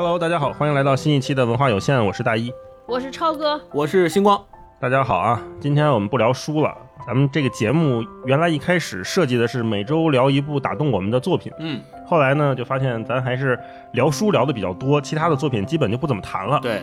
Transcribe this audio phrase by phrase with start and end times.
[0.00, 2.50] Hello，大家好，欢迎来到新一期的文化有限，我是大一，
[2.86, 4.42] 我是超哥，我是星光。
[4.80, 6.74] 大家好啊，今天我们不聊书了，
[7.06, 13.60] 咱们这个节目原来一开始设计的是每周聊一部打动我们的作品，嗯，后来呢就发现咱还是
[13.92, 16.58] 聊书聊的比较多，其他的作品基本就不怎么谈了。
[16.62, 16.82] 对，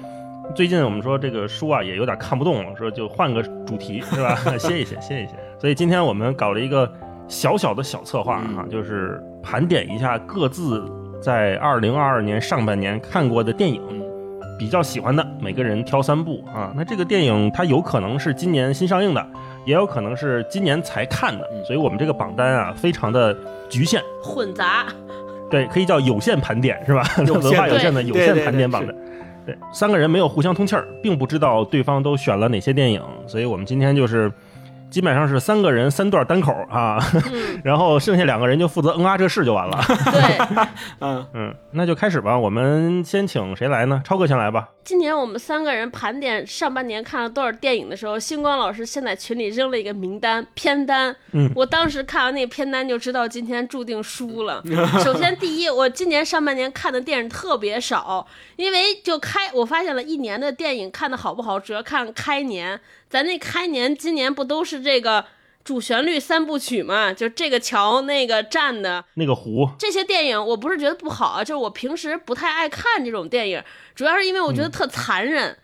[0.53, 4.35] 最近我们说这个书啊也有点看不动了，说就换个主题 是吧？
[4.59, 5.33] 歇一歇，歇一歇。
[5.59, 6.87] 所以今天我们搞了一个
[7.27, 10.87] 小小的小策划啊，就是盘点一下各自
[11.21, 13.81] 在二零二二年上半年看过的电影。
[14.59, 16.73] 比较喜欢的，每个人挑三部啊。
[16.75, 19.23] 那这个电影它有可能是今年新上映的，
[19.67, 23.37] 也有可能是今年才看的，所以我们这个榜单啊非常的
[23.69, 24.87] 局限混杂。
[25.51, 27.03] 对，可以叫有限盘点是吧？
[27.31, 28.95] 文化有限的有限盘点榜单。
[29.45, 34.31] 对，三个人没有互相通气儿，并不知道对方都选了哪些电影，所以我们今天就是。
[34.89, 36.97] 基本上是三个人三段单口啊，
[37.63, 39.79] 然后剩下两个人就负责嗯啊这事就完了。
[39.87, 40.67] 对，
[41.01, 42.37] 嗯嗯，那就开始吧。
[42.37, 44.01] 我们先请谁来呢？
[44.03, 44.69] 超哥先来吧。
[44.83, 51.13] 今年我们三个人盘点上半年看了多少电影的时候，星光老师先在群里扔了一个名单片单。
[51.33, 54.63] 嗯，我当时看完那个片单就知道今天注定输了。
[55.03, 62.79] 首先第一，我今年上半年看的电影特别少，因为就开我发现了一年的电影看的好不好，主要看开年。
[63.09, 65.25] 咱那开年今年不都是这个
[65.63, 67.11] 主旋律三部曲嘛？
[67.11, 73.63] 就这个桥那个站的那个湖，这些电影我不是觉得不好啊，就是我平时不太爱看这种电影，
[73.95, 75.57] 主要是因为我觉得特残忍，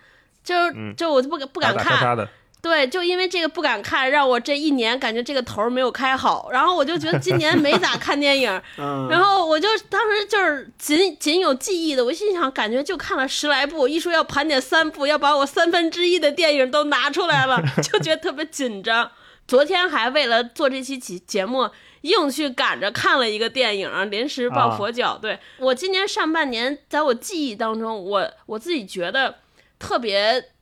[0.43, 2.27] 就是就我就不不敢看。
[2.63, 8.49] 对，就因为这个不敢看，让我这一年感觉这个头没有开好，然后我就觉得今年没咋看电影，
[9.11, 19.11] 然后我就当时就是仅仅有记忆的，我心想感觉就看了十来部，一说要盘点三部，要把我三分之一的电影都拿出来了， 就觉得特别紧张。
[19.45, 21.69] 昨天还为了做这期节节目，
[22.03, 25.19] 硬去赶着看了一个电影，临时抱佛脚。
[25.21, 29.39] 对我今年上半年，在我记忆当中，我我自己觉得
[29.77, 30.52] 特别。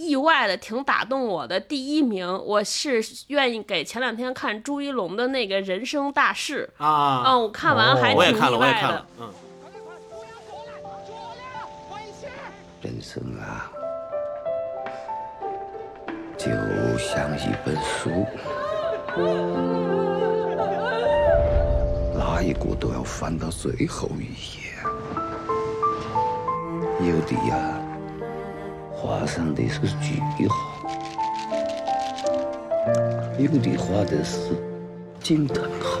[0.00, 9.30] 意外的挺打动我的第一名，我是愿意给前两天看朱一龙的那个人生大事啊，嗯，我看完还挺意外的，嗯。
[12.82, 13.70] 人生啊，
[16.38, 16.46] 就
[16.96, 18.24] 像一本书，
[22.14, 24.72] 哪一个都要翻到最后一页，
[27.06, 27.79] 有的呀。
[29.00, 30.56] 画上的是句号，
[33.38, 34.36] 有的画的是
[35.22, 36.00] 惊叹号，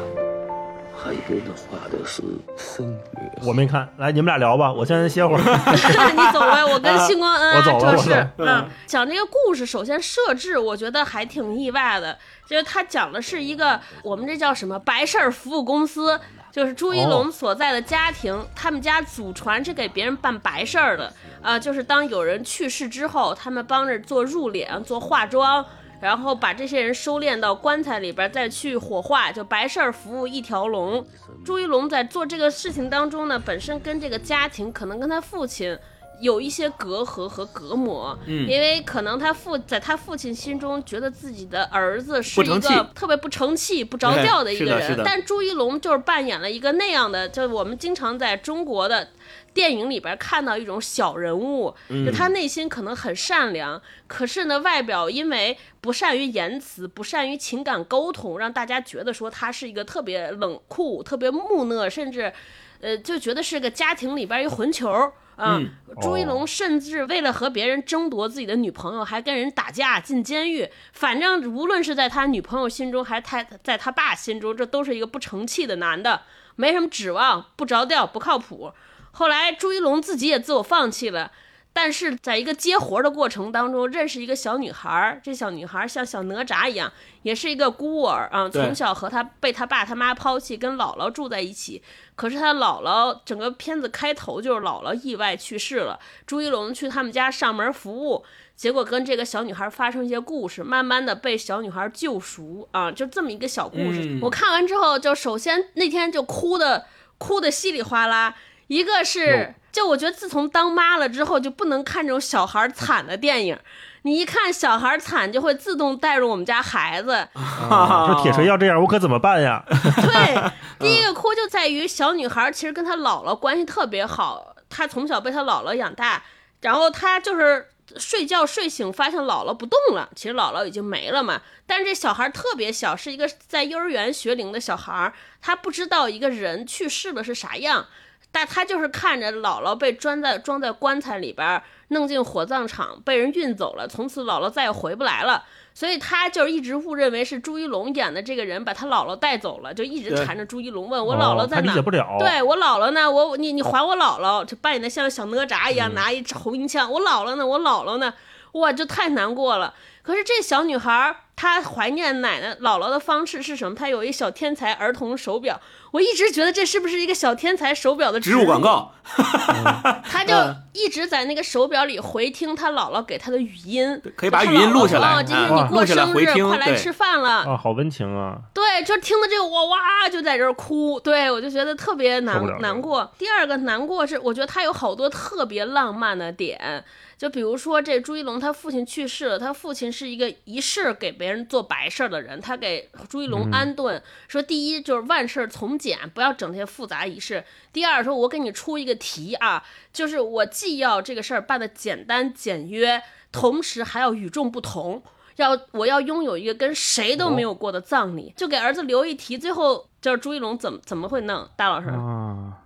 [0.94, 2.22] 还有的画的是
[2.58, 5.40] 省略我没看，来你们俩聊吧，我先歇会儿。
[5.40, 8.28] 你走呗，我跟星光恩爱这是。
[8.36, 16.20] 嗯，讲这个故事，首先设置我觉得还挺意外的，就是他讲的是一个我们这叫什么白事儿服务公司。
[16.52, 25.64] 就是朱一龙所在的家庭，他们家祖传是给别人办白事儿的，啊，就是当有人去世之后，他们帮着做入殓、做化妆，
[26.00, 31.06] 然后把这些人收敛到棺材里边，再去火化，就白事儿服务一条龙。
[31.44, 35.78] 朱一龙在做这个事情当中呢，本身跟这个家庭，可能跟他父亲。
[36.20, 49.08] 有一些隔阂和隔膜，嗯，因为可能他父在他父亲心中觉得自己的儿子是一个特别不成器、不着调的一个人，但朱一龙就是扮演了一个那样的，就是我们经常在中国的
[49.52, 62.32] 电影里边看到一种小人物，就他内心可能很善良，可是呢，外表因为不善于言辞、不善于情感沟通，让大家觉得说他是一个特别冷酷、特别木讷，甚至，
[62.80, 65.12] 呃，就觉得是个家庭里边一混球。
[65.42, 65.70] 嗯，
[66.02, 70.68] 朱一龙甚至为了和别人争夺自己的女朋友，还跟人打架进监狱。
[70.92, 76.22] 反正无论是在他女朋友心中，还是他在他爸心中，这都是一个不成器的男的，
[76.56, 78.72] 没什么指望，不着调，不靠谱。
[79.12, 81.32] 后来朱一龙自己也自我放弃了。
[81.72, 86.92] 但是在一个接活的过程当中，认识一个小女孩儿，这小女孩像小哪吒一样，
[87.22, 91.80] 也是一个孤儿啊，从小和她被她爸她妈抛弃，跟姥姥住在一起。
[92.16, 98.24] 可是她姥姥整个片子开头就是姥姥意外去世了，朱一龙去他们家上门服务，
[98.56, 104.18] 结果跟这个小女孩发生一些故事，慢慢的被小女孩救赎啊，就这么一个小故事。
[104.20, 106.86] 我看完之后，就首先那天就哭的
[107.16, 108.34] 哭的稀里哗啦，
[108.66, 109.54] 一个是。
[109.72, 113.58] 就我觉得，自从当妈了之后，就不能看这种小孩惨的电影。
[114.02, 117.28] 你一看小孩惨，就会自动带入我们家孩子。
[117.34, 119.62] 说铁锤要这样，我可怎么办呀？
[119.68, 120.50] 对，
[120.80, 126.22] 第一个哭就在于小女孩其实跟她姥姥关系特别好，她从小被她姥姥养大，
[126.62, 131.42] 然后她就是睡觉睡醒发现姥姥不动了，其实姥姥已经没了嘛。
[131.66, 135.12] 但是这小孩特别小，是一个在幼儿园学龄的小孩，
[135.42, 137.86] 他不知道一个人去世了是啥样。
[138.32, 145.44] 但他就是看着姥姥被装在装在棺材里边，弄进火葬场，被人运走了，从此姥姥再也回不来了。
[145.72, 151.62] 所以他就一直误认为是朱一龙演的这个人把他姥姥带走了，就一直缠着朱一龙问我姥姥在哪。
[151.62, 152.16] 理解不了。
[152.18, 153.10] 对我姥姥呢？
[153.10, 156.90] 我你你还我姥姥，就扮演的像小哪吒一样，拿一红缨枪。
[156.90, 157.46] 我姥姥呢？
[157.46, 158.12] 我姥姥呢？
[158.52, 159.74] 哇，就太难过了。
[160.02, 163.74] 可是这小女孩，她怀念奶奶姥姥的方式是什么？
[163.74, 165.60] 她有一小天才儿童手表。
[165.92, 168.92] 我一直觉得这是不是一个小天才手表的植入广告？
[170.04, 170.34] 他就
[170.72, 175.22] 一直在那个手表里回听他姥姥给他的语音，可以把语音录下来。
[175.24, 177.40] 今天你过生日，快来吃饭了。
[177.40, 178.38] 啊，好温情啊！
[178.54, 181.00] 对，就听的这个哇哇就在这儿哭。
[181.00, 183.10] 对我就觉得特别难难过。
[183.18, 186.84] 第二个难过是，我觉得他有好多特别浪漫的点。
[187.20, 197.42] 就比如说，这朱一龙他父亲去世了，他父亲是一个一世给别人做白事儿的人，他给朱一龙安顿，说第一就是万事从简，不要整这些复杂仪式；
[197.74, 199.62] 第二说，我给你出一个题啊，
[199.92, 205.02] 就是我既要这个事儿办的简单简约，同时还要与众不同。
[205.36, 209.36] 要我要拥有一个跟谁都没有过的葬礼，就给儿子留一题。
[209.36, 211.46] 最后就是朱一龙怎么怎么会弄？
[211.54, 211.88] 大老师，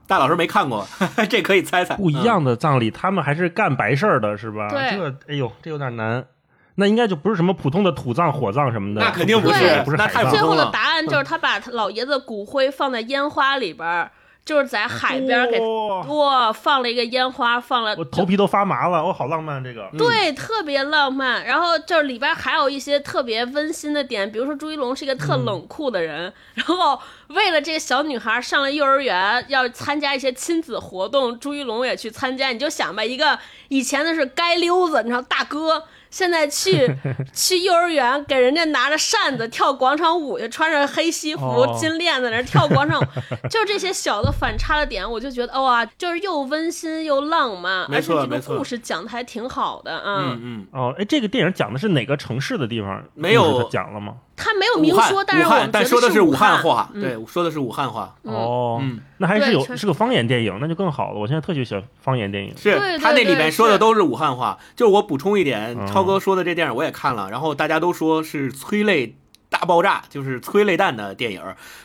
[0.06, 0.86] 大老师没看过，
[1.28, 1.96] 这可以猜猜。
[1.96, 4.68] 不一样的葬礼，他们还是干白事儿的，是吧？
[4.70, 4.96] 对。
[4.96, 6.24] 这哎呦，这有点难。
[6.76, 9.00] 那应该就不是什么普通的土葬、火葬什么的。
[9.00, 10.24] 那肯定不是，不是那太。
[10.24, 14.10] 最后的答案就是他把他老爷子骨灰放在烟花里边儿。
[14.44, 21.44] 就是在海边给哇放了一个烟花，放了我头皮都发麻了，我好浪漫这个，对，特别浪漫。
[21.46, 32.48] 然后就是里边还有一些特别温馨的点，比如说朱一龙是一个特冷酷的人，然后为了这个小女孩上了幼儿园，要参加一些亲子活动，朱一龙也去参加。
[32.50, 33.38] 你就想吧，一个
[33.68, 35.84] 以前的是街溜子，你知道大哥。
[36.14, 36.88] 现在去
[37.34, 43.04] 去幼儿园，给人家拿着扇子跳广场舞去，穿着黑西服、金链子，那跳广场舞，
[43.50, 50.36] 就这些小的反差的点，我就觉得哇，就是又温馨又浪漫，而且这个故事讲的还挺好的啊。
[50.36, 53.02] 嗯嗯哦，哎，这个电影讲的是哪个城市的地方？
[53.14, 54.14] 没有讲了吗？
[54.36, 58.14] 他没有明说，但是我们但说的是武汉话，对，说的是武汉话。
[58.22, 58.82] 哦，
[59.18, 61.20] 那还是有是个方言电影，那就更好了。
[61.20, 62.52] 我现在特别喜欢方言电影。
[62.56, 64.58] 是他那里面说的都是武汉话。
[64.74, 69.16] 就是我补充一点，超哥说的这电影我也看了，然后大家都说是催泪。
[69.54, 71.40] 大爆炸就是催泪弹的电影。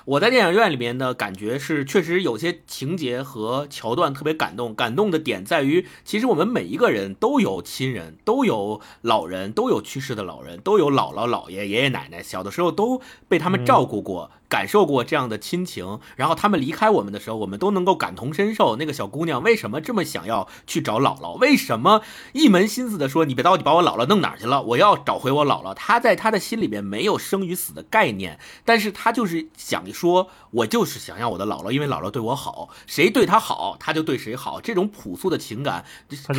[0.06, 4.74] 我在电影院里面的感觉是，确实有些情节和桥段特别感动。
[4.74, 14.31] 感动的点在于，其实我们每一个人都有亲人，都有老人，都有去世的老人，都有姥姥姥爷、爷爷奶奶，小的时候都被他们照顾过。
[14.49, 18.75] 感受过这样的亲情，然后他们离开我们的时候，我们都能够感同身受。
[18.77, 21.37] 那个小姑娘为什么这么想要去找姥姥？
[21.37, 22.01] 为什么
[22.33, 24.63] 一门心思的说：“你别到底把我姥姥弄哪儿去了？
[24.63, 35.85] 我要找回我姥姥。”她在她的心里面没有生与死的概念，但是她就是想说：“我就是想要我的姥姥，因为姥姥对我好，谁对她好，她就对谁好。”这种朴素的情感，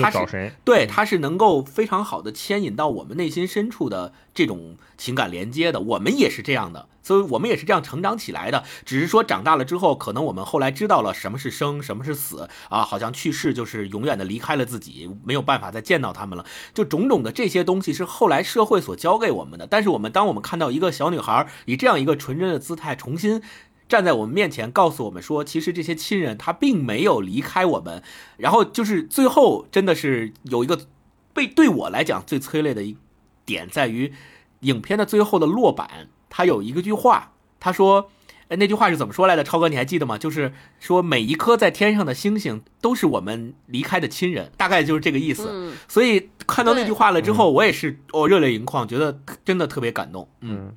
[0.00, 0.52] 她找谁？
[0.64, 5.80] 对，她是能够非常好的牵引到我们内心深处的这种情感连接的。
[5.80, 6.88] 我们也是这样的。
[7.10, 16.44] 所以我们也是这样成长起来的，只是说长大了之后，可能我们后来知道了什么是生，什么是死啊，好像去世就是永远的离开了自己，没有办法再见到他们了。
[16.72, 19.66] 就种种的这些东西是后来社会所教给我们的。
[19.66, 23.42] 但是我们当我们看到一个小女孩以这样一个纯真的姿态重新
[23.88, 28.04] 站在我们面前，告诉我们说，其实这些亲人他并没有离开我们。
[28.36, 30.78] 然后就是最后真的是有一个
[31.34, 32.96] 被对我来讲最催泪的一
[33.44, 34.14] 点在于，
[34.60, 36.06] 影片的最后的落板。
[36.30, 38.10] 他有一个句话，他说
[38.48, 39.44] ：“哎，那句话是怎么说来的？
[39.44, 40.16] 超哥，你还记得吗？
[40.16, 45.74] 就是说每一颗在天上的星星都是我们离开的亲人，大概就是这个意思。
[45.86, 50.26] 所以看到那句话了之后，我也是哦热泪盈眶，觉得真的特别感动。
[50.40, 50.74] 嗯。”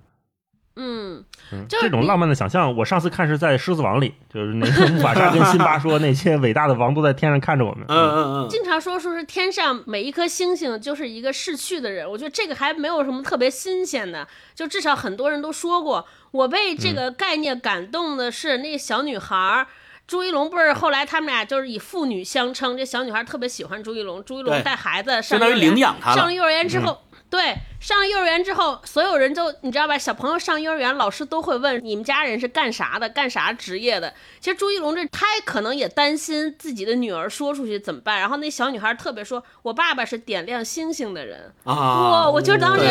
[0.76, 1.24] 嗯，
[1.70, 7.86] 这种浪漫的想象，我上次看是在《狮子王》里，就是那个木法沙跟辛巴说，那些伟大的王都在天上看着我们。
[7.88, 8.50] 嗯嗯嗯。
[8.50, 16.08] 经常说说是天上每一颗星星就是一个逝去的人，我觉得这个还没有什么特别新鲜的，就至少很多人都说过。
[16.32, 19.68] 我被这个概念感动的是那个小女孩
[20.08, 27.00] 朱一龙，不是后来他们俩就是以父女相称，这小女孩特别喜欢朱一龙，朱一龙带孩子上相当于，领养上了幼儿园之后。
[27.30, 29.98] 对，上幼儿园之后，所有人都你知道吧？
[29.98, 34.14] 小朋友上幼儿园，老师都会问你们家人是干啥的，干啥职业的。
[34.40, 38.22] 其实朱一龙这他可能也担心自己的女儿说出去怎么办。
[38.22, 42.86] 然后那小女孩特别说：“我爸爸是点亮星星的人。”啊，我我就当时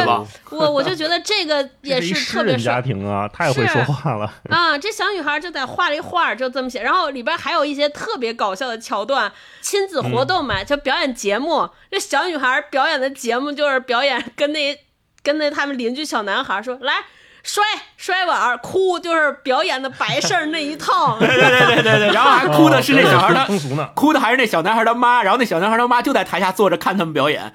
[0.50, 4.76] 我我就觉得这个也是特别家庭啊，太会说话了啊！
[4.76, 6.82] 这小女孩就在画了一画，就这么写。
[6.82, 9.32] 然后里边还有一些特别搞笑的桥段，
[9.62, 11.70] 亲子活动嘛，就表演节目。
[11.90, 14.22] 这小女孩表演的节目就是表演。
[14.37, 14.76] 跟那
[15.23, 16.95] 跟那他们邻居小男孩说：“来，
[17.43, 17.62] 摔
[17.97, 21.19] 摔碗哭，就是表演的白事儿那一套。
[21.21, 27.52] 对对对对对，然后还哭的是那小孩的，通俗呢，哭的还是那小男孩的妈，然后那小男孩的妈就在台下坐着看他们表演。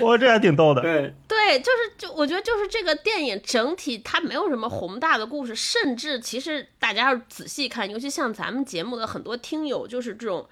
[0.00, 0.82] 我这还挺逗的。
[0.82, 10.48] 对对，就是就我觉得就是这个电影整体它没有什么宏大的故事，甚至其实大家要仔细看，尤其像咱们节目的很多听友，就是这种。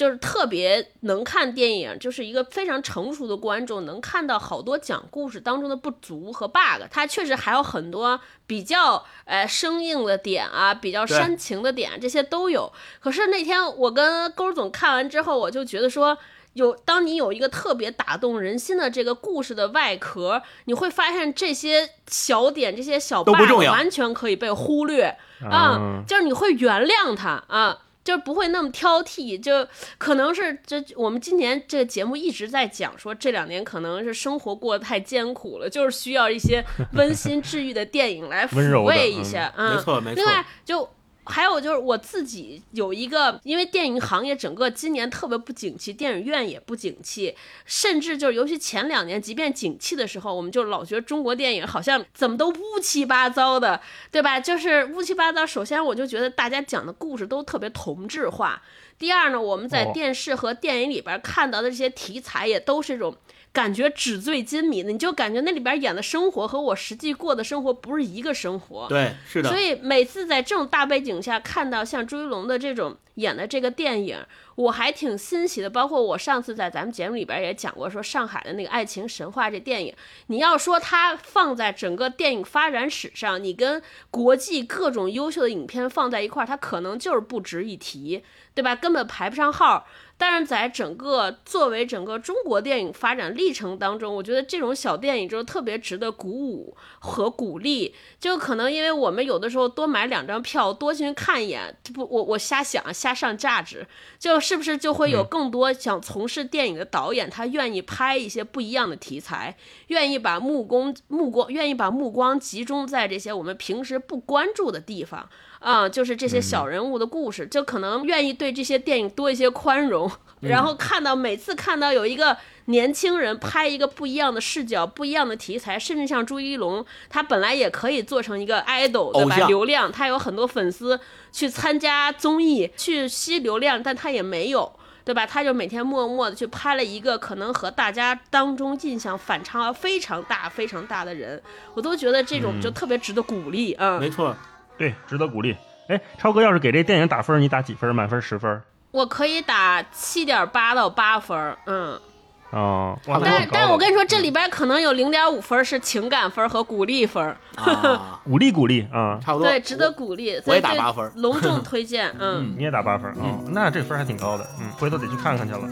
[0.00, 6.86] 就是特别能看电影，就是一个非常成熟的观众，能看到好多讲故事当中的不足和 bug。
[6.90, 12.72] 他确实还有很多比较呃生硬的点啊，比较煽情的点，这些都有。
[12.98, 16.16] 可是那天我跟勾总看完之后，我就觉得说，
[16.54, 23.34] 有当你有一个特别打动人心的这个故事的外壳，你会发现这些小点、这些小 bug
[23.68, 27.80] 完全可以被忽略啊，就是你会原谅他啊。
[28.10, 29.66] 就不会那么挑剔，就
[29.98, 36.64] 可能是这我们今年这个节目一直在讲说，这两年可能是生活过得太艰苦了，就是需要一些
[36.94, 39.52] 温馨治愈的电影来抚慰一下。
[39.56, 40.16] 嗯，没错没错。
[40.16, 40.88] 另外就。
[41.24, 54.38] 还有就是我自己有一个，因为电影行业整个今年特别不景气，电影院也不景气，甚至就是尤其前两年，即便景气的时候，我们就老觉得中国电影好像怎么都乌七八糟的，对吧？
[54.40, 55.46] 就是乌七八糟。
[55.46, 58.62] 首先，我就觉得大家讲的故事都特别同质化。
[58.98, 63.16] 第二呢，我们在电视和电影里边看到的这些题材也都是这种。
[63.52, 68.86] 感觉纸醉金迷的，你就感觉那里边演的生活和我实际过的生活不是一个生活。
[68.88, 69.48] 对，是的。
[69.48, 75.68] 所以每次在这种大背景下看到像朱一龙的这种演的这个电影，我还挺欣喜的。
[75.68, 79.92] 包括我上次在咱们节目里边也讲过，说上海的那个爱情神话这电影，
[80.28, 88.22] 你要说它放在整个电影发展史上，你跟国际各种优秀的影片放在一块儿，它可能就是不值一提，
[88.54, 88.76] 对吧？
[88.76, 89.88] 根本排不上号。
[90.20, 97.94] 但是在整个作为整个中国电影发展历程当中，我觉得这种小电影就特别值得鼓舞和鼓励。
[98.18, 103.86] 就可能因为我们有的时候多买两张票，多进去看一眼，不，我我瞎想瞎上价值，
[104.18, 115.30] 就是不是就会有更多想从事电影的导演，他愿意拍一些不一样的题材，愿意把目光目光愿意把目光集中在这些我们平时不关注的地方。
[115.60, 129.46] 啊，就是这些小人物的故事，就可能愿意对这些电影多一些宽容， 然后看到每次看到有一个年轻人拍一个不一样的视角、不一样的题材，甚至像朱一龙，他本来也可以做成一个 idol，对吧？
[129.46, 130.98] 流量，他有很多粉丝
[131.30, 134.72] 去参加综艺去吸流量，但他也没有，
[135.04, 135.26] 对吧？
[135.26, 141.42] 他就每天默默的去拍了一个可能和大家当中印象反差非常大、非常大的人，
[141.74, 143.98] 我都觉得这种就特别值得鼓励啊。
[143.98, 144.34] 没错。
[144.80, 145.54] 对，值得鼓励。
[145.88, 147.94] 哎，超哥，要是给这电影打分，你打几分？
[147.94, 148.62] 满分十分？
[148.92, 151.54] 我可以打七点八到八分。
[151.66, 152.00] 嗯。
[152.48, 152.98] 哦。
[153.22, 157.22] 但但我跟你说，这里边可能有零点五分是情感分和鼓励分。
[157.56, 158.22] 啊。
[158.24, 159.46] 鼓励鼓励啊，差不多。
[159.46, 160.40] 对，值得鼓励。
[160.46, 161.12] 我也打八分。
[161.16, 162.10] 隆重 推荐。
[162.18, 162.54] 嗯。
[162.56, 163.38] 你也打八分啊？
[163.50, 164.46] 那这分还挺高的。
[164.58, 165.68] 嗯，回头得去看看去了。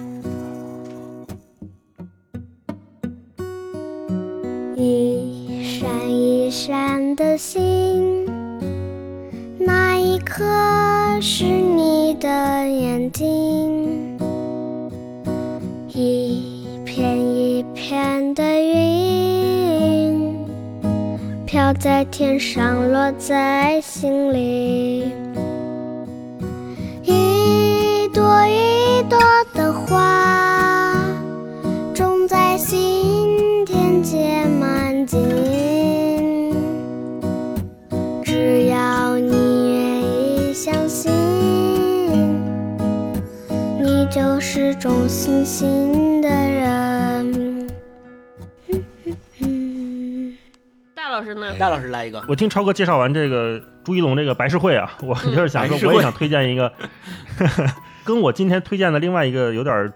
[4.77, 8.28] 一闪一闪的星。
[10.29, 10.45] 可
[11.23, 12.29] 是你的
[12.69, 14.19] 眼睛，
[15.89, 20.37] 一片一片的云，
[21.47, 25.11] 飘在天上，落在心里，
[27.03, 29.19] 一朵一朵
[29.55, 30.95] 的花，
[31.95, 35.58] 种在心田，结满茎。
[44.79, 47.67] 种星星的人。
[50.95, 51.53] 大老师呢？
[51.59, 52.25] 大老师来一个。
[52.29, 56.73] 我听超哥介绍完这个朱一龙这个白事会啊，我就是想说，我也想推荐一个，
[58.05, 59.93] 跟我今天推荐的另外一个有点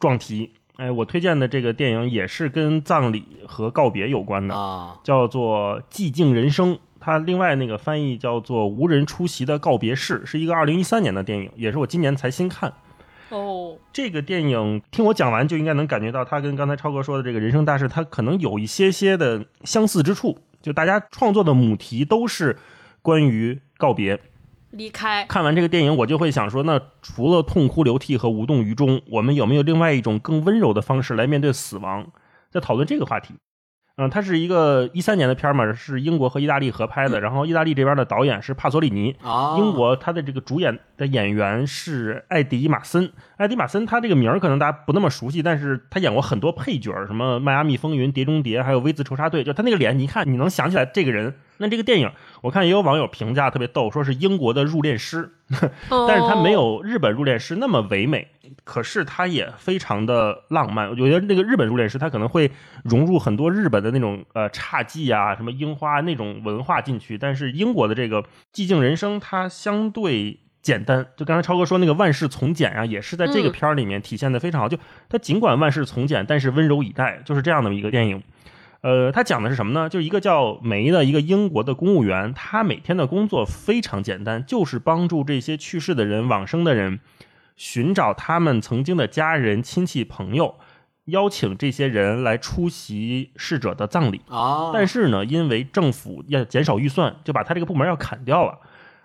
[0.00, 0.54] 撞题。
[0.76, 6.74] 哎，我推荐的这个电影也是跟葬礼和告别有关的啊，叫做《寂静人生》。
[6.98, 12.72] 它另外那个翻译叫做《无人出席的告别式》，是一个二零一三年的电影，也是我今年才新看。
[13.30, 20.38] 哦，这个电影听我讲完就应该能感觉到，它跟刚才超哥说的这个人生大事，它可能有一些些的相似之处。
[20.62, 22.56] 就大家创作的母题都是
[23.02, 24.20] 关于告别、
[24.70, 25.24] 离开。
[25.28, 32.10] 看完这个电影，我就会想说，那除了痛哭流涕和无动于衷，我们有没有另外一种更温柔的方式来面对死亡？
[32.50, 33.34] 在讨论这个话题。
[33.98, 37.18] 嗯，它是一个一三年的片嘛，是英国和意大利合拍的。
[37.18, 39.16] 然后意大利这边的导演是帕索里尼，
[39.56, 51.34] 英国他的这个主演的演员是艾迪马森，艾迪·马森，他这个名儿可能大家不那么熟悉，但是他演过很多配角，什么《迈阿密风云》《碟中谍》，还有《V 字仇杀队》，就他那个脸，你一看你能想起来这个人。
[51.58, 52.10] 那这个电影，
[52.42, 55.30] 我看也有网友评价特别逗，说是英国的入殓师，
[55.88, 58.28] 但是他没有日本入殓师那么唯美，
[58.64, 60.88] 可是它也非常的浪漫。
[60.88, 62.50] 我觉得那个日本入殓师，他可能会
[62.84, 68.22] 融入很多日本的那种呃侘寂啊、什么樱花那种文化进去，但是英国的这个
[68.52, 70.40] 寂静人生，它相对。
[70.62, 74.68] 简单，就刚才超哥说那个万事从简啊，也是在这个片儿里面体现的非常好。
[74.68, 74.76] 就
[75.08, 78.20] 他尽管万事从简，但是温柔以待，就是这样的一个电影。
[78.80, 79.88] 呃，他讲的是什么呢？
[79.88, 86.98] 就一个叫梅的一个英国的公务员，他每天的工作非常简单，就是帮助这些去世的人、往生的人，
[87.56, 90.54] 寻找他们曾经的家人、亲戚、朋友，
[91.06, 94.70] 邀请这些人来出席逝者的葬礼啊。
[94.72, 98.58] 但是呢，因为政府要减少预算，就把他这个部门要砍掉了。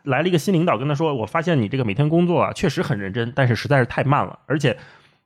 [0.03, 4.75] 来了一个新领导，跟他说：“我发现你这个每天工作啊，确实很认真，但是实在是太慢了，而且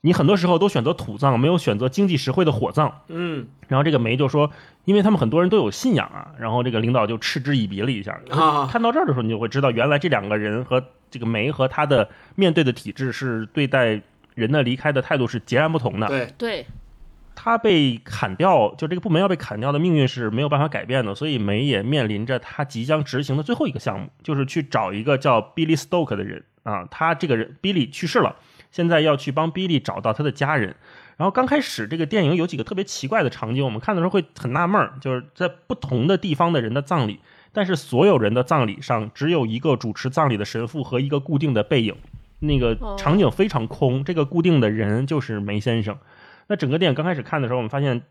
[0.05, 4.51] 你很多时候都选择土葬，没有选择经济实惠的火葬。”嗯，然后这个梅就说
[4.85, 8.17] ：“因为他们很多人都有信仰啊。”然后这个领导就嗤之以鼻了一下。
[8.29, 13.99] 啊，看到这儿的时候，你就会知道，原来这两个人和这个梅和他的面对的体制是对待
[14.35, 16.07] 人的离开的态度是截然不同的。
[16.07, 16.65] 对对。
[17.37, 26.87] 他被砍掉，就这个部门要被砍掉的命运是没有办法改变的，所以梅也面临着他即将执行的最后一个项目，就是去找一个叫 Billy Stoke 的人啊。
[26.89, 28.37] 他这个人 Billy 去世了，
[28.75, 30.75] 现在要去帮 Billy 找到他的家人。
[31.15, 37.21] 然后刚开始这个电影有几个特别奇怪的场景，我们看的时候会很纳闷儿，就是在不同的地方的人的葬礼，
[37.53, 41.95] 但是所有人的葬礼上只有一个主持葬礼的神父和一个固定的背影，
[42.39, 44.03] 那个场景非常空。
[44.03, 45.97] 这个固定的人就是梅先生。
[46.47, 48.01] 那整个电影刚开始看的时候，我们发现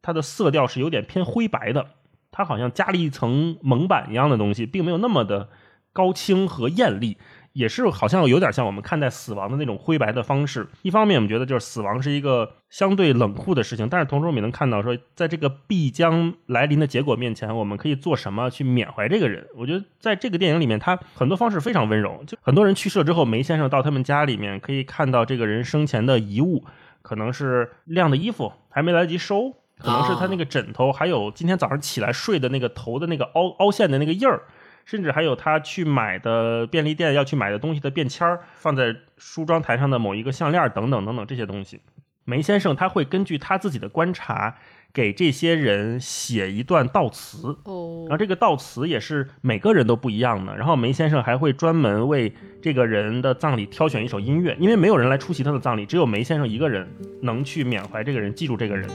[0.00, 1.88] 它的色调是有点偏灰白的，
[2.30, 5.50] 它好像加了一层蒙版一样的东西，并没有那么的
[5.92, 7.18] 高清和艳丽，
[7.54, 10.68] 也是好像有点像我们看待死亡的那种灰白的方式。
[10.82, 19.46] 一方面，我们觉得就是死亡是一个相对冷酷的事情，但是同时我们也能看到说，在这个必将来临的结果面前，我们可以做什么去缅怀这个人。
[19.56, 22.22] 我觉得在这个电影里面，他很多方式非常温柔。
[22.26, 26.64] 就很多人去世了之后，梅先生到他们家里面，可以看到这个人生前的遗物。
[27.02, 34.44] 可能是晾的衣服还没来得及收，可能是他那个枕头，还有今天早上起来睡的那个头的那个凹凹陷的那个印儿，
[34.84, 41.80] 甚至还有他去买的便利店要去买的东西的便签儿，放在梳妆台上的某一个项链等等等等这些东西。
[42.24, 44.56] 梅先生他会根据他自己的观察。
[44.94, 50.56] 给这些人写一段悼词，哦，然后这个悼词也是每个人都不一样的。
[50.56, 56.88] 然后梅先生还会专门为这个人的葬礼挑选一首音乐，因为没有人来出席他的葬礼，只有梅先生一个人
[57.20, 58.88] 能去缅怀这个人，记住这个人。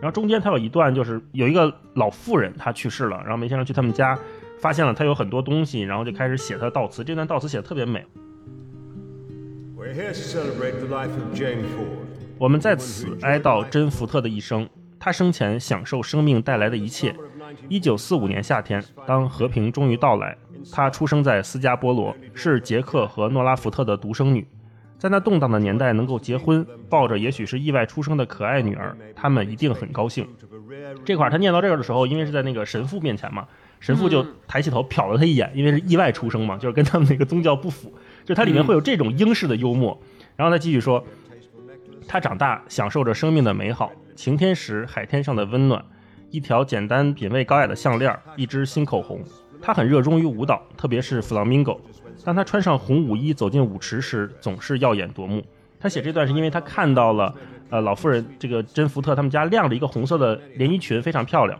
[0.00, 4.18] 然后中间他有一段，就是有一个老妇人，她去世了，然后梅先生去他们家，
[4.60, 7.04] 发现了他有很多东西，然后就开始写他的悼词。
[7.04, 8.04] 这段悼词写的特别美。
[12.38, 14.68] 我们在此哀悼珍福特的一生。
[15.00, 17.14] 他生前享受生命带来的一切。
[17.68, 20.36] 一九四五年夏天，当和平终于到来，
[20.72, 24.46] 他出生在斯加波罗，是杰克和诺拉福特的独生女。
[24.98, 30.28] 在那动荡的年代，能够结婚，抱着也许是意外出生的可爱女儿，他们一定很高兴。
[31.04, 33.46] 这块他念到这儿的时候，因为是在那个神父面前嘛，
[33.80, 37.92] 神父就抬起头瞟了他一眼，因为是意外出生嘛，就是跟他们那个宗教不符。
[38.24, 39.98] 就它里面会有这种英式的幽默。
[40.36, 41.04] 然后他继续说，
[42.06, 43.90] 他长大，享受着生命的美好。
[44.14, 45.84] 晴天时，海天上的温暖，
[46.30, 49.22] 一条简单品味高雅的项链，一支新口红。
[49.60, 51.78] 他很热衷于舞蹈，特别是 flamingo。
[52.24, 55.42] 当他穿上红舞衣走进舞池时，总是耀眼夺目。
[55.80, 57.34] 他写这段是因为他看到了，
[57.70, 61.58] 呃，老妇人这个珍福特他们家晾着一个红色的连衣裙，非常漂亮。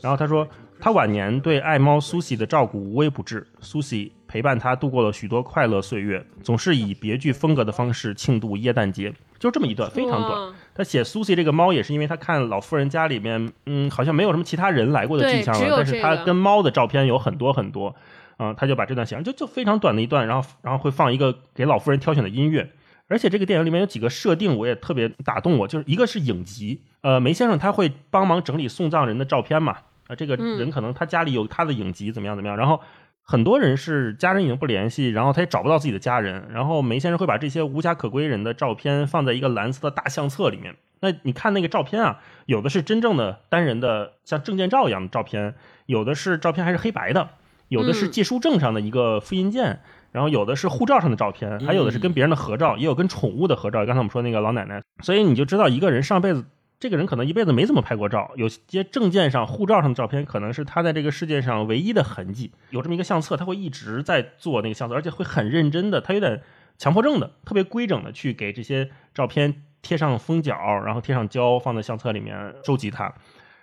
[0.00, 0.46] 然后他说，
[0.80, 9.12] 他晚年对爱猫苏西的照顾无微不至，苏西陪伴他度过了许多快乐岁月，总是以别具风格的方式庆祝耶诞节。
[9.38, 10.52] 就这么一段，非常短。
[10.74, 17.94] 他写苏西这个猫也是因为他看老妇人家里面，嗯，好像没有什么其他人来过的迹象了，但是他跟猫的照片有很多很多，
[18.38, 22.70] 嗯，他就把这段写上，就就非常短的一段，然后然后会放一个给老妇人挑选的音乐，
[23.08, 29.78] 而且这个电影里面有几个设定我也特别打动我，就是一个是影集，呃，梅先生他会帮忙整理送葬人的照片嘛，
[30.10, 32.80] 啊，这个人可能他家里有他的影集怎么样怎么样，然后。
[33.22, 40.74] 很多人是家人已经不联系，然后他也找不到自己的家人，然后梅先生会把这些无家可归人的照片放在一个蓝色的大相册里面。
[40.98, 45.54] 那你看那个照片啊，有的是真正的单人的像证件照一样的照片，
[45.86, 47.28] 有的是照片还是黑白的，
[47.68, 49.78] 有的是借书证上的一个复印件，
[50.10, 53.86] 然后有的是护照上的照片，还有的是跟别人的合照，也有跟宠物的合照。
[53.86, 56.44] 刚才我们说那个老奶奶，所以你就知道一个人上辈子。
[56.80, 62.50] 这个人可能一辈子没怎么拍过照，有些证件上、护照上的照片可能是他在这个世界上唯一的痕迹。
[62.70, 66.40] 有这么一个相册，他会一直在做那个相册，而且会很认真的，他有点
[66.78, 73.12] 强迫症的，特别规整的去给这些照片贴上封角，然后贴上胶，放在相册里面收集它。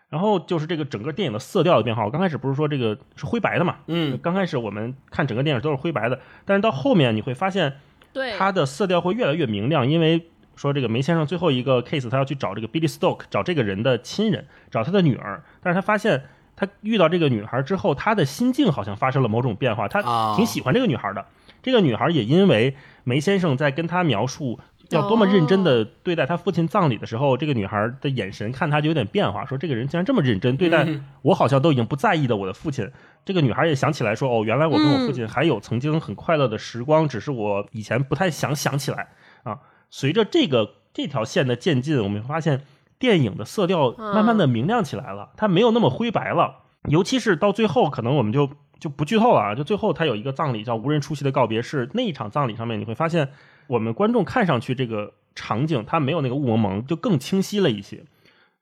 [0.10, 2.06] 然后就是这个整个电影的色调的变化。
[2.06, 3.78] 我刚开始不是说这个是灰白的嘛？
[3.88, 7.74] 嗯，刚开始我们看整个电影都是灰白的，但是到后面你会发现，
[8.14, 16.24] 对它的色调会越来越明亮，因为说这个梅先生最后一个 case，他要去找这个 Billy Stoke，找这个人的亲人，找他的女儿，但是他发现
[16.56, 21.26] 他遇到这个女孩之后，他的心境好像发生了某种变化，他挺喜欢这个女孩的。
[21.64, 24.60] 这个女孩也因为梅先生在跟他描述。
[24.92, 30.88] 要多么认真的对待他父亲葬礼的时候，这个女孩的眼神看他就有点变化，说这个人竟然这么认真对待
[31.24, 32.90] 我，好像都已经不在意的我的父亲。
[33.26, 39.10] 这个女孩也想起来说，哦，原来我跟我父亲还有曾经很快乐的时光，只是我以前不太想想起来
[39.44, 39.60] 啊。
[39.90, 42.64] 随着这个这条线的渐进，我们会发现
[43.00, 46.64] 电影的色调慢慢的明亮起来了，它没有那么灰白了。
[46.90, 49.56] 尤其是到最后，可能我们就就不剧透了啊。
[49.56, 53.30] 就最后它有一个葬礼叫无人出席的告别式，那一场葬礼上面你会发现。
[53.68, 58.06] 我们观众看上去这个场景，它没有那个雾蒙蒙，就更清晰了一些。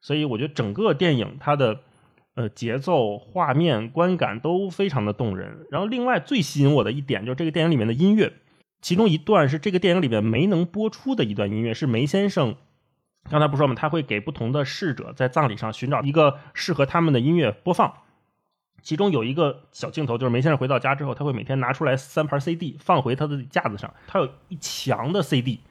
[0.01, 1.81] 所以我觉得整个电影它的
[2.33, 5.67] 呃节奏、画面、观感都非常的动人。
[5.69, 8.33] 然后另外最吸引我的一点就是这个电影里面的音乐，
[8.85, 12.55] 其中一段是这个电影里面没能播出的一段音乐，是梅先生
[13.31, 13.73] 刚才不说吗？
[13.73, 17.91] 他会给不同的逝者在葬礼上寻找一个适合他们的音乐播放。
[18.83, 25.61] 其中有一个小镜头，就是梅先生回到家之后，他会每天拿出来三盘 CD 放回他的架子上，他有一墙的 CD，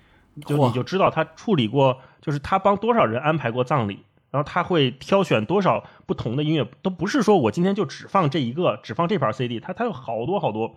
[0.44, 4.00] 就你就知道他处理过，就是他帮多少人安排过葬礼，
[4.32, 10.74] 然后他会挑选多少不同的音乐，都不是说我今天就只放这一个，只放这盘 CD，他他有好多好多。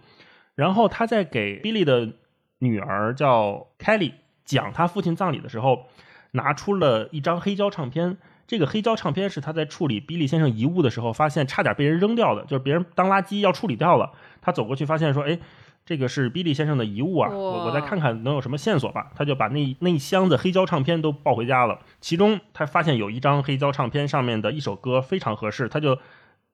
[0.54, 2.14] 然后他在给 Billy 的
[2.60, 4.14] 女儿叫 Kelly
[4.46, 5.86] 讲她父亲葬礼的时候，
[6.32, 8.18] 拿出了一张黑胶唱片。
[8.48, 14.14] 这个黑胶唱片是他在处理比利先生遗物的时候发现，差点被人扔掉的，就是别人当垃圾要处理掉了。
[14.42, 15.38] 他走过去发现说：“哎，
[15.86, 21.82] 这个是比利先生的遗物啊，我我再看看能有什么线索吧。”他就把那那一箱子黑胶唱片都抱回家了。
[22.00, 26.00] 其中他发现有一张黑胶唱片上面的一首歌非常合适，他就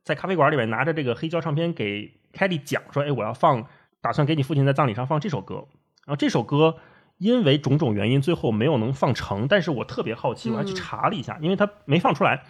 [0.03, 3.63] 在咖啡馆里面拿着这个黑胶唱片给凯莉讲说：“哎，我要放，
[4.01, 5.67] 打算给你父亲在葬礼上放这首歌。”
[6.05, 6.77] 然后这首歌。
[7.19, 9.47] 因为种种原因，最后没有能放成。
[9.47, 12.43] 但是我特别好奇，我还去查了一下，因为它没放出来，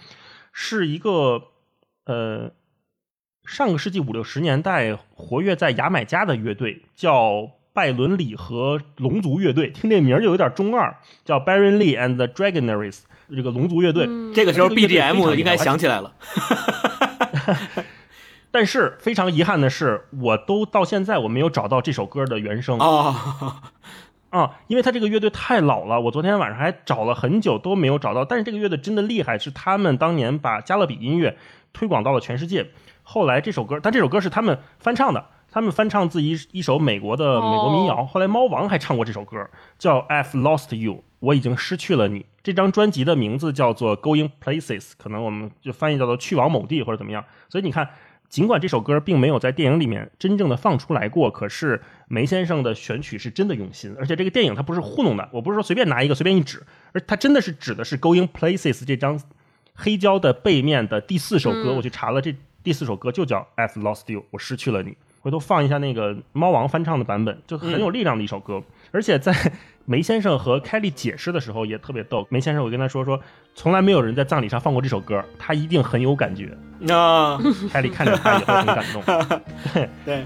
[0.51, 1.43] 是一个
[2.05, 2.53] 呃
[3.45, 9.69] 上个世纪五六十年代活跃在牙买加的乐队，叫拜伦里和龙族乐队。
[9.69, 14.07] 听这名就有点中二，叫 Baron Lee and the Dragonaries，这个龙族乐队。
[14.33, 16.15] 这个时候 BGM 应该想起来了。
[18.53, 23.63] 但是非常遗憾的是，我都到现在我没有找到这首歌的原声啊。
[24.29, 28.23] 啊，因为他这个乐队太老了，我昨天晚上还找了很久都没有找到。
[28.23, 31.35] 但是这个乐队真的厉害，是他们当年把加勒比音乐
[31.73, 32.69] 推广到了全世界。
[33.01, 38.05] 后来这首歌，但这首歌是他们翻唱的，他们翻唱自一一首美国的美国民谣。
[38.05, 42.27] 后来猫王还唱过这首歌，叫《I've Lost You》，我已经失去了你。
[42.43, 47.25] 这张专辑的名字叫做《Going Places》，可能我们就翻译叫做去往某地或者怎么样。
[47.49, 47.89] 所以你看。
[48.33, 59.21] 尽管这首歌并没有在电影里面真正的放出来过，可是梅先生的选曲是真的用心，而且这个电影它不是糊弄的，我不是说随便拿一个随便一指，而它真的是指的是《Going Places》这张
[59.75, 61.73] 黑胶的背面的第四首歌。
[61.73, 64.97] 我去查了，这第四首歌就叫《I've Lost You》，我失去了你。
[65.19, 68.63] 回头放一下那个猫王翻唱的版本，就很有力量的一首歌。
[68.89, 69.31] 而且在
[69.85, 72.25] 梅先生和凯莉解释的时候也特别逗。
[72.29, 73.19] 梅先生，我跟他说说，
[73.53, 76.57] 从来没有人在葬礼上放过这首歌，他一定很有感觉。
[76.79, 77.37] 那，
[77.71, 79.03] 凯莉看着他也会很感动。
[80.05, 80.25] 对。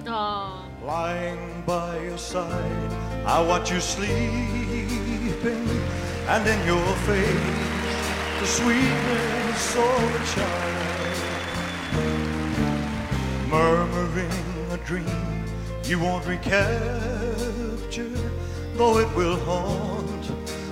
[14.86, 15.04] dream
[15.84, 18.08] you won't recapture,
[18.78, 20.32] though it will haunt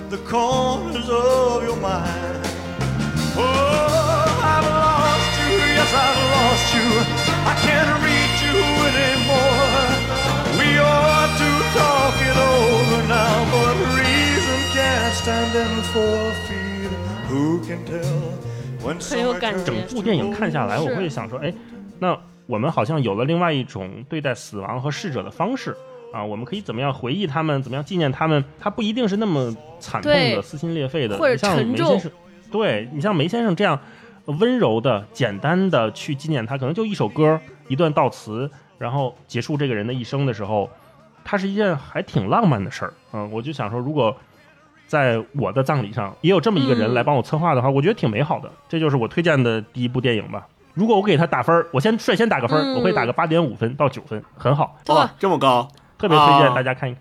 [0.10, 2.46] the corners of your mind.
[3.36, 3.44] Oh,
[4.42, 6.88] I've lost you, yes, I've lost you.
[7.46, 8.58] I can't reach you
[8.94, 9.90] anymore.
[10.60, 16.90] We ought to talk it over now, but reason can't stand in for fear.
[17.28, 18.34] Who can tell?
[19.02, 19.64] 很有感觉。
[19.64, 21.52] 整部电影看下来，我会想说，哎，
[21.98, 22.16] 那
[22.46, 25.76] 我们好像有了另外一种对待死亡和逝者的方式
[26.16, 26.24] 啊！
[26.24, 27.62] 我们可以怎么样回忆他们？
[27.62, 28.42] 怎么样纪念他们？
[28.58, 32.12] 他不一定是那么惨痛的、撕心裂肺的，像梅先生，
[32.50, 33.78] 对你像梅先生这样
[34.28, 40.70] 温柔的、简单的去纪念他，可能就一首歌、一段悼词，然后结束这个人的一生的时候，
[41.26, 42.94] 它是一件还挺浪漫的事儿。
[43.12, 44.16] 嗯，我就想说，如果
[44.88, 48.50] 在我的葬礼上也有这么一个人来帮我策划的话，我觉得挺美好的。
[48.70, 50.48] 这就是我推荐的第一部电影吧。
[50.76, 54.78] 如果我给他打分我先率先打个分我会打个八点五分到九分，很好。
[54.88, 56.96] 哇，这么高，特别推荐大家看。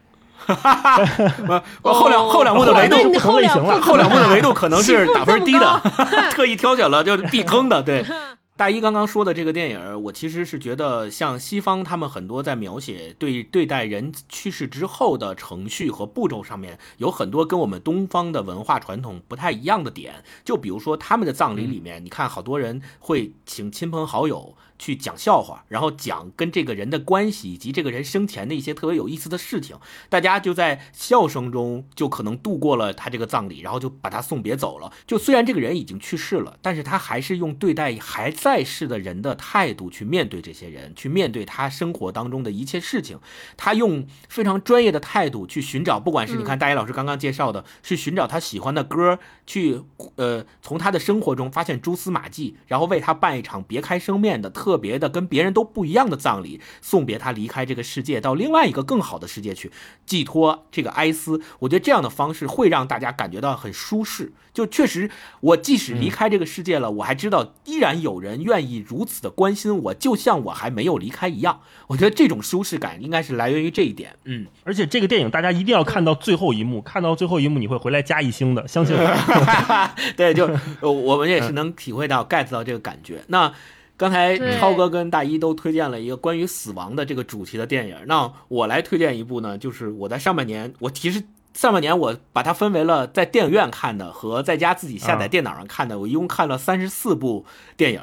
[1.82, 5.80] 我后两后两部的维度不同类型了，后两部的维度可能是打分低的，
[6.32, 8.04] 特意挑选了就是避坑的，对。
[8.56, 20.22] 大一刚刚说的这个电影，我其实是觉得，像西方他们很多在描写对对待人去世之后的程序和步骤上面，有很多跟我们东方的文化传统不太一样的点。
[20.44, 24.54] 就比如说他们的葬礼里面，你看好多人会请亲朋好友。
[24.78, 29.76] 去讲笑话，然后讲跟这个人的关系，以及这个人生前的一些特别有意思的事情，
[30.08, 34.92] 大家就在笑声中就可能度过了他这个葬礼，然后就把他送别走了。
[35.06, 43.20] 就虽然这个人已经去世了，但是他还是用对待还在世的人的态度去面对这些人，去面对他生活当中的一切事情。
[43.56, 49.82] 他用非常专业的态度去寻找，不管是你看大一老师刚刚介绍的，是寻找他喜欢的歌，去
[50.16, 54.50] 呃从他的生活中发现蛛丝马迹，然后为他办一场别开生面的。
[54.64, 59.70] 特别的跟别人都不一样的葬礼，送别他离开这个世界，到另外一个更好的世界去
[60.06, 61.38] 寄托这个哀思。
[61.58, 64.32] 我觉得这样的方式会让大家感觉到很舒适。
[64.54, 71.60] 就确实，我即使离开这个世界了，我还知道依然有人愿意如此的关心我，就像我还没有离开一样。
[71.88, 74.16] 我觉得这种舒适感应该是来源于这一点。
[74.24, 79.90] 嗯，而且这个电影大家一定要看到最后一幕，看到最后一幕你会回来加一星的，相信我。
[80.16, 80.48] 对，就
[80.80, 83.22] 我们也是能体会到 get 到这个感觉。
[83.26, 83.52] 那。
[83.96, 98.00] 刚才超哥跟大一都推荐了一个关于死亡的这个主题的电影，那我来推荐一部呢，就是我在上半年，我其实上半年我把它分为了在电影院看的和在家自己下载电脑上看的，我一共看了三十四部电影。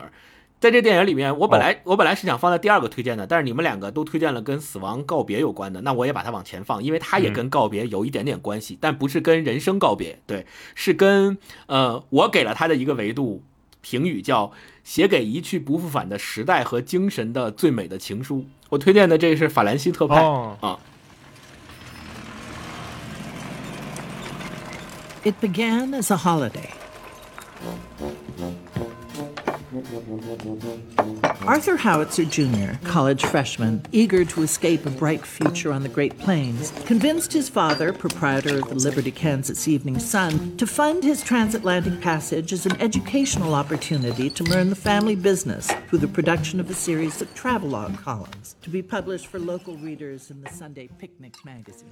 [0.62, 13.42] 在这电影里面，我本来我本来是想放在第二个推荐的，但是你们两个都推荐了跟死亡告别有关的，那我也把它往前放，因为它也跟告别有一点点关系，但不是跟人生告别，对，是跟呃我给了他的一个维度
[13.82, 14.52] 评语叫。
[14.84, 18.46] 写给一去不复返的时代和精神的最美的情书。
[18.70, 20.22] 我推荐的这是法兰西特派
[20.60, 20.80] 啊。
[25.24, 26.70] It began as a holiday.
[31.48, 36.72] Arthur Howitzer Jr., college freshman, eager to escape a bright future on the Great Plains,
[36.86, 42.52] convinced his father, proprietor of the Liberty, Kansas Evening Sun, to fund his transatlantic passage
[42.52, 47.22] as an educational opportunity to learn the family business through the production of a series
[47.22, 51.88] of travelogue columns to be published for local readers in the Sunday Picnic magazine.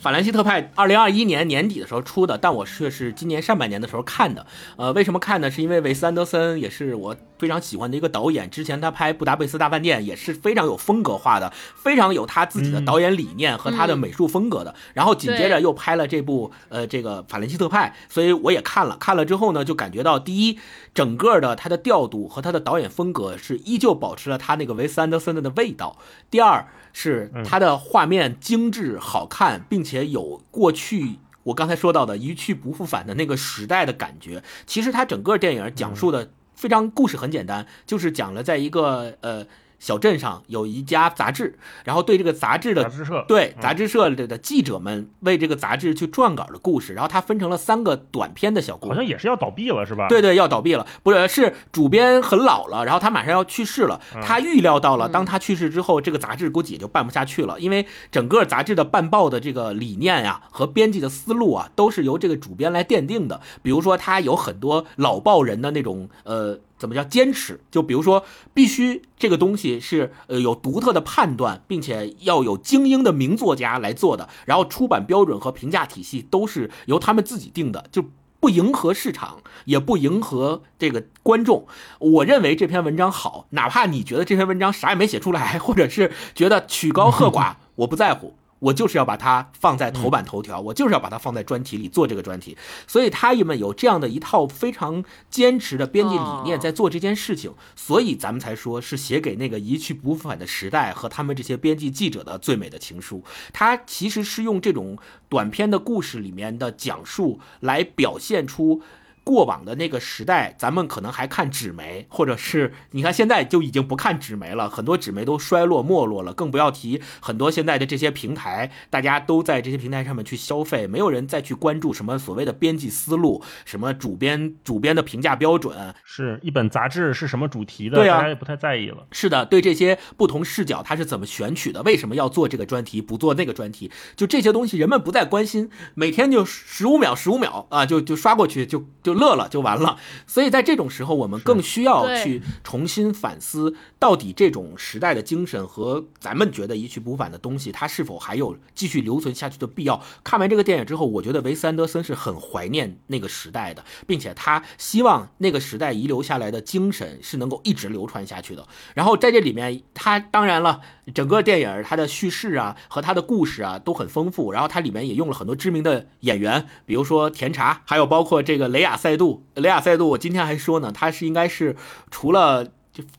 [0.00, 4.46] 法兰西特派二零二一年年底的时候出的，但我却是今年上半年的时候看的。
[4.76, 5.50] 呃，为什么看呢？
[5.50, 8.48] 是因为韦斯安德森也是我非常喜欢的一个导演。
[8.48, 14.74] 之前他拍《布达佩斯大饭店》也是非常有风格化的，非常有他自己的导演理念和他的美术风格的。
[14.94, 18.96] 然后紧接着又拍了这部呃这个法兰西特派，所以我也看了。
[18.96, 20.58] 看了之后呢，就感觉到第一，
[20.94, 25.98] 整个的他的调度和他的导演风格是依旧保持了他那个韦斯安德森的的味道。
[26.30, 26.66] 第二。
[26.92, 34.42] 是它的画面精致好看，并且有过去我刚才说到的一去不复返的那个时代的感觉。
[34.66, 39.46] 其实它整个电影讲述的非常故事很简单，就是讲了在一个呃。
[39.80, 50.06] 小镇上有一家杂志，然后对这个杂志的杂志社对杂志社的的记者们为这个杂志去撰稿的故事，然后它分成了三个短篇的小故事，好像也是要倒闭了是吧？
[50.08, 66.60] 对对，要倒闭了，不是是主编很老了，然后他马上要去世了，他预料到了，当他去世之后，这个杂志估计也就办不下去了，因为整个杂志的办报的这个理念呀和编辑的思路啊，都是由这个主编来奠定的，比如说他有很多老报人的那种呃。
[66.80, 67.60] 怎么叫坚持？
[67.70, 74.30] 就比如说，必须这个东西是呃有独特的判断，并且要有精英的名作家来做的。
[74.46, 78.06] 然后出版标准和评价体系都是由他们自己定的，就
[78.40, 81.66] 不迎合市场，也不迎合这个观众。
[81.98, 88.34] 我认为这篇文章好，哪怕你觉得这篇文章啥也没写出来，或者是觉得曲高和寡，我不在乎。
[88.60, 103.24] 我就是要把它放在头版头条，我就是要把它放在专题里做这个专题，所以他们有这样的一套非常坚持的编辑理念在做这件事情，所以咱们才说是写给那个一去不复返的时代和他们这些编辑记者的最美的情书。
[103.52, 104.96] 他其实是用这种
[105.28, 108.82] 短篇的故事里面的讲述来表现出。
[109.22, 129.06] 过往的那个时代，咱们可能还看纸媒，或者是你看现在就已经不看纸媒了，很多纸媒都衰落没落了，更不要提很多现在的这些平台，大家都在这些平台上面去消费，没有人再去关注什么所谓的编辑思路，什么主编主编的评价标准，是一本杂志是什么主题的，大家也不太在意了。
[129.12, 131.82] 是的，对这些不同视角，它是怎么选取的？
[131.82, 133.92] 为什么要做这个专题，不做那个专题？
[134.16, 139.09] 就这些东西，人们不再关心，每天就十五秒、十五秒啊，就就刷过去，就就。
[139.12, 139.96] 就乐了就完了。
[140.26, 150.00] 所以在这种时候，我们更需要去重新反思，到底这种时代的精神和咱们觉得一去不返的东西，它是否还有继续留存下去的必要？
[150.22, 158.66] 看完这个电影之后，我觉得维斯安德森是很怀念那个时代的，并且他希望那个时代遗留下来的精神是能够一直流传下去的。
[158.94, 160.80] 然后在这里面，他当然了，
[161.14, 169.46] 整个电影它的叙事啊和它的故事啊都很丰富，然后它里面也用了很多知名的演员，比如说甜茶，还有包括这个雷亚赛度。
[169.54, 171.74] 雷亚赛度，我今天还说呢，他是应该是
[172.10, 172.68] 除了。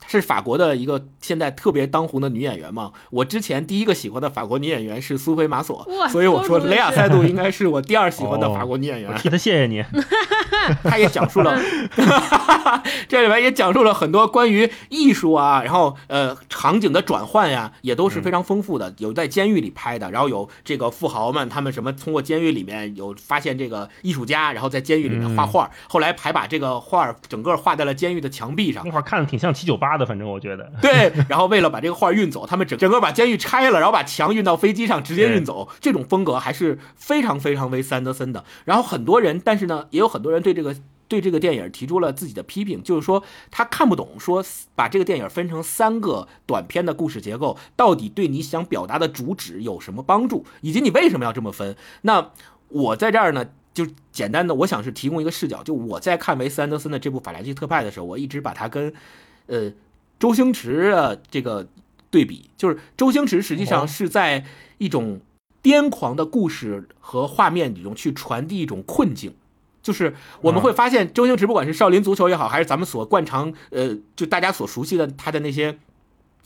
[0.07, 2.91] 是法国的一个现在特别当红的女演员嘛？
[3.09, 9.15] 我之前第一个喜欢的法国女演员是苏菲玛索，所以我说雷亚塞杜应该是我第二喜欢的法国女演员。
[9.17, 9.83] 替她谢谢你。
[10.83, 11.59] 她也讲述了，
[13.07, 18.93] 这里面也讲述了很多关于艺术啊，然后呃场景的转换呀，也都是非常丰富的。
[18.97, 28.83] 有在监狱里拍的，然后有这个富豪们他们什么通过监狱里面有发现这个艺术家，然后在监狱里面画画，后来还把这个画整个画在了监狱的墙壁上。
[28.85, 30.71] 那画看着挺像七九八的，反正我觉得。
[30.81, 35.69] 对，然后为了把这个画运走，他们整整个把监狱拆了，然后把墙运到飞机上直接运走。
[35.79, 38.43] 这种风格还是非常非常维斯安德森的。
[38.65, 40.75] 然后很多人，但是呢，也有很多人对这个
[41.07, 44.43] 对这个电影提出了自己的批评，就是说他看不懂，说
[44.75, 51.75] 把这个电影分成三个短片的故事结构，到底对你想表达的主旨有什么帮助，以及你为什么要这么分？
[52.03, 52.31] 那
[52.69, 55.61] 我在这儿呢，就简单的，我想是提供一个视角。
[55.61, 58.93] 就我在看维斯安德森的这部《法兰西特派》的时候，我一直把它跟，
[59.51, 59.71] 呃。
[60.21, 61.67] 周星驰的这个
[62.11, 64.45] 对比，就是周星驰实际上是在
[64.77, 65.19] 一种
[65.63, 69.33] 癫狂的故事和画面里中去传递一种困境，
[69.81, 75.79] 就是我们会发现周星驰不管是少林足球也好，还是咱们所惯常呃就大家所熟悉的他的那些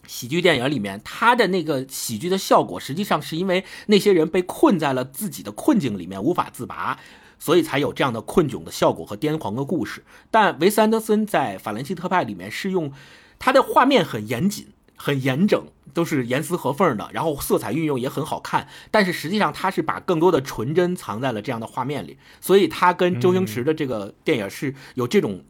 [0.08, 6.98] 喜剧电影里面，他的那个喜剧的效果，实际上是因为那些人被困在了自己的困境里面无法自拔，
[7.40, 10.04] 所以才有这样的困窘的效果和癫狂的故事。
[10.30, 12.92] 但维斯安德森在《法兰西特派》里面是用。
[13.38, 18.70] 他的画面很严谨、很严整，都是严丝合缝的，然后色彩运用也很好看。
[18.90, 25.44] 但是实际上，他是把更多的纯真藏在了这样的画面里，所以他跟周星驰的这个电影是有这种，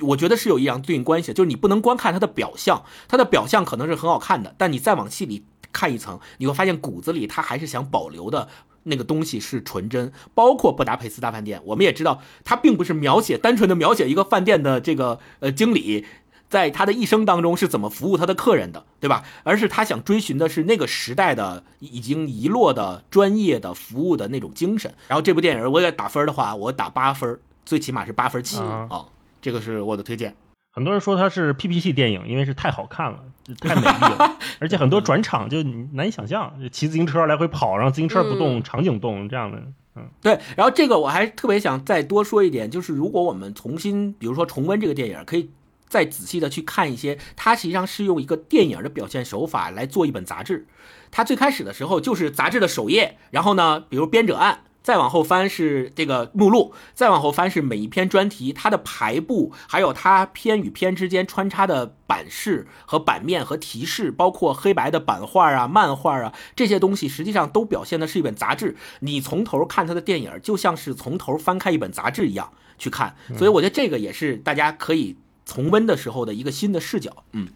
[0.00, 1.32] 我觉得是有一样对应关系。
[1.32, 8.48] 就是你不能光看他的表象，他的表象可能是很好看的，但你再往细里看一层，你会发现骨子里他还是想保留的
[8.86, 10.10] 那个东西是纯真。
[10.34, 16.04] 包括《布达佩斯大饭店》，我们也知道，它并不是描写单纯的描写一个饭店的这个呃经理。
[16.48, 19.24] 在他的一生当中是怎么服务他的客人的，对吧？
[19.42, 24.94] 而是他想追寻的是那个时代的已经遗落的专业的服务的那种精神。
[25.08, 29.06] 然后这部电影我也打分的话，我打八分，最起码是八分七啊。
[29.42, 30.36] 这个是我的推荐。
[30.76, 33.18] 很多人说它是 PPT 电影，因为是太好看了，
[33.60, 35.62] 太美丽了， 而且很多转场就
[35.94, 39.60] 难以想象，骑自行车来回跑，然后自行车不动，场景动这样的。
[39.96, 40.38] 嗯，对。
[40.54, 45.50] 然后这个我还特别想再多说一点，就是如果我们重新，比如说重温这个电影，可以。
[45.88, 50.66] 再仔细的去看一些，它实际上是用一个电影的表现手法来做一本杂志。
[51.12, 68.76] 它最开始的时候就是杂志的首页，然后呢，比如编者按，再往后翻是这个目录，再往后翻是每一篇专题，它的排布，还有它篇与篇之间穿插的版式和版面和提示，包括黑白的版画啊、漫画啊这些东西，实际上都表现的是一本杂志。
[69.00, 73.16] 你从头看它的电影，就像是从头翻开一本杂志一样去看。
[73.36, 75.16] 所以我觉得这个也是大家可以。
[75.46, 77.48] 重温的时候的一个新的视角，嗯，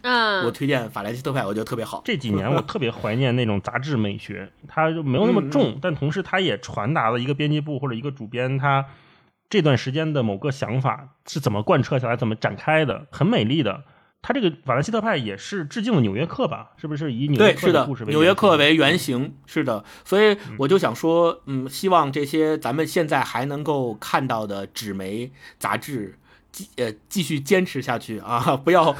[0.45, 2.01] 我推荐法兰西特派，我觉得特别好。
[2.05, 8.85] 这几年我特别怀念那种杂志美学，它就没有那么重，但同时它也传达了一个编辑部或者一个主编他
[9.49, 13.83] 这段时间的某个想法是怎么贯彻下来、怎么展开的，很美丽的。
[14.23, 16.71] 他这个法兰西特派也是致敬了《纽约客》吧？
[16.77, 19.35] 是不是以纽约客的故事为纽约客为原型？
[19.47, 26.19] 是的，所以我就想说，嗯，希望这些咱们现在还能够看到的纸媒杂志。
[26.51, 28.55] 继呃继续坚持下去啊！
[28.63, 28.95] 不要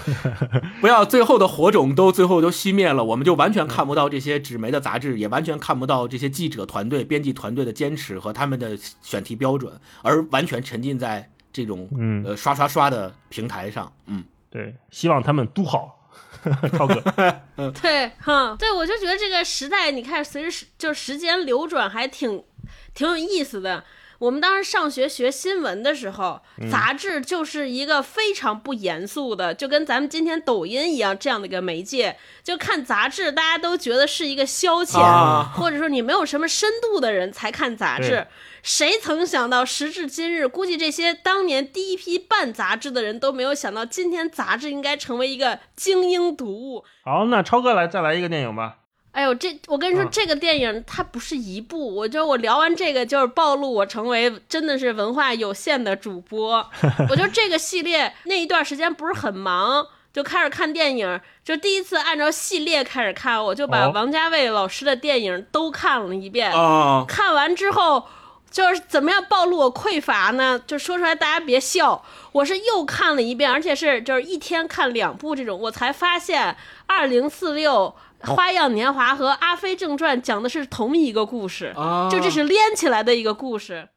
[0.79, 13.91] 不要最后的火种都最后都熄灭了，我们就完全看不到这些纸媒的杂志，也完全看不到这些记者团队、编辑团队的坚持和他们的选题标准，而完全沉浸在这种嗯呃刷刷刷的平台上。
[14.05, 15.97] 嗯，对，希望他们都好。
[16.71, 16.95] 超哥，
[17.81, 22.43] 对，哈，对我就觉得这个时代，你看随着时就是时间流转，还挺
[22.95, 23.83] 挺有意思的。
[24.21, 32.15] 我们当时上学学新闻的时候，杂志就是一个非常不严肃的，就跟咱们今天抖音一样这样的一个媒介。
[32.43, 35.01] 就看杂志，大家都觉得是一个消遣，
[35.55, 38.27] 或者说你没有什么深度的人才看杂志。
[38.61, 46.85] 谁曾想到时至今日，估计这些当年第一批办杂志的人都没有想到，今天杂志应该成为一个精英读物。
[47.03, 48.77] 好，那超哥来再来一个电影吧。
[49.11, 56.65] 哎呦，这我跟你说，这个电影它不是一部，我觉得我聊完这个就是暴露我成为真的是文化有限的主播。
[57.09, 66.49] 我觉得这个系列那一段时间不是很忙，就开始看电影，就第一次按照系列开始看，我就把王家卫老师的电影都看了一遍。
[67.05, 68.07] 看完之后，
[68.49, 70.57] 就是怎么样暴露我匮乏呢？
[70.65, 72.01] 就说出来大家别笑，
[72.31, 76.55] 我是又看了一遍，而且是就是一天看两部这种，我才发现
[76.87, 77.93] 二零四六。
[78.23, 81.73] 《花样年华》和《阿飞正传》讲的是同一个故事，
[82.11, 83.87] 就这是连起来的一个故事。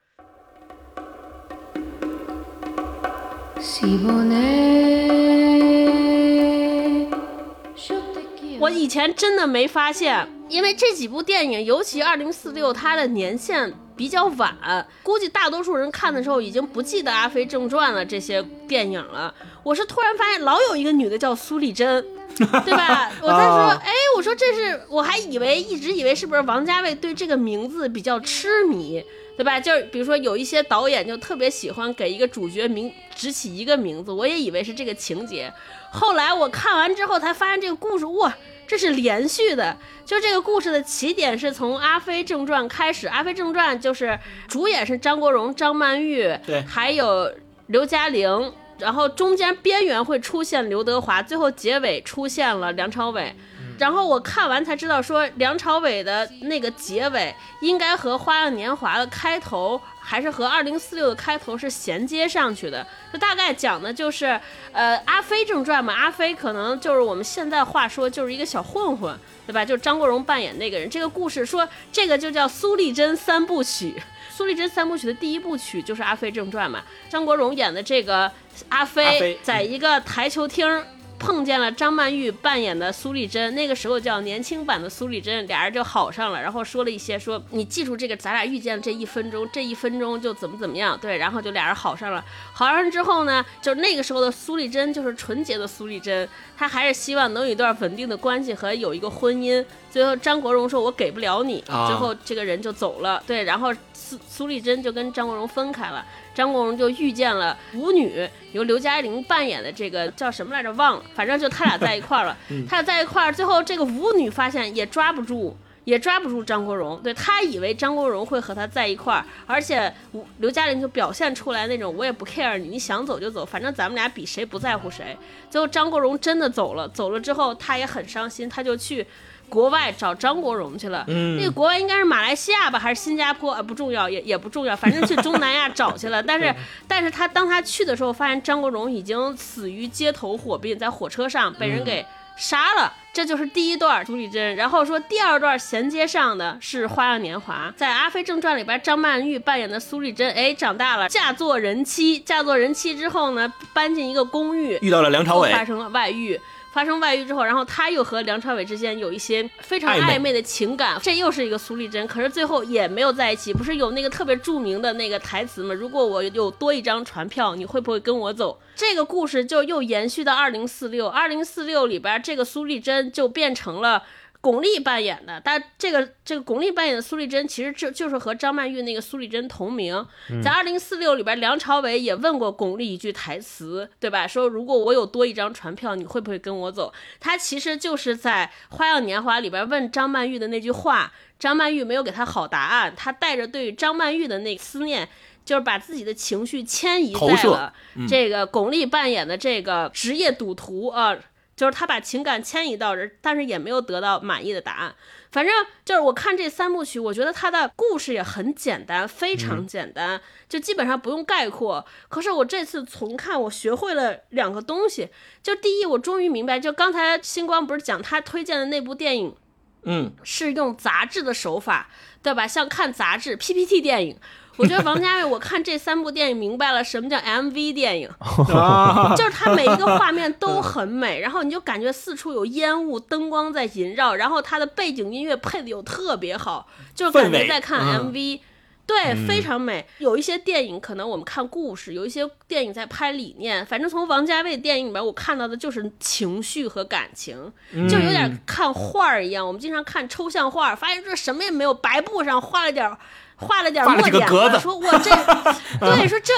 [8.60, 19.34] 我以前真的没发现，因为这几部电影，尤其《二零四六》，它的年限比较晚，估计大多数人看的时候已经不记得《阿飞正传》了这些电影了。
[19.62, 22.05] 我是突然发现，老有一个女的叫苏丽珍。
[22.36, 23.12] 对吧？
[23.22, 29.01] 我在说，哎，我说这是，我还以为一直以为是不是王家卫对这个名字比较痴迷，
[29.36, 29.61] 对吧？
[29.61, 35.53] 就是比如说有一些导演就特别喜欢给一个主角名只起一个名字，我也以为是这个情节。
[35.95, 38.36] 后来我看完之后才发现这个故事，哇，
[38.66, 39.76] 这是连续的。
[40.05, 44.18] 就这个故事的起点是从《阿飞正传》开始，《阿飞正传》就是
[44.49, 47.32] 主演是张国荣、张曼玉，对，还有
[47.68, 48.53] 刘嘉玲。
[48.76, 53.32] 然后中间边缘会出现刘德华，最后结尾出现了梁朝伟。
[53.78, 62.86] 然后我看完才知道，说梁朝伟的那个结尾应该和《花样年华》的开头，还是和《二零四六》的开头是衔接上去的。
[63.12, 64.40] 就大概讲的就是，
[64.72, 69.64] 呃，《阿飞正传》嘛，阿飞可能就是我们现在话说就是一个小混混，对吧？
[69.64, 70.88] 就是张国荣扮演那个人。
[70.88, 74.00] 这个故事说这个就叫苏丽珍三部曲。
[74.30, 78.30] 苏丽珍三部曲的第一部曲就是《阿飞正传》嘛，张国荣演的这个
[78.68, 80.84] 阿飞，在一个台球厅。
[81.24, 92.22] 碰见了张曼玉扮演的苏丽珍，那个时候叫年轻版的苏丽珍，俩人就好上了，然后说了一些，说你记住这个，咱俩遇见这一分钟，这一分钟就怎么怎么样，对，然后就俩人好上了。
[92.52, 99.64] 好上之后呢，就那个时候的苏丽珍就是纯洁的苏丽珍，她还是希望能有一段稳定的关系和有一个婚姻。
[99.90, 103.72] 最后张国荣说：“我给不了你。”最后这个人就走了，对，然后
[104.14, 106.04] 苏苏丽珍就跟张国荣分开了。
[106.32, 110.72] 张国荣就遇见了舞女，由刘嘉玲扮演的这个叫什么来着？
[110.74, 112.36] 忘了，反正就他俩在一块儿了。
[112.68, 117.00] 他俩在一块儿，最后这个舞女发现也抓不住，也抓不住张国荣。
[117.02, 119.92] 对他以为张国荣会和他在一块儿，而且
[120.38, 125.16] 刘嘉玲就表现出来那种我也不 care 你，你想走就走，反正咱们俩比谁不在乎谁。
[125.50, 129.06] 最后张国荣真的走了，走了之后他也很伤心，他就去。
[129.49, 133.53] 国外找张国荣去了，那个国外应该是马来西亚吧，还是新加坡？
[133.53, 136.22] 啊，不重要，也也不重要，反正去中南亚找去了。
[136.24, 136.55] 但是，
[136.88, 142.05] 但是他当他去的时候，发现张国荣已经死于街头火并，在火车上被人给
[142.36, 142.92] 杀了。
[143.12, 144.57] 这就是第一段朱丽珍。
[144.57, 152.18] 然后说第二段衔接上的是《花样年华》，在《阿飞正传》里边，张曼玉扮演的苏丽珍，哎，长大了，嫁做人妻。
[152.18, 156.40] 嫁做人妻之后呢，搬进一个公寓，遇到了梁朝伟，发生了外遇。
[156.74, 163.54] 发生外遇之后，然后他又和梁朝伟之间有一些非常暧昧的情感，这又是一个苏丽珍，可是最后也没有在一起。
[163.54, 165.72] 不是有那个特别著名的那个台词吗？
[165.72, 168.58] 如果我有多一张船票，你会不会跟我走？
[168.74, 174.02] 这个故事就又延续到二零四六，二零四六里边这个苏丽珍就变成了。
[174.45, 180.07] 巩俐扮演的，但这个这个巩俐扮演的苏丽珍，其实就就是和张曼玉那个苏丽珍同名。
[180.42, 184.26] 在二零四六里边，梁朝伟也问过巩俐一句台词，对吧？
[184.28, 186.92] 说如果我有多一张船票，你会不会跟我走？
[187.18, 195.09] 他其实就是在《花样年华》里边问张曼玉的那句话，张曼玉没有给他好答案，他带着对张曼玉的那思念，
[195.42, 197.72] 就是把自己的情绪迁移在了
[198.07, 201.16] 这个巩俐扮演的这个职业赌徒啊。
[201.57, 204.94] 就是他把情感迁移到这，但是也没有得到满意的答案。
[205.30, 205.52] 反正
[205.84, 211.84] 就是我看这三部曲，我觉得他的故事也很简单，非常简单，就基本上不用概括。
[212.09, 215.09] 可是我这次重看，我学会了两个东西。
[215.42, 219.36] 就第一，我终于明白，就刚才星光不是讲他推荐的那部电影，
[219.82, 221.90] 嗯，是用杂志的手法，
[222.22, 222.46] 对吧？
[222.46, 224.18] 像看杂志 PPT 电影。
[224.57, 228.09] 我觉得王家卫，我看这三部电影明白了什么叫 MV 电影，
[229.16, 238.40] 就是它每一个画面都很美，然后你就感觉四处有烟雾、灯光在萦绕，然后它的背景音乐配的又特别好，就是感觉在看 MV。
[238.86, 239.86] 对，非常美。
[239.96, 243.64] 有一些电影可能我们看故事，有一些电影在拍理念。
[243.64, 247.50] 反正从王家卫电影里面，我看到的就是情绪和感情，
[247.88, 249.46] 就有点看画儿一样。
[249.46, 252.94] 我们经常看抽象画，发现这什么也没有，白布上画了点，
[253.37, 254.28] 画了点墨点，
[254.61, 255.11] 说我这，
[255.80, 256.32] 对，说这。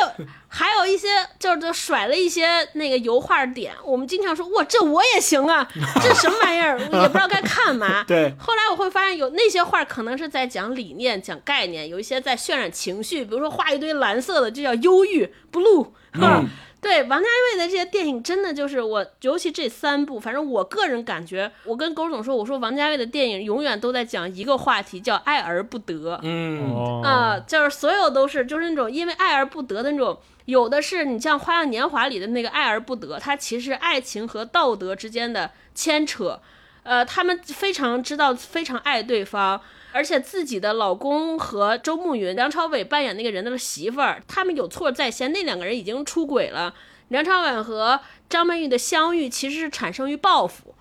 [0.49, 5.69] 还有一些就是甩了一些那个油画点，我们经常说哇，这我也行啊，
[6.01, 8.03] 这什么玩意儿也不知道该看嘛。
[8.09, 8.35] 对。
[8.39, 15.89] 后来我会发现有那些画可能是在讲理念、讲概念，有一些在渲染情绪，比如说画一堆蓝色的就叫忧郁 （blue）。
[16.19, 16.49] 嗯，
[16.81, 26.20] 对，王家卫的这些电影真的就是我，尤其这三部，反正我个人感觉，我跟狗总说，我说王家卫的电影永远都在讲一个话题，叫爱而不得。
[26.22, 30.16] 嗯啊，就是所有都是就是那种因为爱而不得的那种。
[30.45, 36.41] 有的是你像《花样年华》里的那个爱而不得，它其实爱情和道德之间的牵扯，
[36.85, 39.61] 呃，他们非常知道，非常爱对方，
[39.93, 46.74] 而且自己的老公和周慕云、梁朝伟扮演那个人的媳妇儿，他们有错在先，那两个人已经出轨了。
[47.09, 50.74] 梁朝伟和张曼玉的相遇其实是产生于报复。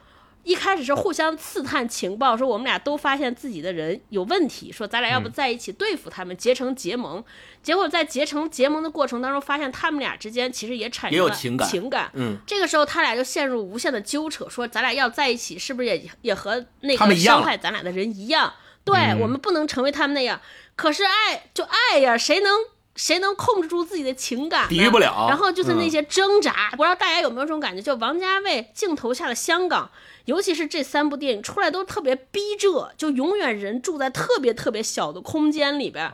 [0.43, 7.23] 一开始是互相刺探情报，说我们俩都发现自己的人有问题，说咱俩要不在一起对付他们，结成结盟。
[7.63, 11.67] 结果在结成结盟的过程当中，发现他们俩之间其实也产生了情感。
[11.67, 18.53] 情感，嗯，这个时候他俩就陷入无限的纠扯，说咱俩要在一起，是不是也也和那个伤害咱俩的人一样？
[18.85, 20.39] 对我们不能成为他们那样。
[20.77, 22.59] 可是爱就爱呀，谁能
[22.95, 24.69] 谁能控制住自己的情感？
[24.69, 25.25] 抵御不了。
[25.27, 27.81] 然后就是那些挣扎，不知道大家有没有这种感觉？
[27.81, 29.89] 就王家卫镜头下的香港。
[30.25, 36.11] 尤其是这三部电影出来都特别逼仄，就永远人住在特别特别小的空间里边。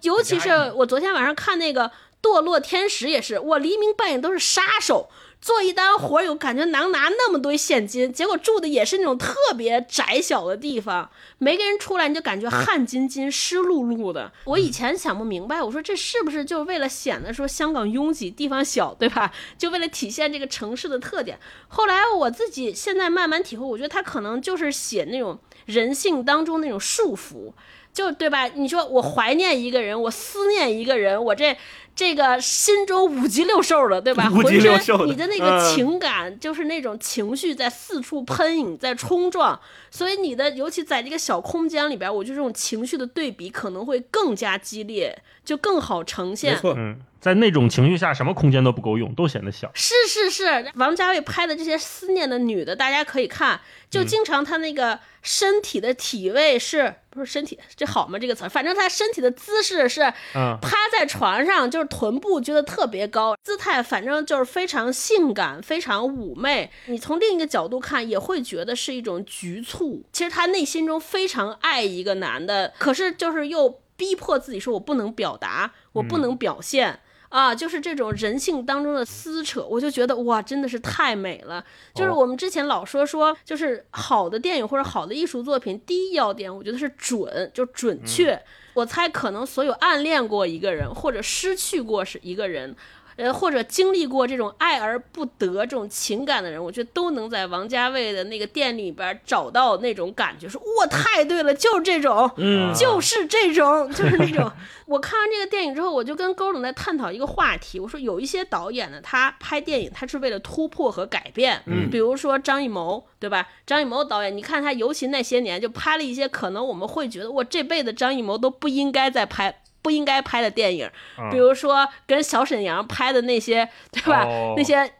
[0.00, 1.84] 尤其是我昨天晚上看那个
[2.22, 5.10] 《堕落天使》，也是我黎明扮演都是杀手。
[5.42, 14.30] 做一单活有感觉能拿那么多现金，结果住的也是那种特别窄小的地方，没个人出来你就感觉汗津津、湿漉漉的。
[14.44, 19.32] 我以前想不明白，我说这是不是就为了显得说香港拥挤、地方小，对吧？
[19.58, 21.36] 就为了体现这个城市的特点。
[21.66, 25.36] 后来我自己现在慢慢体会，我觉得他可能就是写那种
[25.66, 27.52] 人性当中那种束缚，
[27.92, 28.46] 就对吧？
[28.46, 31.56] 你说我怀念一个人，我思念一个人，我这。
[31.94, 34.28] 这个心中五级六兽的，对吧？
[34.30, 34.72] 浑身
[35.06, 39.58] 你的那个情感，就是那种情绪在四处喷涌，在冲撞。
[39.90, 46.54] 所以你的，尤其在这个小空间里边，我觉得这种情绪的对比可能会更加激烈，就更好呈现。
[46.54, 49.70] 没错，嗯，在那种情绪下，什么空间都不够用，都显得小。
[49.74, 58.18] 是是是，王家卫拍的这些思念的女的，大家可以看，就经常他那个身体的体位是不是身体这好吗？
[58.18, 60.00] 这个词，反正他身体的姿势是
[60.32, 66.68] 趴在床上，就是臀部觉得特别高，姿态反正就是非常性感，非常妩媚。
[66.86, 70.04] 你从另一个角度看，也会觉得是一种局促。
[70.12, 76.98] 其实他内心中非常爱一个男的，可是就是又逼迫自己说：“我不能表达，我不能表现
[77.32, 81.64] 啊！”就是这种人性当中的撕扯，我就觉得哇，真的是太美了。
[81.94, 88.40] 就是我们之前老说说，就是好的电影或者好的艺术作品，第一要点，我觉得是准，就准确。
[88.74, 92.76] 我猜可能所有暗恋过一个人或者失去过是一个人。
[93.22, 104.50] 呃，或者经历过这种爱而不得这种情感的人，我觉得都能在王家卫的那个店里边找到那种感觉，说哇，太对了，就是这种，嗯，就是这种，就是那种。
[104.86, 113.48] 我看完这个电影之后，我就跟高总在探讨一个话题，我说有一些导演呢，他拍电影他是为了突破和改变，嗯，比如说张艺谋，对吧？
[113.64, 119.61] 张艺谋导演，你看他尤其那些年就拍了一些可能我们会觉得我这辈子张艺谋都不应该再拍。
[119.82, 120.88] 不应该拍的电影，
[121.30, 124.24] 比如说跟小沈阳拍的那些，对吧？
[124.56, 124.90] 那些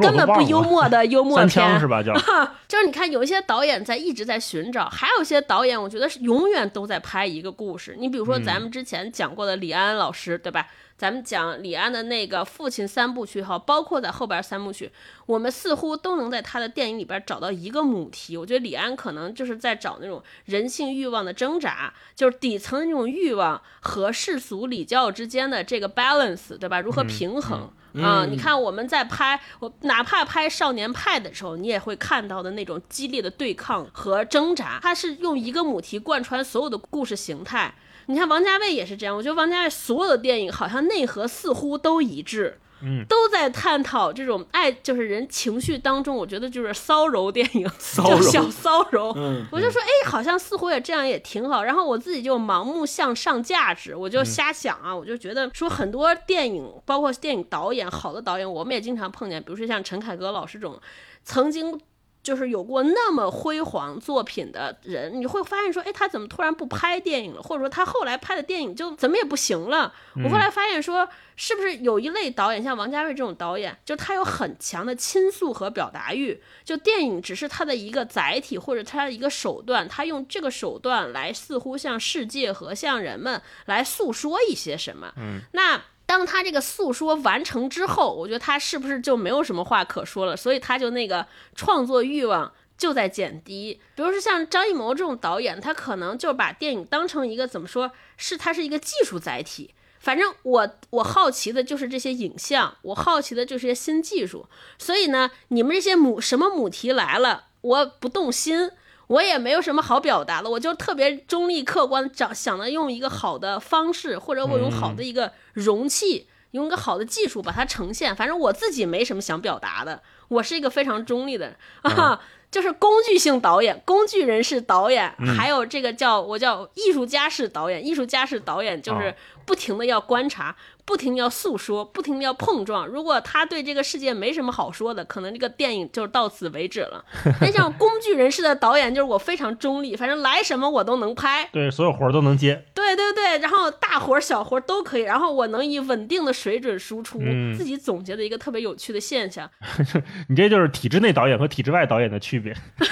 [0.00, 2.02] 根本不幽默的 幽默片是吧？
[2.02, 2.12] 叫
[2.68, 7.96] 就是你看，有一些导演在一直在寻找，还有一些导演，我觉得是永远都在拍一个故事。
[7.98, 10.66] 你比如说咱们之前讲过的李安老师，对吧？
[10.98, 14.90] 咱们讲李安的那个父亲三部曲，哈，包括在后边三部曲，
[15.26, 18.34] 我们似乎都能在他的电影里边找到一个母题。
[18.36, 26.80] 我觉得李安可能就是在找那种人性欲望的挣扎，就是底层的那种欲望和世俗礼教之间的这个 balance，对吧？
[26.80, 27.70] 如何平衡
[28.02, 28.24] 啊？
[28.24, 34.78] 你看我们在拍我哪怕拍少年派的时候，你也会看到的那种激烈的对抗和挣扎。
[34.82, 37.74] 他是用一个母题贯穿所有的故事形态。
[38.06, 51.64] 你看王家卫也是这样，我觉得王家卫所有的电影好像内核似乎都一致，嗯，都在探讨这种爱，就是人情绪当中，我觉得就是骚柔电影，叫小骚柔，嗯，我就说，哎，好像似乎也这样也挺好。
[51.64, 60.80] 然后我自己就盲目向上价值，我就瞎想啊，我就觉得说很多电影，包括电影导演，好的导演，我们也经常碰见，比如说像陈凯歌老师这种
[61.24, 61.80] 曾经。
[62.26, 67.40] 就是有过那么辉煌作品的人，你会发现说，哎，他怎么突然不拍电影了？
[67.40, 69.94] 或者说他后来拍的电影就怎么也不行了？
[70.24, 85.12] 我后来发现说，是不是有一类导演，像王家卫这种导演，就他有很强的倾诉和表达欲，就电影只是他的一个载体或者他的一个手段，他用这个手段来似乎向世界和向人们来诉说一些什么。
[85.16, 85.80] 嗯，那。
[86.06, 90.36] 当他这个诉说完成之后，我觉得他是不是就没有什么话可说了？
[90.36, 93.80] 所以他就那个创作欲望就在减低。
[93.94, 99.74] 比如说像张艺谋这种导演，他可能就把电影当成一个怎么说，是它是一个技术载体。
[99.98, 104.46] 反正我我好奇的就是这些影像，我好奇的就是些新技术。
[104.78, 108.70] 所以呢，你们这些母什么母题来了，我不动心，
[109.08, 118.14] 我也没有什么好表达的，我就特别中立客观，想想着用一个好的方式，或者我用好的一个容器，用一个好的技术把它呈现。
[118.14, 122.20] 反正我自己没什么想表达的，我是一个非常中立的人啊。
[122.48, 127.84] 就是工具性导演、工具人式导演，还有这个叫我叫艺术家式导演。
[127.84, 129.14] 艺术家式导演就是
[129.46, 130.56] 不停的要观察。
[130.84, 132.86] 不停要诉说，不停的要碰撞。
[132.86, 137.04] 如果他对这个世界没什么好说的，可能这个电影就到此为止了。
[137.42, 142.66] 那像工具人士的导演，就是我非常中立，反正来什么我都能拍，对，所有活儿都能接。
[142.72, 147.18] 对对对，然后大活儿小活儿都可以，然后我能以稳定的水准输出。
[147.58, 149.50] 自己总结的一个特别有趣的现象。
[150.30, 152.54] 你这就是体制内导演和体制外导演的区别。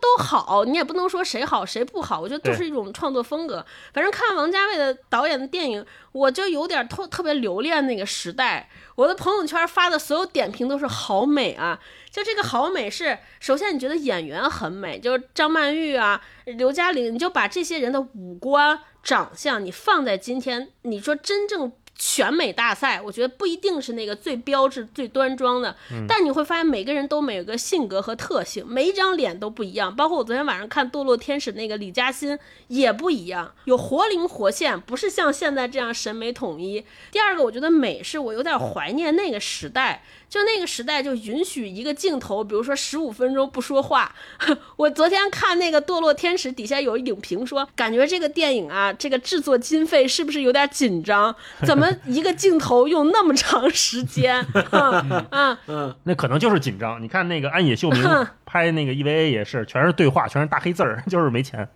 [0.00, 3.64] 都好，你也不能说谁好谁不好，我觉得都是一种创作风格。
[3.92, 8.68] 反正看王家卫的导演的电影，我就有点特特别留恋那个时代。
[8.94, 11.80] 我的朋友圈发的所有点评都是好美啊，
[12.10, 21.72] 就这个好美是，首先你觉得演员很美，就是张曼玉啊、刘嘉玲，你就把这些人的五官长相你放在今天，你说真正。
[22.00, 25.76] 选美大赛，我觉得不一定是那个最标志、最端庄的，
[26.08, 29.94] 但你会发现每个人都每个性格和特性，每一张脸都不一样。
[29.94, 32.38] 包括我昨天晚上看《堕落天使》那个李嘉欣
[32.68, 36.82] 也不一样，有活灵活现，不是像现在这样审美统一。
[37.12, 40.02] 第二个，我觉得美是我有点怀念那个时代。
[40.30, 44.14] 就那个时代，就允许一个镜头，比如说十五分钟不说话。
[44.76, 51.34] 我昨天看那个《堕落天使》，底下有影评说，感觉这个电影啊，这个制作经费是不是有点紧张？
[51.66, 54.46] 怎么一个镜头用那么长时间？
[54.70, 57.02] 嗯 嗯，那可能就是紧张。
[57.02, 61.68] 你看那个安野秀明拍那个 EVA 也是，全是对话，全是大黑字儿，就是没钱。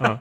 [0.00, 0.18] 嗯。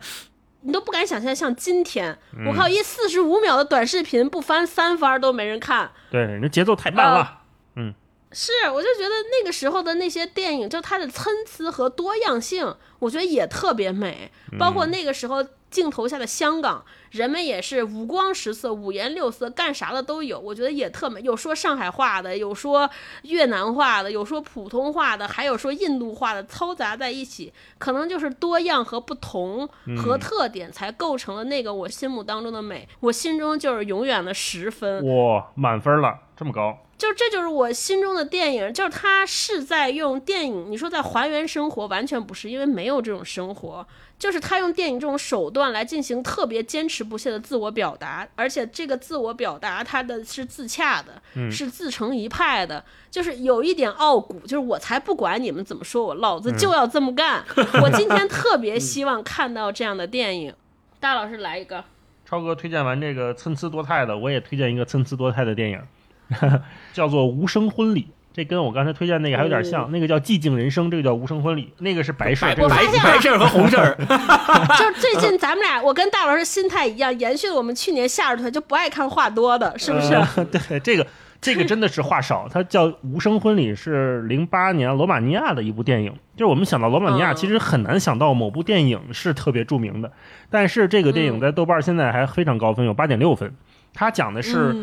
[0.66, 5.92] 你都不敢想象，像今天，我靠，一四十五秒的短视频不翻三番都没人看。
[6.10, 7.42] 对，那节奏太慢了。
[7.76, 7.94] 嗯，
[8.32, 9.10] 是，我就觉得
[9.40, 15.46] 那个时候的那些电影，就它的参差和多样性，我觉得也特别美，包括那个时候。
[15.72, 16.86] 镜头下的香港
[17.16, 21.22] 人们也是五光十色、五颜六色，干啥的都有，我觉得也特美。
[21.22, 22.90] 有说上海话的，有说
[23.22, 32.86] 越南话的，有说普通话的，还有说印度话的，嘈杂在一起，可能就是多样和不同和特点，才构成了那个我心目当中的美。
[33.00, 36.78] 我心中就是永远的十分，哇，满分了，这么高。
[36.98, 43.86] 就这就是我心中的电影，就是他是在用电影，你说在还原生活，完全不是，因为没有这种生活。
[44.18, 51.22] 就是他用电影这种手段来进行特别坚持不懈的自我表达，而且这个自我表达他的是自洽的，
[51.52, 52.82] 是自成一派的，
[53.12, 57.44] 就是有一点傲骨，就是我才不管你们怎么说我，老子就要这么干。
[57.84, 60.56] 我今天特别希望看到这样的电影。
[61.02, 61.84] 大老师来一个，
[62.26, 65.82] 超哥推荐完这个参差多态的，我也推荐一个参差多态的电影，
[66.94, 68.02] 叫做《无声婚礼》。
[68.34, 72.68] 这跟我刚才推荐那个还有点像，那个叫《寂静人生》，这个叫《无声婚礼》，那个是白事儿，白
[73.02, 73.96] 白事儿和红事儿。
[74.78, 80.10] 就是最近咱们俩，我跟大老师心态一样，延续了我们去年夏日团，就不爱看话多的，是不是？
[80.52, 81.08] 对，这个
[81.40, 82.46] 这个真的是话少。
[82.52, 86.12] 它叫《无声婚礼》，是零八年罗马尼亚的一部电影。
[86.36, 90.12] 就是我们想到罗马尼亚，其实很难想到某部电影是特别著名的。
[90.50, 93.56] 但是这个电影在豆瓣现在还非常高分，有八点六分。
[93.94, 94.76] 它讲的是。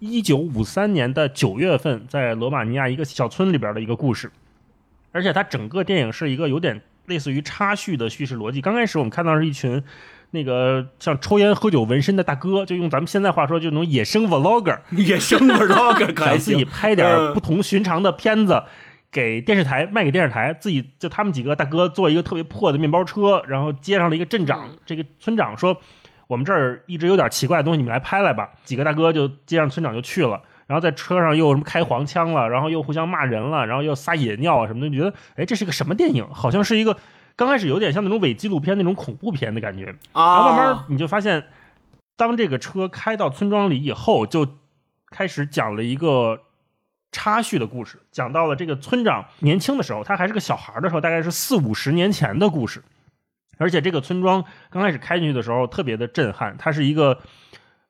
[0.00, 4.32] 一九五三年的九月份，在罗马尼亚一个小村里边的一个故事，
[5.12, 8.62] 而且它整个电影是一个有点类似于插叙的叙事逻辑。
[8.62, 9.82] 刚开始我们看到是一群
[10.30, 18.62] 那个像抽烟喝酒纹身的大哥，就用咱们现在话说，就那种野生 vlogger，野生 vlogger，想自己拍点不同寻常的片子，
[19.12, 20.54] 给电视台卖给电视台。
[20.58, 25.78] 自己就他们几个大哥做一个特别破的面包车，然后接上了一个镇长，这个村长说。
[26.30, 28.48] 我们这儿一直有点奇怪的东西，你们来拍来吧。
[28.62, 34.88] 几个大哥就接上村长就去了，然后在车上又什么开黄腔了，然后又互相骂人了，然后又撒野尿啊什么的。
[34.88, 36.24] 你觉得，哎，这是个什么电影？
[36.32, 36.96] 好像是一个
[37.34, 40.36] 刚开始有点像那种伪纪录片那种恐怖片的感觉啊。
[40.36, 41.42] 然后慢慢你就发现，
[42.16, 44.46] 当这个车开到村庄里以后，就
[45.10, 46.42] 开始讲了一个
[47.10, 52.80] 插叙的故事，讲到了这个村长年轻的时候，他还是个小孩的时候，大概是四五十年前的故事。
[53.60, 57.18] 而且这个村庄刚开始开进去的时候特别的震撼，它是一个，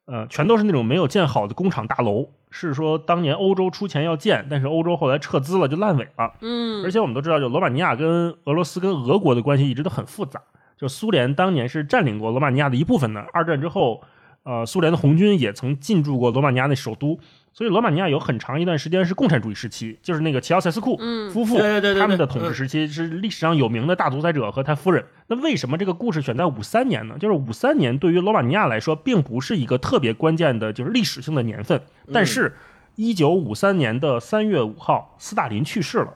[0.04, 6.34] 呃，全都是那种没有建好的工厂大楼，是说当年欧洲出钱要建，但是欧洲后来撤资了就烂尾了。
[6.40, 10.42] 嗯，而且我们都知道，就罗马尼亚跟俄罗斯跟俄国的关系一直都很复杂，
[10.76, 14.02] 就苏联当年是占领过罗马尼亚的一部分的，二战之后，
[14.42, 17.18] 呃，苏联的红军也曾进驻过罗马尼亚的首都。
[17.52, 20.96] 所以罗马尼亚有很长一段时间是共产主义时期，就是那个齐奥塞斯库
[21.32, 25.04] 夫妇他们的统治时期是历史上有名的大独裁者和他夫人。
[25.26, 27.16] 那为什么这个故事选在五三年呢？
[27.18, 31.80] 就是五三年对于罗马尼亚来说并不是一个特别关键的，就是历史性的年份。
[32.12, 32.54] 但是，
[32.94, 36.14] 一九五三年的三月五号，斯大林去世了。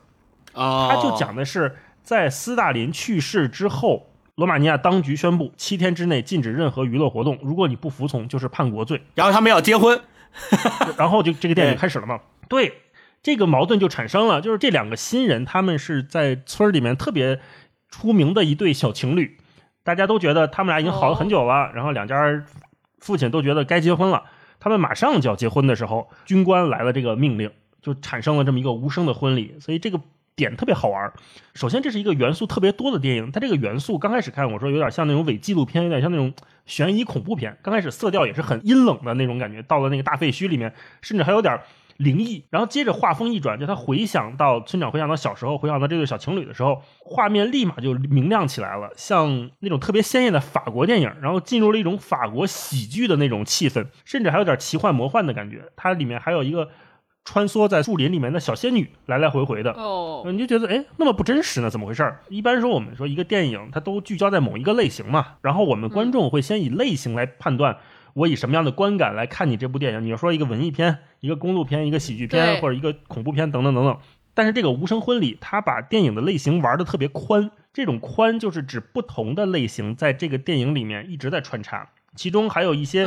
[0.55, 4.07] 他就讲的是在斯大林去世之后，
[4.37, 9.03] 罗马尼亚当局宣布七天之内禁止任何娱乐活动，如果你不服从，就是叛国罪。
[9.16, 10.01] 然后他们要结婚。
[10.99, 12.20] 然后就这个电影开始了嘛？
[12.49, 12.82] 对，
[13.22, 17.41] 这个矛盾就产生了，就是这两个新人，他们是在村里面特别
[17.89, 19.39] 出名的一对小情侣，
[19.82, 22.45] 大家都觉得他们俩已经好了很久了，然后两家
[22.99, 24.24] 父亲都觉得该结婚了，
[24.61, 30.01] 他们马上就要结婚的时候，军官来了这个命令，就产生了这么一个无声的婚礼，所以这个。
[30.37, 31.12] 点特别好玩
[31.55, 36.32] 首先这是一个元素特别多的电影，它这个元素刚开始看我说有点像那种伪纪录片，有点像那种
[36.66, 37.57] 悬疑恐怖片。
[37.62, 41.61] 刚开始色调也是很阴冷的那种感觉，到了那个大废墟里面，甚至还有点
[41.99, 42.45] 灵异。
[42.51, 55.62] 然后接着画风一转，就他回想到村长回想到小时候，回想到这对小情侣的时候，画面立马就明亮起来了，像那种特别鲜艳的法国电影，然后进入了一种法国喜剧的那种气氛，甚至还有点奇幻魔幻的感觉。
[55.76, 56.68] 它里面还有一个。
[57.25, 61.70] 穿梭在树林里面的小仙女来来回回的，哦，你就觉得哎，那么不真实呢？
[61.70, 62.20] 怎么回事儿？
[62.29, 67.79] 一般说我们说一个电影，它都聚焦在某一个类型嘛，然后我们观众会先以类型来判断，
[68.12, 70.05] 我以什么样的观感来看你这部电影。
[70.05, 73.99] 你说一个文艺片、一个公路片、一个喜剧片或者一个恐怖片等等等等。
[74.35, 81.91] 但是这个无声婚礼，它把电影的类型玩的特别宽，这种宽就是指不同的类型在这个电影里面一直在穿插。
[82.14, 83.05] 其中还有一些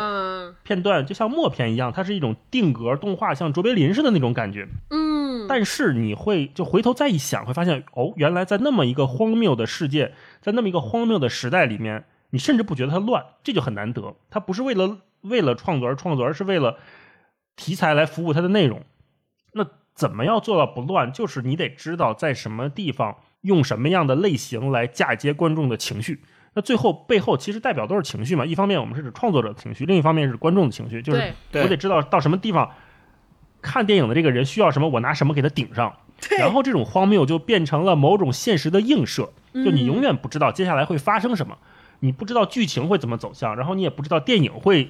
[0.64, 4.68] 片段，就像默片一样，它是一种定格动画，像卓别林似的那种感觉。
[4.90, 14.18] 嗯，但是你会就回头再一想，会发现哦，原来在那么一个荒谬的世界，在那么一个荒谬的时代里面，你甚至不觉得它乱，这就很难得。
[14.30, 16.78] 它不是为了为了创作而创作，而是为了
[17.56, 18.84] 题材来服务它的内容。
[19.54, 19.66] 那
[19.96, 21.14] 怎么要做到不乱？
[21.14, 23.16] 就是你得知道在什么地方
[23.48, 26.22] 用什么样的类型来嫁接观众的情绪。
[26.54, 32.72] 那最后背后其实代表都是情绪嘛，一方面我们是指创作者的情绪，另一方面是观众的情绪，就是我得知道到什么地方
[33.62, 35.96] 看电影的这个人需要什么，我拿什么给他顶上，
[36.40, 41.56] 然后这种荒谬就变成了某种现实的映射，就你永远不知道接下来会发生什么，
[42.00, 44.90] 你不知道剧情会怎么走向，然后你也不知道电影会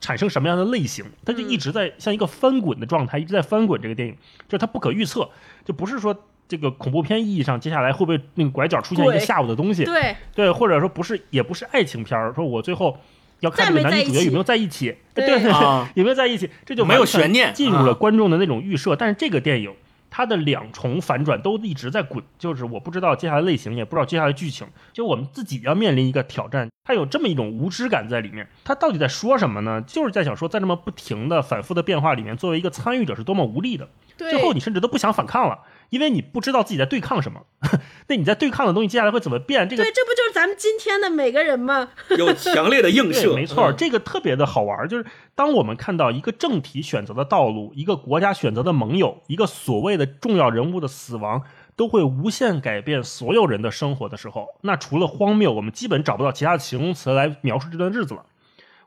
[0.00, 3.80] 产生什么样的类型，它就一直在像一个翻滚的状态，一直在翻滚。
[3.80, 4.14] 这个电影
[4.48, 5.30] 就是它不可预测，
[5.64, 6.14] 就不是说。
[6.48, 9.84] 这个恐怖片意义上，接下来会不会那个拐角出现一个下午的东西？
[9.84, 12.32] 对对，或者说不是，也不是爱情片儿。
[12.34, 12.96] 说我最后
[13.40, 14.96] 要看这个男女主角有没有在一起？
[15.14, 15.42] 对对，
[15.94, 16.48] 有没有在一起？
[16.64, 18.94] 这就没有悬念，进入了观众的那种预设。
[18.94, 19.72] 但是这个电影
[20.08, 26.68] 它的两重反转都一直在滚，就是我不知道接下来类型，也不知道接下来剧情，就我们自己要面临一个挑战。
[26.84, 29.82] 它有这么一种无知感在里面，它到底在说什么呢？
[29.84, 33.88] 就是在想说，在这么不停的反复的变化里面，作为一个参与者是多么无力的。
[34.16, 35.58] 最后你甚至都不想反抗了。
[35.90, 37.42] 因为你不知道自己在对抗什么，
[38.08, 39.68] 那你在对抗的东西接下来会怎么变？
[39.68, 41.88] 这个对，这不就是咱们今天的每个人吗？
[42.18, 44.88] 有强烈的映射，没错，这个特别的好玩。
[44.88, 51.42] 就是当我们看到一个政体选择的道路，一个国家选择的盟友，一个所谓的重要人物的死亡，
[51.76, 58.24] 都会无限改变所有人的生活的时候，那除了荒谬，我们基本找不到其他的形容词来描述这段日子了。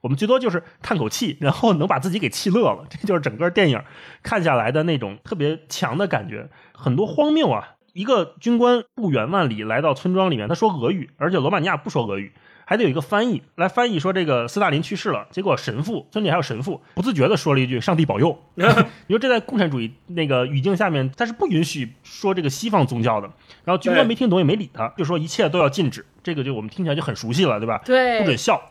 [0.01, 2.85] 我们最多就是叹口气，然后能把自己给气乐了。
[2.89, 3.83] 这就是整个电影
[4.23, 6.49] 看下来的那种特别强的感觉。
[6.79, 7.75] 很多荒谬啊！
[7.93, 12.31] 一个军官不远万里来到村庄里面，他说俄语，而且罗马尼亚不说俄语，
[12.65, 15.27] 还得有一个翻译来翻译说这个斯大林去世了。
[15.31, 18.37] 结果神父村里还有神父不自觉的说了一句“上帝保佑”。
[18.55, 23.29] 你说这在共产主义那个语境下面，他是不允许说这个西方宗教的。
[23.65, 26.05] 然后军官没听懂也没理他，就说一切都要禁止。
[26.23, 27.81] 这个就我们听起来就很熟悉了，对吧？
[27.83, 28.61] 对，不准笑。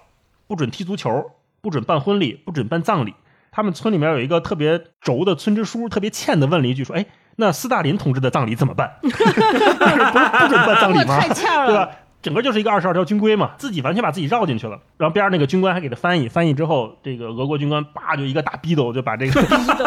[0.47, 3.13] 不准踢足球，不准办婚礼，不准办葬礼。
[3.51, 7.05] 他们村里面有一个特别轴的村支书，特别欠的问了一句：“说，哎，
[7.41, 8.99] 那斯大林同志的葬礼怎么办？
[9.01, 11.19] 不 不准办葬礼吗？
[11.23, 14.81] 太呛了对吧？”整个就是一个二十二条军规嘛，自己完全把自己绕进去了。
[14.97, 19.41] 然后边上那个军官还给他翻译，翻译之后，这个俄国军官叭就一个大逼斗就把这个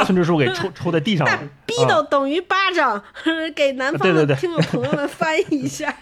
[0.05, 1.39] 村支书给抽抽在地上了。
[1.65, 3.03] 逼斗等于巴掌，
[3.53, 5.93] 给南方的听众朋友们翻译一下。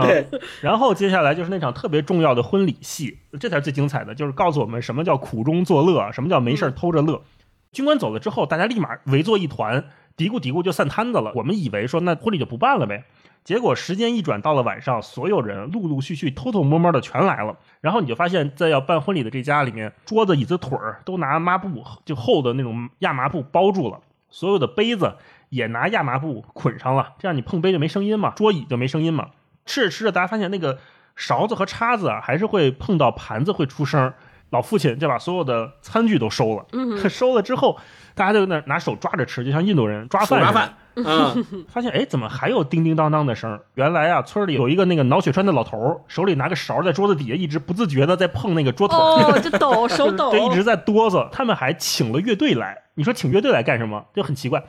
[0.00, 0.26] 对。
[0.62, 7.22] 然后接下来就是那场特别重要的婚礼戏，这才是最精彩的，就是告诉我们什么叫苦中作乐，什么叫没事偷着乐。
[7.70, 9.84] 军官走了之后，大家立马围坐一团，
[10.20, 11.32] 嘀咕嘀咕就散摊子了。
[11.34, 13.04] 我们以为说那婚礼就不办了呗。
[13.42, 17.56] 结果时间一转，到了晚上，所有人陆陆续续、偷偷摸摸的全来了。
[17.80, 24.00] 然后你就发现，在要办婚礼的这家里面，桌子、椅子、腿儿都拿抹布，就厚的那种亚麻布包住了。
[24.28, 25.16] 所有的杯子
[25.48, 29.30] 也拿亚麻布捆上了，这样你碰杯就没声音嘛，桌椅就没声音嘛。
[29.64, 30.78] 吃着吃着，大家发现那个
[31.16, 34.12] 勺子和叉子啊，还是会碰到盘子会出声。
[34.50, 36.66] 老父亲就把所有的餐具都收了。
[37.08, 37.78] 收了之后，
[38.14, 40.74] 大家就那拿手抓着吃，就像印度人抓饭抓饭。
[40.96, 43.58] 嗯， 发现哎，怎么还有叮叮当当的声？
[43.74, 48.98] 原来啊，村里有一个那个脑血栓的老头，手里拿个勺，在桌子底下一直不自觉的在碰那个桌腿，
[49.40, 51.28] 就抖手抖，就一直在哆嗦。
[51.30, 54.04] 他们还请了乐队来，你说请乐队来干什么？
[54.14, 54.62] 就很奇怪。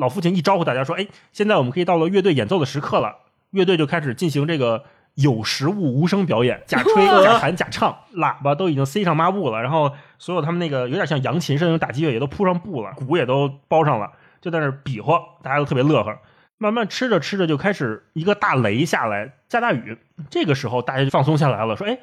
[0.00, 3.16] 老父亲一招呼大家说：“哎，现在我们可以到了乐队演奏的时刻了。”
[3.50, 4.84] 乐队就开始进行这个
[5.18, 14.12] 有实物无声表演，假 吹、假弹、假唱，喇叭都已经塞上抹布了，然后所有他们那个有点像扬琴似的那种打击乐也都铺上布了，鼓也都包上了。
[14.40, 16.16] 就在那比划，大家都特别乐呵。
[16.58, 19.98] 慢慢吃着吃着，就开始一个大雷下来，下大雨。
[20.30, 21.98] 这个时候，大家就放松下来了，说：“哎，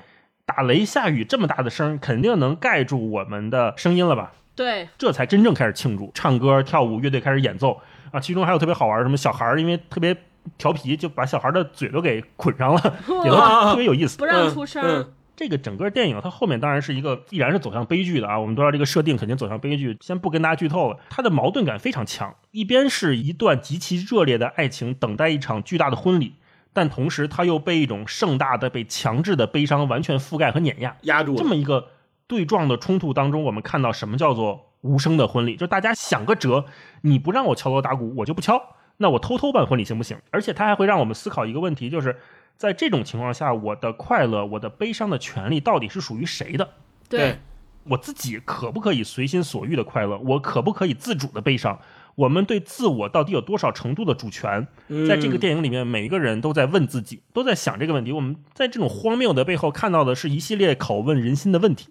[0.45, 8.19] 打雷下雨这么大的声，肯定能盖住我们的声音了吧？”对，这才真正开始庆祝，唱歌跳舞，乐队开始演奏啊。
[8.19, 10.15] 其中还有特别好玩，什么小孩因为特别
[10.57, 12.81] 调皮，就把小孩的嘴都给捆上了，
[13.23, 15.11] 也都特别有意思，不让出声。
[15.37, 18.39] 这个整个电影，它后面当然是一个必然是走向悲剧的啊！
[18.39, 20.97] 我们都知道这个设定肯定走向悲剧，先不跟大家剧透了。
[21.09, 26.35] 它的矛盾感非常强，一边是一段极其热烈的爱情，等待一场巨大的婚礼，
[26.71, 31.35] 但同时它又被一种盛大的、被强制的悲伤完全覆盖和碾压，压住。
[31.35, 31.89] 这么一个
[32.27, 35.57] 对撞的冲突当中，我们看到什么叫做无声的婚礼？
[35.57, 36.63] 就大家想个辙，
[37.01, 38.61] 你不让我敲锣打鼓，我就不敲，
[38.97, 40.17] 那我偷偷办婚礼行不行？
[40.31, 42.17] 而且他还会让我们思考一个问题，就是。
[42.57, 46.69] 在这种情况下，我的快乐、我的悲伤的权利到底是属于谁的？
[47.09, 47.37] 对，
[47.83, 50.17] 我自己可不可以随心所欲的快乐？
[50.19, 51.77] 我可不可以自主的悲伤？
[52.15, 54.65] 我们对自我到底有多少程度的主权？
[55.05, 58.13] 在这个电影里面，每一个人都在问自己，都在想这个问题。
[58.13, 61.89] 我们在这种荒谬的背后看到的是一系列拷问人心的问题。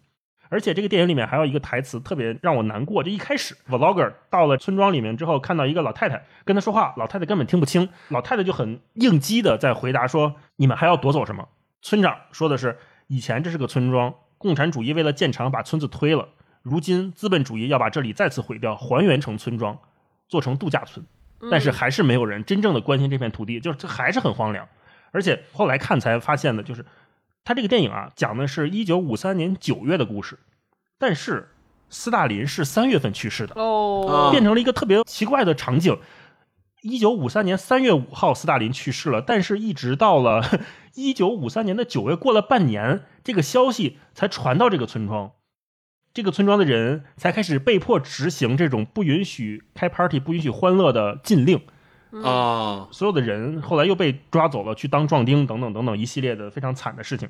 [0.55, 11.48] 而且这个电影里面还有一个台词特别让我难过，就一开始 vlogger 到了村庄里面之后，看到一个老太太跟他说话，老太太根本听不清，老太太就很应激的在回答说：“你们还要夺走什么？”
[11.82, 12.78] 村长说的是
[13.09, 16.28] ：“以前这是个村庄，共产主义为了建厂把村子推了，
[16.62, 19.76] 如今资本主义要把这里再次毁掉，还原成村庄，
[20.28, 21.05] 做成度假村，
[21.50, 24.68] 但是还是没有人真正的关心这片土地，就是这还是很荒凉。
[25.11, 26.84] 而且后来看才发现的就是。”
[27.45, 30.38] 他这个电影啊，讲的是一九五三年九月的故事，
[30.99, 31.51] 但是
[31.90, 35.99] 斯大林是三月份去世的哦，变成了一个特别奇怪的场景。
[36.80, 40.42] 一九五三年三月五号，斯大林去世了，但是一直到了
[40.95, 45.32] 一九五三年的九月，过了半年，这个消息才传到这个村庄，
[46.12, 51.62] 这个村庄的人才开始被迫执行这种不允许开 party、不允许欢乐的禁令。
[52.22, 52.86] 啊！
[52.90, 57.28] 所有的人后来又被抓走了，去当壮丁等等等等一系列的非常惨的事情。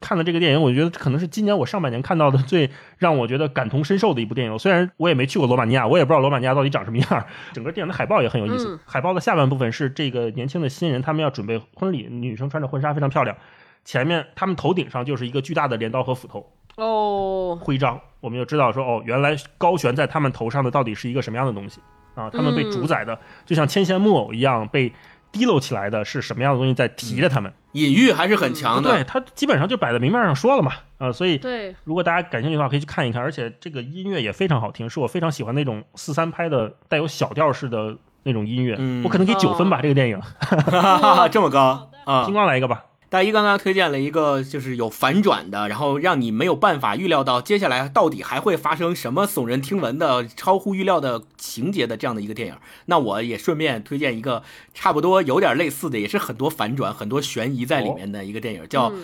[0.00, 4.56] 看了这个电影，我觉得可能是今年我上半年看到的最让我觉得感同身受的一部电影。
[4.56, 7.26] 虽然我也没去过罗马尼亚，我也不知道罗马尼亚到底长什么样。
[7.52, 8.78] 整个电影的海报也很有意思。
[8.86, 13.36] 海报的下半部分是这个年轻的新人，他们要准备婚礼，女生穿着婚纱非常漂亮。
[13.84, 18.00] 前面他们头顶上就是一个巨大的镰刀和斧头哦，徽章。
[18.20, 21.80] 我们就知道说哦，原来高悬在他们头上的到底是一个什么样的东西。
[22.18, 24.92] 啊，他们被主宰的就像牵线木偶一样被
[25.30, 27.52] 提溜起来的，是什么样的东西在提着他们？
[27.72, 28.90] 隐喻还是很强的。
[28.90, 30.72] 对他基本上就摆在明面上说了嘛。
[30.98, 33.22] 啊，所以对，如果大家感兴趣的话，可以去看一看。
[33.22, 38.72] 而且这个音乐也非常好听，是我非常喜欢那种四三拍的带有小调式的那种音乐。
[39.04, 40.20] 我可能给九分吧，这个电影
[41.30, 42.24] 这么高啊！
[42.26, 42.84] 星光来一个吧。
[43.10, 52.56] 大一刚刚推荐了一个，就是有反转的，然后让你没有办法预料到接下来到底还会发生什么耸人听闻的、超乎预料的情节的这样的一个电影。
[52.84, 54.42] 那我也顺便推荐一个
[54.74, 58.90] 差不多有点类似的，也是很多反转、很多悬疑在里面的一个电影，叫《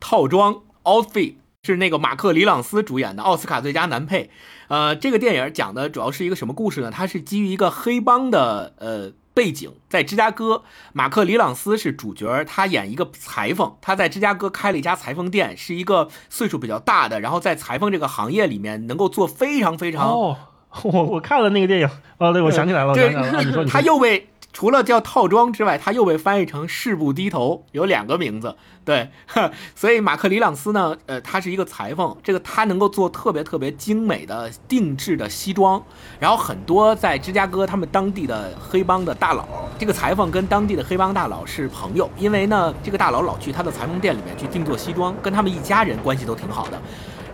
[0.00, 4.30] 套装》（Outfit），是那个马克·里朗斯主演的奥斯卡最佳男配。
[4.66, 6.90] 呃，这个电影讲的主要是一个什么故事呢？
[6.90, 9.12] 它是基于一个黑帮的呃。
[9.34, 10.62] 背景在芝加哥，
[10.92, 20.36] 马克·里朗斯是主角，他演一个裁缝，他在芝加哥开了一家裁缝店，是一个岁数比较大的，然后在裁缝这个行业里面能够做非常非常哦，
[20.84, 23.14] 我我看了那个电影，哦，对，我想起来了，对，
[23.44, 24.31] 你说他又被。
[24.52, 28.54] 除了叫套装之外，他又被翻译成誓不低头，有两个名字。
[28.84, 29.10] 对，
[29.74, 35.82] 所以马克·里朗斯呢，呃，他是一个裁缝，这个他能够做特别特别精美的定制的西装，
[36.20, 39.46] 然后很多在芝加哥他们当地的黑帮的大佬，
[39.78, 46.80] 这个裁缝跟当地的黑帮大佬是朋友，因为呢，这个大佬老去他的裁缝店里面去定做西装，跟他们一家人关系都挺好的。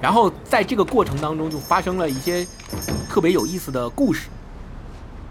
[0.01, 2.47] 然后在这个过程当中，就发生了一些
[3.09, 4.29] 特别有意思的故事。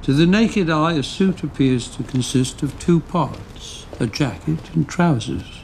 [0.04, 4.88] To the naked eye, a suit appears to consist of two parts a jacket and
[4.88, 5.62] trousers.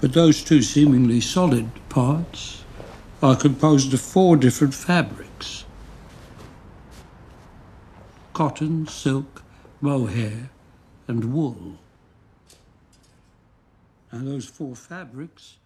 [0.00, 2.62] But those two seemingly solid parts
[3.22, 5.64] are composed of four different fabrics
[8.32, 9.42] cotton, silk,
[9.80, 10.50] mohair,
[11.08, 11.76] and wool.
[14.12, 15.57] And those four fabrics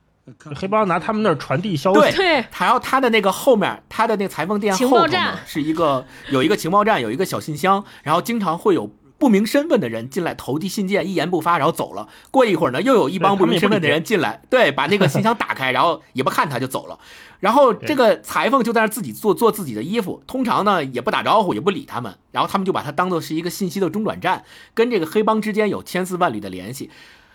[0.54, 5.14] 黑帮拿他们那儿传递消息，对，然后他的那个后面，他的那个裁缝店后头
[5.44, 12.08] 是一个 有一个情报站，有一个小信箱，然后经常会有不明身份的人进来投递信件，一言不发，然后走了。
[12.30, 16.96] 过一会儿呢，又有一帮不明身份的人进来，对，把那个信箱打开，然后也不看他就走了。
[17.40, 26.90] 然后这个裁缝就在那自己做做自己的衣服，通常呢也不打招呼，也不理他们，然后他们就把他当做是一个信息的中转站，跟这个黑帮之间有千丝万缕的联系。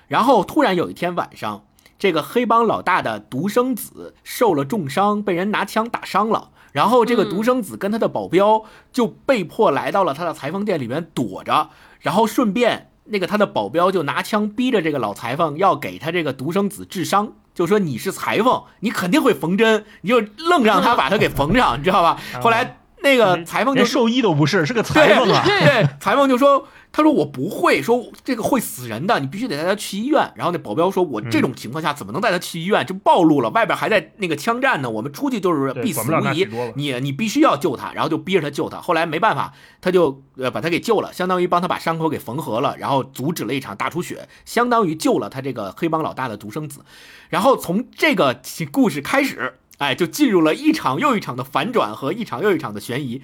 [0.07, 1.63] 然后突然有一天晚上。
[1.99, 6.49] 这个黑帮老大的独生子受了重伤，被人拿枪打伤了。
[6.73, 11.69] 然后这个独生子跟他的保镖就被迫来到了他的裁缝店里面躲着。
[12.01, 22.19] 然后顺便，那个他的保镖就拿枪逼着这个老裁缝要给他这个独生子治伤，就说你是裁缝，你肯定会缝针，你就愣让他把他给缝上，你知道吧？
[22.43, 25.41] 后来那个裁缝就兽医都不是，是个裁缝啊。
[25.43, 26.67] 对， 裁缝就说。
[26.91, 30.31] 他说我不会说这个会死人的，你必须得带他去医院。
[30.35, 32.83] 然后那保镖说，我这种情况下怎么能带他去医院？
[32.83, 36.47] 就暴露了，外边还在那个枪战呢，我们出去就是必死无疑。
[36.75, 38.81] 你你必须要救他，然后就逼着他救他。
[38.81, 46.81] 后来没办法，他就呃把他给救了，相当于帮他把伤口给缝合了，然后阻止了一场大出血，相当于救了他这个黑帮老大的独生子。
[47.29, 53.21] 然后从这个故事开始，哎，就进入了一场又一场的反转和一场又一场的悬疑。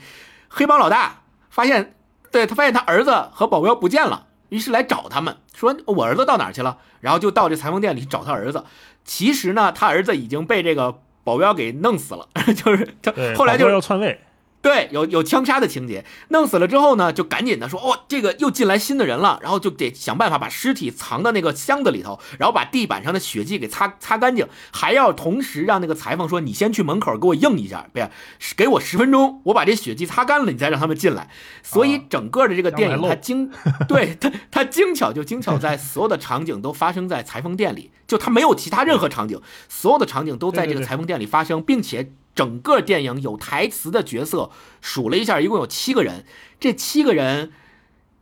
[0.47, 1.95] 黑帮老大发现。
[2.33, 6.79] 对他发现他儿子和保镖不见了，于是来找他们，说我儿子到哪去了？
[6.99, 8.65] 然后就到这裁缝店里找他儿子。
[9.05, 12.27] 其实呢，他儿子已经被这个保镖给弄死了，
[12.57, 14.19] 就是他后来就是要篡位。
[14.63, 27.99] 对，有有枪杀的情节，弄死了之后呢，就赶紧的说，哦，这个又进来新的人了，然后就得想办法把尸体藏到那个箱子里头，然后把地板上的血迹给擦擦干净，还要同时让那个裁缝说，你先去门口给我应一下，不
[28.39, 31.27] 是，给我十分钟，我把这血迹擦干了，你再让他们进来。
[31.61, 33.51] 所以整个的这个电影，它精，
[33.89, 42.13] 对它它精巧就精巧在所有的场景都发生在裁缝店里，就它没有其他任何场景，所有的场景都在这个裁缝店里发生，并且。
[42.35, 44.49] 整个电影有台词的角色
[44.81, 46.25] 数了一下，一共有七个人。
[46.59, 47.51] 这七个人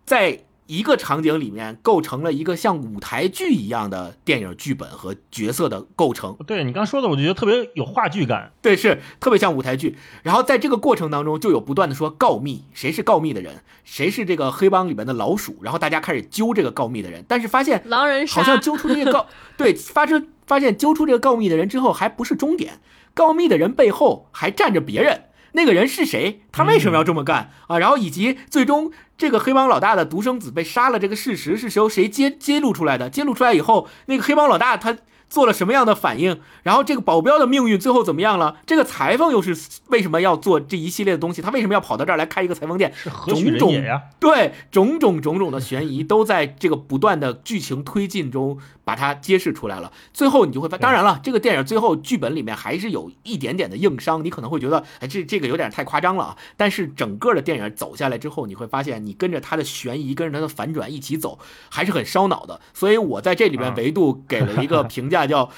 [0.06, 6.38] 在一个场景里面构成了一个像舞台剧一样的电影剧本和角色的构成。
[6.48, 8.54] 对你刚说的，我就觉得特别有话剧感。
[8.62, 9.98] 对，是特别像舞台剧。
[10.24, 15.58] 然后在这个过程当中，就有不断的说告密，谁是告密的人，谁是这个黑帮里面的老鼠。
[15.62, 22.80] 然后大家开始揪这个告密的人，但是发现狼人好像揪出这个告 对，发生发现揪出这个告密的人之后，还不是终点。
[23.14, 26.42] 告密的人背后还站着别人，那个人是谁？
[26.52, 27.78] 他为什么要这么干啊？
[27.78, 33.10] 然后以及最终这个黑帮老大的独生子被杀了，这个事实是由谁揭揭露出来的？
[33.10, 34.98] 揭露出来以后，那个黑帮老大他。
[35.32, 36.42] 做了什么样的反应？
[36.64, 38.58] 然后这个保镖的命运最后怎么样了？
[38.68, 39.58] 这个裁缝又是
[39.88, 41.42] 为什么要做这一系列的东西？
[41.42, 42.94] 他为什么要跑到这儿来开一个裁缝店？
[43.26, 49.94] 种种呀，对，种种种种的悬疑都在这个不断的剧情推进中把它揭示出来了。
[50.12, 56.38] 最后你就会发，当然了，这个电影最后剧本里面还是有一点点的硬伤，你可能会觉得，哎，这这个有点太夸张了啊。
[56.58, 62.60] 但是整个的电影走下来之后，你会发现，你跟着它的悬疑，跟着它的反转一起走，还是很烧脑的。
[62.74, 65.21] 所以我在这里边维度给了一个评价。
[65.28, 65.50] 叫，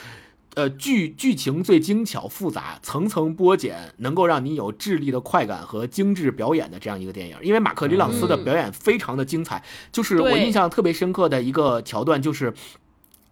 [0.56, 7.38] 呃，剧剧情最精巧复杂，层层剥茧，能够让你有智力的快感和精致表演的这样一个电影。
[7.42, 12.54] 因为马克·里朗斯的表演非常的精彩，就是我印象特别深刻的一个桥段，就是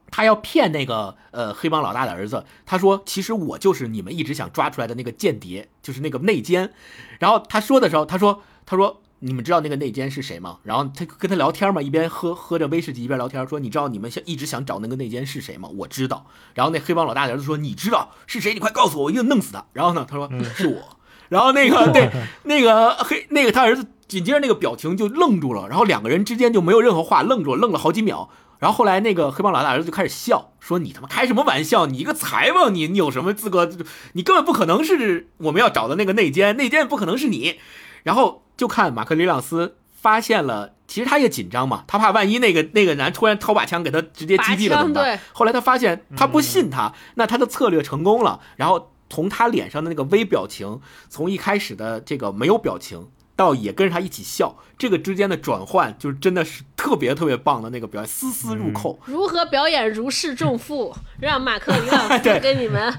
[0.10, 6.74] 他要骗那个呃黑帮老大的儿子，他说：“其实我就是你们一直想抓出来的那个间谍，就是那个内奸。”
[7.20, 10.58] 然后他说的时候，他说：“他说。”你们知道那个内奸是谁吗？
[10.64, 16.26] 然后他跟他聊天嘛，一边喝喝着威士忌一边聊天，说：“你知道你们想一直想找那个内奸是谁吗？”我知道。
[16.56, 18.56] 然后那黑帮老大儿子说：“你知道是谁？
[18.56, 20.98] 你快告诉我，我一定弄死他。”然后呢，他说：“是我。”
[21.30, 22.10] 然后那个 对
[22.44, 28.30] 那个黑那个他儿子紧接着那个表情就愣住了，然后两个人之间就没有任何话，愣住了，愣了好几秒。
[28.58, 31.86] 然后后来那个黑帮老大儿子就开始笑，说：“你他妈开什么玩笑？
[31.86, 33.70] 你一个裁缝，你你有什么资格？
[34.14, 37.60] 你根本不可能是我们要找的那个内奸，内奸不可能是你。”
[38.02, 38.41] 然后。
[38.58, 45.20] 就看马克·里朗斯发现了，其实他也紧张嘛，他怕万一那个那个男突然掏把枪给他直接击毙了怎么办？
[45.32, 48.40] 后来他发现他不信他，那他的策略成功了。
[48.56, 50.80] 然后从他脸上的那个微表情，
[51.10, 59.00] 从一开始的这个没有表情，到也跟着他一起笑，这个之间的转换，就是真的是特别特别棒的那个表演，丝丝入扣。
[59.06, 60.96] 如何表演如释重负？
[61.20, 62.92] 让马克·里朗斯给你们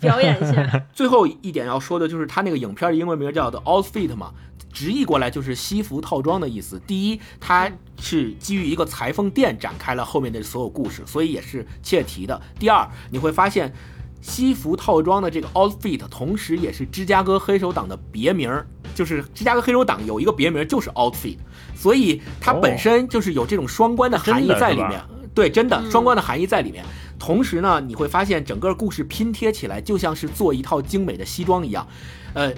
[0.00, 0.82] 表演一下。
[0.94, 4.32] 最后一点要说的就是他那个影片的英文名叫 The《Outfit》嘛。
[4.76, 6.78] 直译过来就是西服套装的意思。
[6.86, 12.38] 第一，它是基于一个裁缝店展开了后面的所有故事，所以也是切题的。
[12.58, 13.72] 第二，你会发现
[14.20, 18.52] 西服套装的这个 outfit，同时也是芝加哥黑手党的别名，
[18.94, 21.38] 就是芝加哥黑手党有一个别名就是 outfit，
[21.74, 25.00] 所以它本身就是有这种双关的含义在里面。
[25.34, 26.84] 对，真的双关的含义在里面。
[27.18, 31.88] 同时呢，你会发现整个故事拼贴起来就像是做一套精美的西装一样，
[32.34, 32.52] 呃，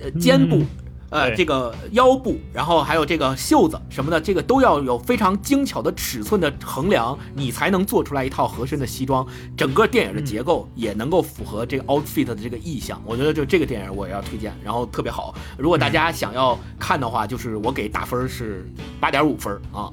[0.00, 0.62] 呃，肩部。
[1.10, 9.26] 呃，这个腰部，然后还有这个袖子什么的，这个都要有非常精巧的尺寸的衡量，你才能做出来一套合身的西装。
[9.56, 13.00] 整个电影的结构也能够符合这个 outfit 的这个意向。
[13.04, 15.34] 我觉得就这个电影我也要推荐，然后特别好。
[15.56, 19.88] 如果大家想要看的话，就是我给打分是八点五分啊，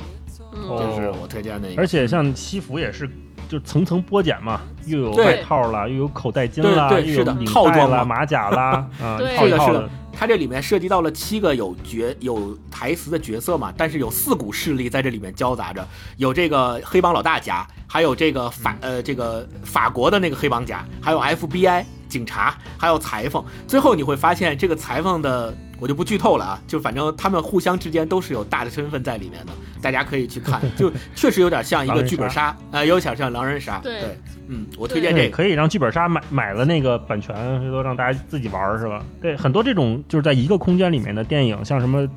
[0.52, 1.70] 这是我推荐的。
[1.78, 3.10] 而且像西服也是，
[3.48, 9.90] 就层层剥茧嘛，又有外套了，又有口袋巾啦，又有套装啦，马甲啦，啊， 是的，是的。
[10.16, 15.86] 它这里面涉及到了七个有角有台词的角色嘛，但是有四股势力在这里面交杂着，
[16.18, 23.44] 有这个黑帮老大家，还有这个法呃这个法国的那个黑帮家，还有 FBI 警察，还有裁缝。
[23.68, 33.82] 最后你会发现，这个裁缝的我就不剧透了啊，就反正他们互相之间都是有大的身份在里面的，大家可以去看， 就确实有点像一个剧本杀啊，有点像狼人杀。
[33.84, 34.18] 对。
[34.48, 39.04] 嗯，我推荐这个可以让剧本杀买买了那个版权，回头让大家自己玩是吧？
[39.22, 42.08] 对，很多这种就是在一个空间里面的电影，像什么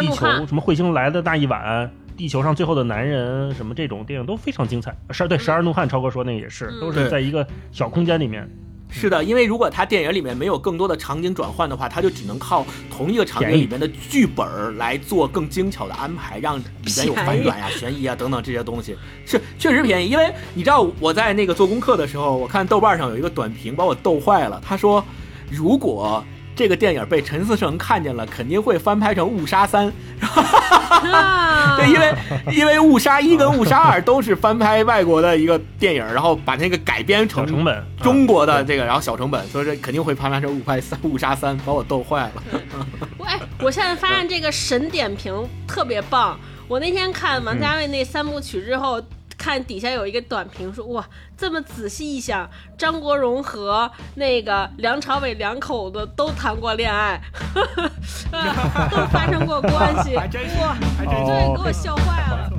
[0.00, 4.92] 地球什么彗星来的那一晚，地球上最后的男人什么这种电影都非常精彩。
[5.10, 8.48] 十二对十二怒汉，超哥说那也是，都是在一个小空间里面。
[8.88, 16.64] 是的，因为如果他电影里面没有更多的场景转换的话，他就只能靠同一个场景里面的剧本来做更精巧的安排，让里
[16.96, 20.08] 面有反转呀、悬疑啊等等这些东西，是确实便宜。
[20.08, 25.04] 因为你知道我在那个做功课的时候，我看豆瓣上有一个短评把我逗坏了，他说
[25.50, 26.24] 如果。
[26.56, 29.86] 这个电影被陈思诚看见了，肯定会翻拍成《误杀三》。
[31.76, 32.14] 对，因为
[32.50, 42.42] 因为《误杀一》跟《误杀二》都是翻拍外国的一个电影，然后把那个改编成成本中国的这个，然后小成本，所以说肯定会翻拍成《误拍三》《误杀三》，把我逗坏了。
[43.26, 46.40] 哎，我现在发现这个神点评特别棒。
[46.66, 49.02] 我那天看王家卫那三部曲之后。
[49.46, 57.20] 看底下有一个短评说哇，这么仔细一想，张国荣和那个梁朝伟两口子都谈过恋爱，
[58.90, 62.50] 都发生过关系， 哇，这，给我笑坏了。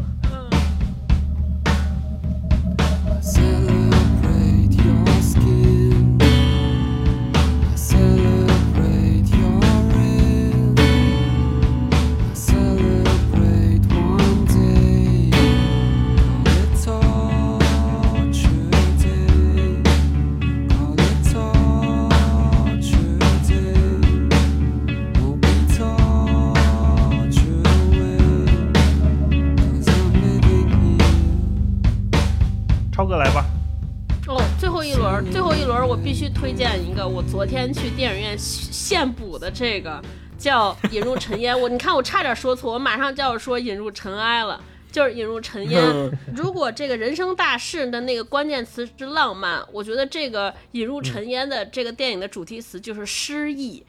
[36.34, 40.02] 推荐一个，我昨天去电影院现补的这个
[40.38, 41.56] 叫《引入尘烟》。
[41.58, 44.62] 我你看我差点说错，我马上就要说《引入尘埃》了，
[44.92, 45.82] 就是《引入尘烟》。
[46.36, 53.84] 如果这个人生大事的那个关键词是浪漫，我觉得这个《引入尘烟》的这个电影的主题词就是诗意。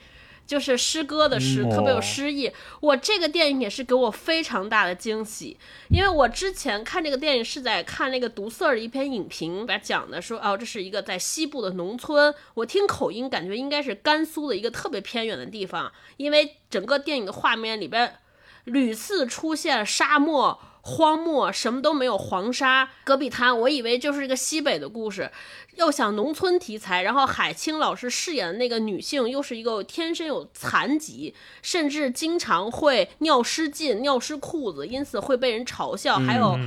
[0.48, 2.50] 就是诗歌的诗，特别有诗意。
[2.80, 5.58] 我这个电影也是给我非常大的惊喜，
[5.90, 18.16] 因为我之前看这个电影是在看那个读色的一篇影评，把讲的说，哦，这是一个在西部的农村，我听口音感觉应该是甘肃的一个特别偏远的地方，因为整个电影的画面里边
[18.64, 20.58] 屡次出现沙漠。
[20.88, 25.30] 荒漠什么都没有，黄沙戈壁滩，我以为就是一个西北的故事，
[25.76, 36.58] 要想农村题材，然后海清老师饰演的那个女性又是一个天生有残疾，甚至经常会尿失禁、尿湿裤子，因此会被人嘲笑，还有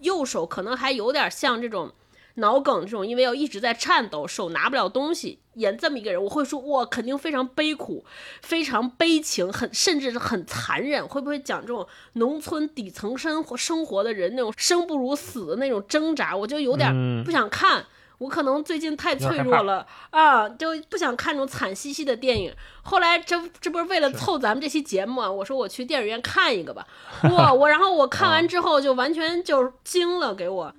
[0.00, 1.92] 右手可能还有点像这种。
[2.36, 8.04] 脑梗这种，因为要一直在颤抖，手拿不了东西，演这么一个人，我会说哇，肯定非常悲苦，
[8.42, 11.06] 非常悲情，很甚至是很残忍。
[11.06, 16.36] 会不会讲这种农村底层生活生活的人那种生不如死的那种挣扎？
[16.36, 17.86] 我就有点不想看。
[18.18, 22.50] 我可能最近太脆弱了啊，就不想看这种惨兮兮的电影。
[22.82, 25.30] 后来这这不是为了凑咱们这期节目啊？
[25.30, 26.86] 我说我去电影院看一个吧。
[27.32, 30.74] 哇，我然后我看完之后就完全就惊了，给我。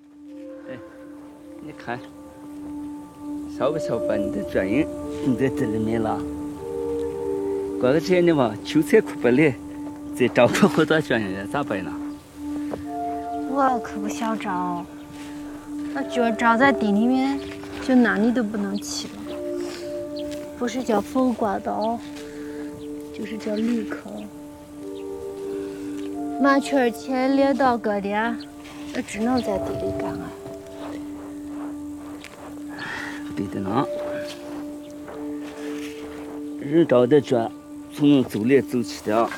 [1.62, 2.00] 你看，
[3.58, 4.88] 晓不晓把你的专业
[5.26, 6.20] 用在这里面了？
[7.80, 9.54] 过个几年嘛，秋菜苦不来，
[10.16, 11.92] 再招个好多专业咋办呢？
[13.50, 14.86] 我可不想招，
[15.94, 17.40] 那脚长在地里面，
[17.86, 19.14] 就哪里都不能去了。
[20.58, 22.00] 不是叫风刮刀，
[23.18, 24.12] 就是叫绿坑。
[26.42, 28.10] 麻雀儿前镰刀割的，
[28.94, 30.30] 那只能在地里干啊。
[33.38, 33.86] 对的呢，
[36.60, 37.52] 人找的脚，
[37.94, 39.30] 从走来走去的。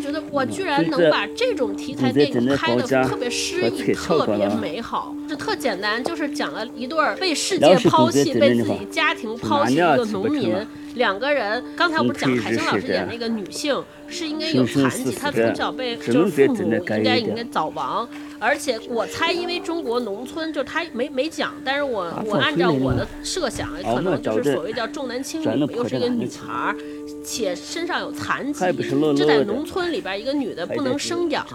[0.00, 10.54] 觉得我居然能把这种题材电影拍的特别诗意、特别美好，是特简单，就是讲了一对被世界抛弃、被自己家庭抛弃的一个农民。
[10.94, 18.08] 两个人，刚才我不是讲海清老师演那个女性是应该有残疾，她从小被就是父母应该应该早亡，
[18.40, 26.74] 而且我猜因为中国农村就她没没讲，但是我我按照我的设想，可能就是所谓叫重男轻女，又是一个女孩。
[27.28, 28.60] 且身上有残疾，
[29.14, 31.46] 这在农村里边，一个女的不能生养，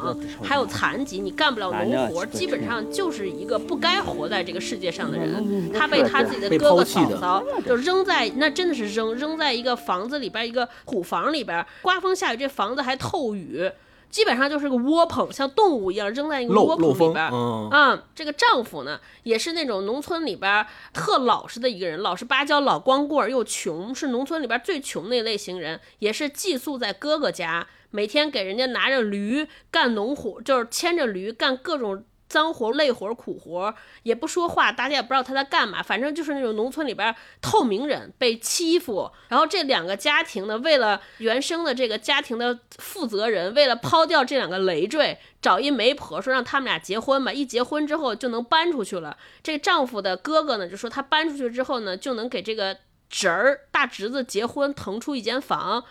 [0.44, 5.72] 还有残疾，你干不了农活，基本上就是一个不该活在这个世界上的人。
[5.74, 13.68] 她被她自己的哥哥嫂嫂就扔在那，真的是扔扔在一个房子里边，一个土房里边，刮风下雨，这房子还透雨。
[14.14, 17.26] 基本上就是个窝棚，像动物一样扔在一个窝棚里边。
[17.72, 20.64] 啊，这个丈夫呢，也是那种农村里边
[20.94, 32.06] 特老实的一个人，老实巴交，老光棍又穷，是农村里边最穷那类型人，也是寄宿在哥哥家，每天给人家拿着驴干农活，就是牵着驴干各种。
[32.34, 35.84] 脏活累活苦活也不说话，大家也不知道他在干嘛。
[35.84, 47.32] 反正就是那种农村里边透明人被欺负，然后这两个家庭呢，为了原生的这个家庭的负责人，为了抛掉这两个累赘，找一媒婆说让他们俩结婚吧。
[47.32, 49.16] 一结婚之后就能搬出去了。
[49.44, 52.76] 这丈夫的哥哥呢就说他搬出去之后呢，就能给这个
[53.10, 55.84] 侄儿大侄子结婚，腾出一间房。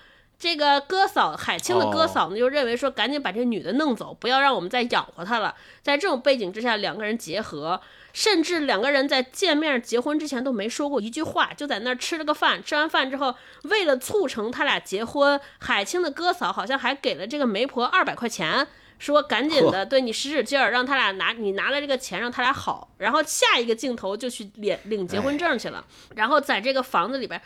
[0.43, 5.55] 这个哥嫂海清的哥嫂呢，就认为说赶紧把这女的弄走，不要让我们再养活她了。
[5.83, 7.81] 在这种背景之下，两个人结合，
[8.13, 12.61] 甚至两个人在见面结婚之前都没说过一句话，就在那儿吃了个饭。
[12.61, 13.33] 吃完饭之后，
[13.63, 18.67] 为了促成他俩结婚，海清的哥嫂好像还给了这个媒婆二百块钱，
[18.99, 22.91] 说赶紧的对你使使劲儿，让他俩拿你拿了这个钱让他俩好。
[22.99, 25.85] 然后下一个镜头就去领领结婚证去了，
[26.17, 27.41] 然后在这个房子里边。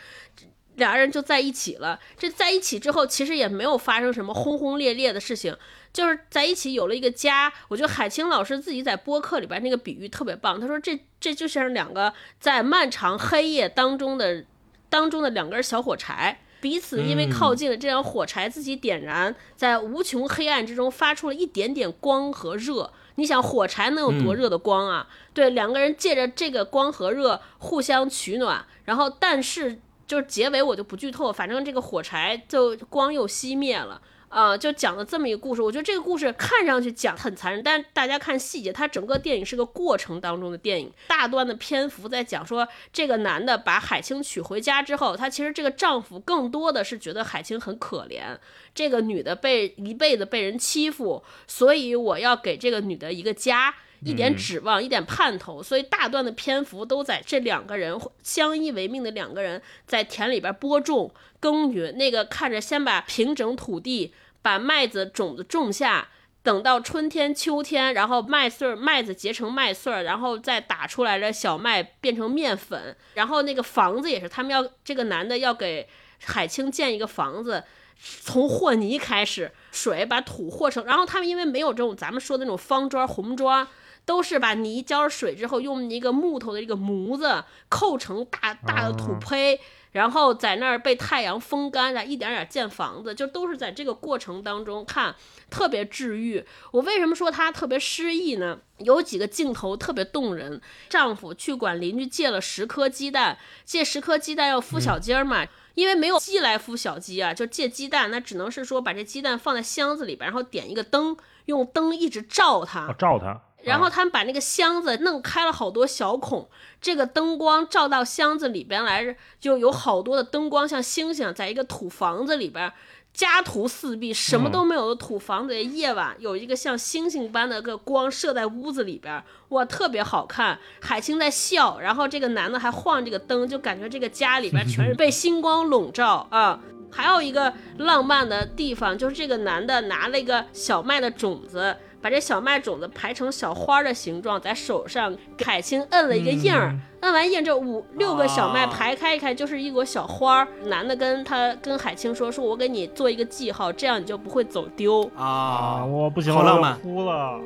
[0.77, 1.99] 俩人就在一起了。
[2.17, 5.57] 这在一起之后，其实也没有发生什么轰轰烈烈的事情，
[5.93, 7.53] 就是在一起有了一个家。
[7.69, 10.61] 我觉得海清老师自己在播客里边那个比喻特别棒。
[10.61, 14.45] 他说：“这这就像两个在漫长黑夜当中的
[14.89, 22.93] 当中的两根小火柴，彼此因为靠近了，这样火柴自己点燃，在无穷黑暗之中发出了一点点光和热。
[23.15, 25.09] 你想，火柴能有多热的光啊？
[25.33, 35.63] 对，两个人借着这个光和热互相取暖，然后但是。”就是结尾我就不剧透，反正这个火柴就光又熄灭了啊，就讲了这么一个故事。
[35.63, 48.37] 我觉得这个故事看上去讲很残忍，但大家看细节，它整个电影是个过程当中的电影，大段的篇幅在讲说这个男的把海清娶回家之后，他其实这个丈夫更多的是觉得海清很可怜，
[48.75, 53.75] 这个女的被一辈子被人欺负，所以我要给这个女的一个家。
[54.07, 61.99] 一点指望，一点盼头，所以大段的篇幅都在这两个人相依为命的两个人在田里边播种耕耘。
[61.99, 66.07] 那个看着先把平整土地，把麦子种子种下，
[66.45, 72.97] 等到春天秋天，然后麦穗麦子结成麦穗，然后再打出来的小麦变成面粉。
[73.15, 75.89] 然后那个房子也是，他们要这个男的要给
[76.25, 77.65] 海清建一个房子，
[77.99, 83.67] 从和泥开始，水把土和成，然后他们因为没有这种咱们说的那种方砖红砖。
[84.07, 89.59] 都是把泥浇了水之后，用一个木头的一个模子扣成大大的土坯，
[89.93, 95.15] 然后在那儿被太阳风干，然后一点点建房子，就都是在这个过程当中看，
[95.51, 96.45] 特别治愈。
[96.71, 98.61] 我为什么说它特别诗意呢？
[98.79, 100.61] 有几个镜头特别动人。
[100.89, 111.17] 丈夫去管邻居借了十颗鸡蛋，借十颗鸡蛋要孵小鸡儿嘛，因为没有鸡来孵小鸡啊，就借鸡蛋，那只能是说把这鸡蛋放在箱子里边，然后点一个灯，
[111.47, 113.43] 用灯一直照它，照它。
[113.67, 116.49] 然后他们把那个箱子弄开了好多小孔，
[116.81, 122.73] 这个灯光照到箱子里边来，就有好多的灯光，像星星，在一个土房子里边，
[123.13, 130.59] 家徒四壁，什么都没有的土房子，夜晚有一个像星星般的个光射在屋子里边，哇，特别好看。
[130.81, 136.61] 海清在笑，然后这个男的还晃这个灯，就感觉这个家里边全是被星光笼罩啊。
[136.89, 141.77] 还有一个浪漫的地方，就是这个男的拿了一个小麦的种子。
[142.07, 145.13] 把这小麦种子排成小花的形状，在手上，
[145.45, 150.47] 海清摁了一个印儿，摁完印，这五六个小麦排开一看，就是一朵小花。
[150.67, 157.41] 男的跟他跟海清说：“说我给你做一个记号，这样你就不会走丢啊！”我不行了，我哭了。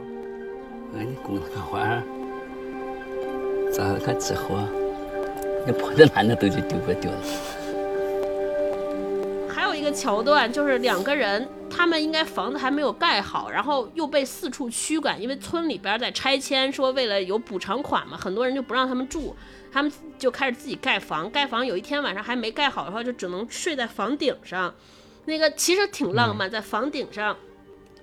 [0.94, 1.80] 哎，你供个花，
[3.72, 4.44] 咋个记号？
[5.64, 7.18] 你破的烂的都就丢不丢了？
[9.60, 11.46] 还有一个桥段，就是两个人。
[11.68, 19.36] 他们应该房子还没有盖好，然后又被四处驱赶，因为村里边在拆迁，说为了有补偿款嘛，很多人就不让他们住，
[19.70, 21.30] 他们就开始自己盖房。
[21.30, 24.74] 盖房有一天晚上还没盖好的话，就只能睡在房顶上。
[25.26, 27.36] 那个其实挺浪漫，在房顶上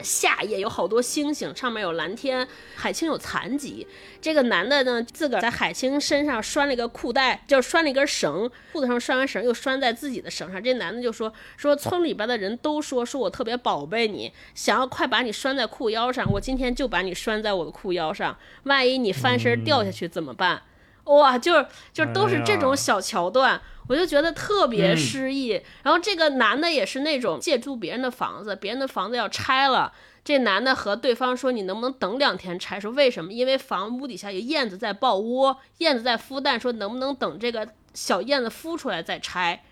[0.02, 2.48] 下夜有好多星星，上面有蓝天。
[2.76, 3.86] 海清有残疾，
[4.22, 10.62] 这个男的呢，自个儿在海清身上拴了一个裤带，就是拴了一根绳，裤子上拴完绳又拴在自己的绳上。
[10.62, 20.62] 这男的就说说村里边的人都说说我特别宝贝你，想要快把你拴在裤腰上，我今天就把你拴在我的裤腰上，万一你翻身掉下去怎么办？
[21.08, 25.62] 哇，就是就是都是这种小桥段，我就觉得特别诗意。
[25.84, 29.92] 然后这个男的也是那种借住别人的房子，别人的房子要拆了，
[30.24, 33.32] 这男的和对方说：“你能不能等两天拆？”说为什么？
[33.32, 39.64] 因为房屋底下有燕子在抱窝，燕子在孵蛋，说能不能等这个小燕子孵出来再拆。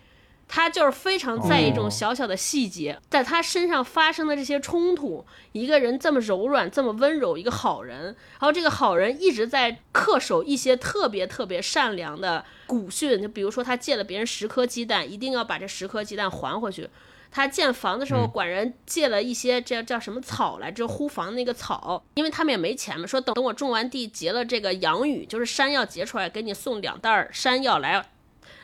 [0.48, 5.26] 他就是非常在意这种小小的细节，在他身上发生的这些冲突。
[5.52, 16.90] 一个人这么柔软，这么温柔，一个好人，然后这个好人一直在恪守一些特别特别善良的古训，就比如说他借了别人十颗鸡蛋，一定要把这十颗鸡蛋还回去。
[17.32, 28.06] 他建房的时候管人借了一些这叫什么草来着，护房那个草，因为他们也没钱嘛，说等等我种完地结了这个洋芋，就是山药结出来，给你送两袋山药来。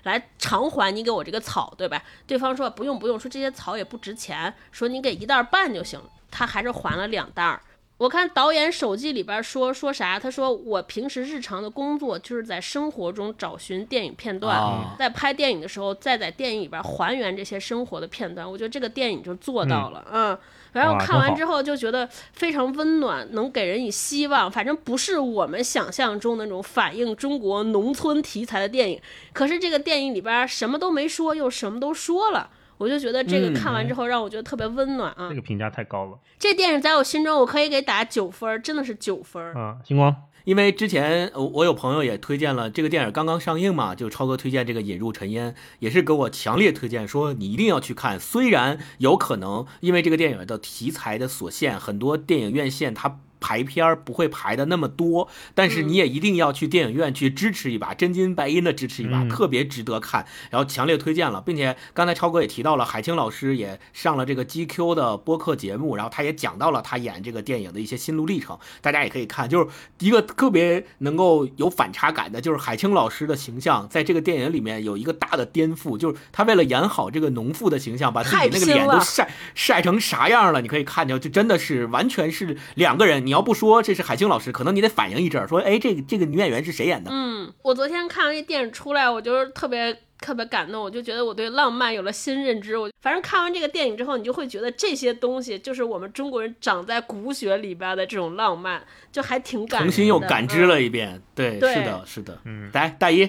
[0.04, 2.02] 来偿还你给我这个草，对吧？
[2.26, 6.06] 对方说不用不用，说这些草也不值钱，说你给一袋半就行了。
[6.30, 7.60] 他还是还了两袋。
[7.98, 10.20] 我看导演手记里边说说啥？
[10.20, 14.60] 他说我平时日常的工作就是在生活中找寻电影片段，
[14.98, 18.50] 在拍电影的时候再在电影里边还原这些生活的片段。
[18.50, 20.38] 我觉得这个电影就做到了，嗯。
[20.74, 24.50] 然后看完之后就觉得非常温暖，能给人以希望。
[24.52, 29.02] 反正不是我们想象中那种反映中国农村题材的电影，
[29.34, 32.50] 可是这个电影里边什么都没说，又什么都说了。
[32.78, 35.30] 我就觉得这个看完之后让我觉得特别温暖啊。
[35.30, 36.18] 这个评价太高了。
[36.40, 39.78] 这电影在我心中我可以给打九分，真的是九分啊。
[39.86, 40.16] 星光。
[40.44, 48.20] 因为之前我我有朋友也推荐了这个电影，刚刚上映嘛，就超哥推荐这个《引入尘烟》，也是给我强烈推荐，说你一定要去看。
[48.20, 53.20] 虽然有可能因为这个电影的题材的所限，很多电影院线它。
[53.42, 60.26] 排片儿不会排的那么多，但是你也一定要去电影院去支持一把，真金白银的支持一把，特别值得看。
[60.50, 69.50] 然后强烈推荐了，并且刚才超哥也提到了，海清老师也上了这个 GQ 的播客节目，然后他也讲到了他演这个电影的一些心路历程，大家也可以看。
[69.50, 69.68] 就是
[70.00, 80.62] 一个特别能够有反差感的，就是海清老师的形象在这个电影里面有一个大的颠覆，就是他为了演好这个农妇的形象，把自己那个脸都晒晒成啥样了？
[80.62, 83.26] 你可以看见，就真的是完全是两个人。
[83.26, 87.10] 你 要不说这是海清老师，可能你得反应一阵，说，哎，这个这个女演员是谁演的？
[87.12, 92.78] 嗯，我昨天看完这电影出来，我就是特别特别感动，我就觉得我对浪漫有了新认知。
[92.78, 99.82] 我反正看完这个电影之后，你就会觉得这些东西就是我们中国人长在骨血里边的这种浪漫，就还挺感。
[99.82, 103.26] 重新又感知了一遍，对，是的，是的，嗯，来，大一，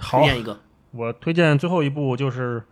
[0.00, 0.60] 推荐一个，
[0.92, 2.62] 我推荐最后一部就是。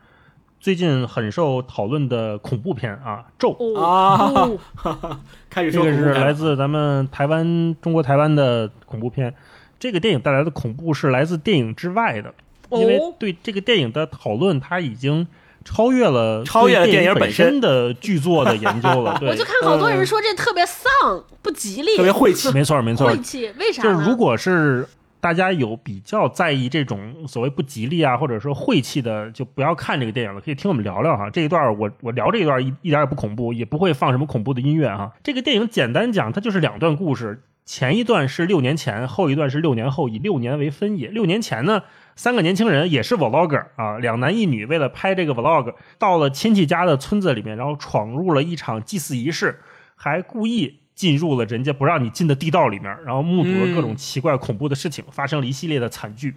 [0.60, 4.38] 最近很受讨论的恐怖片啊，《咒》啊，
[5.48, 9.34] 开始这个是来自咱们台湾、中国台湾的恐怖片。
[9.78, 12.34] 这个电影带来的恐怖是来自电影之外的，
[12.72, 15.26] 因为对这个电影的讨论，它已经
[15.64, 19.18] 超越了超越了电影本身的剧作的研究了。
[19.26, 22.52] 我就看好多人说这特别丧，不吉利，特别晦气。
[22.52, 23.50] 没错，没错，晦气。
[23.58, 23.82] 为啥？
[23.82, 24.86] 就是如果是。
[25.20, 30.40] 大家有比较在意这种所谓不吉利啊，或者说晦气的，就不要看这个电影了。
[30.40, 31.28] 可以听我们聊聊哈。
[31.28, 35.12] 这一段我我聊这一段一一点也不恐怖，也不会放什么恐怖的音乐哈。
[35.22, 41.08] 这个电影简单讲，它就是两段故事，前一段是六年前，后一段是六年后，以六年为分野。
[41.08, 41.82] 六年前呢，
[42.16, 49.60] 三个年轻人也是 vlogger 啊，两男一女，为了拍这个 vlog，到了亲戚家的村子里面，然后闯入了一场祭祀仪式，
[49.96, 50.80] 还故意。
[51.00, 56.36] 进入了人家不让你进的地道里面，然后目睹了各种奇怪恐怖的事情，发生了一系列的惨剧。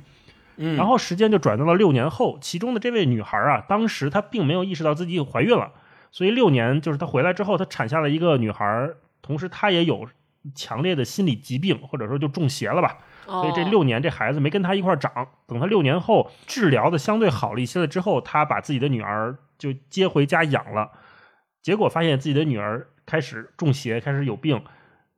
[0.55, 5.73] 嗯，然后时间就转到了六年后，其中的这位女孩啊，当时她并没有意识到自己怀孕了，
[6.13, 8.89] 所以六年就是她回来之后，她产下了一个女孩，
[9.21, 10.07] 同时她也有
[10.55, 12.99] 强烈的心理疾病，或者说就中邪了吧。
[13.25, 15.27] 所以这六年这孩子没跟她一块长。
[15.45, 20.89] 等她六年后治疗的相对好了一些了之后，她把自己的女儿就接回家养了，
[21.61, 22.87] 结果发现自己的女儿。
[23.05, 24.63] 开始中邪，开始有病，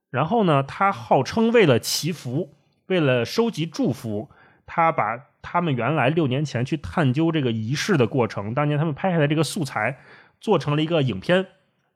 [0.10, 2.50] 然后呢，他号称为了祈福，
[2.88, 4.30] 为了收集祝福，
[4.66, 9.98] 他把他们原来六年前去探究这个仪式的过程，当年他们拍下来这个素材，
[10.40, 11.46] 做成了一个影片，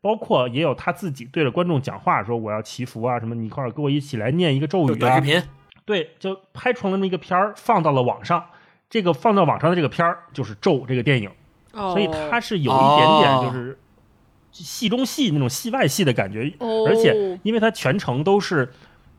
[0.02, 4.98] 包括也有他自己对着观众讲话，说我要祈福啊，什么你一块儿跟我一起来念一个咒语啊。
[5.00, 5.42] 短视频，
[5.86, 8.46] 对，就拍成了那么一个片儿，放到了网上。
[8.90, 11.32] 这个放到网上的这个片儿就是《咒》这个电影，
[11.72, 13.78] 所以它是有一点点就是。
[14.64, 16.54] 戏中戏那种戏外戏的感觉，
[16.88, 18.72] 而且因为它全程都是，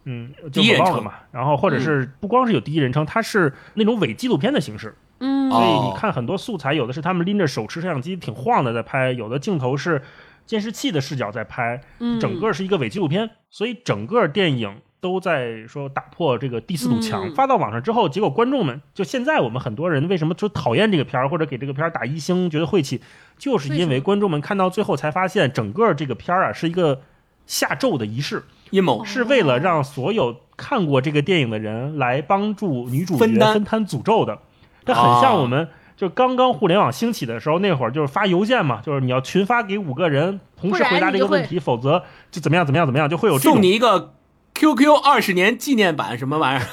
[0.04, 1.02] 嗯，第一人称。
[1.02, 10.02] 嘛，然后或者是不光是有第一人称，它是那种伪纪录片的形式，嗯，所以你看很多素材，有的是他们拎着手持摄像机挺晃的在拍，有的镜头是
[10.46, 11.80] 监视器的视角在拍，
[12.20, 17.30] 整个是一个伪纪录片，所以整个电影都在说打破这个第四堵墙。
[17.34, 23.00] 发到网上之后，结果观众们就现在我们很多人为什么说讨厌这个片儿，或者给这个片儿打一星，觉得晦气，
[23.38, 27.00] 就是因为观众们看到最后才发现，整个这个片儿啊是一个
[27.46, 34.38] 下咒的仪式阴谋，是为了让所有看过这个电影的人来帮助女主角分摊诅咒的。
[34.84, 35.68] 这很像我们。
[35.96, 44.14] 就刚刚互联网兴起的时候，那会儿就是发邮件嘛，就是你要群发给五个人，同时回答这个问题，否则就怎么样怎么样怎么样，就会有送你一个
[44.60, 46.68] QQ 二十年纪念版什么玩意儿？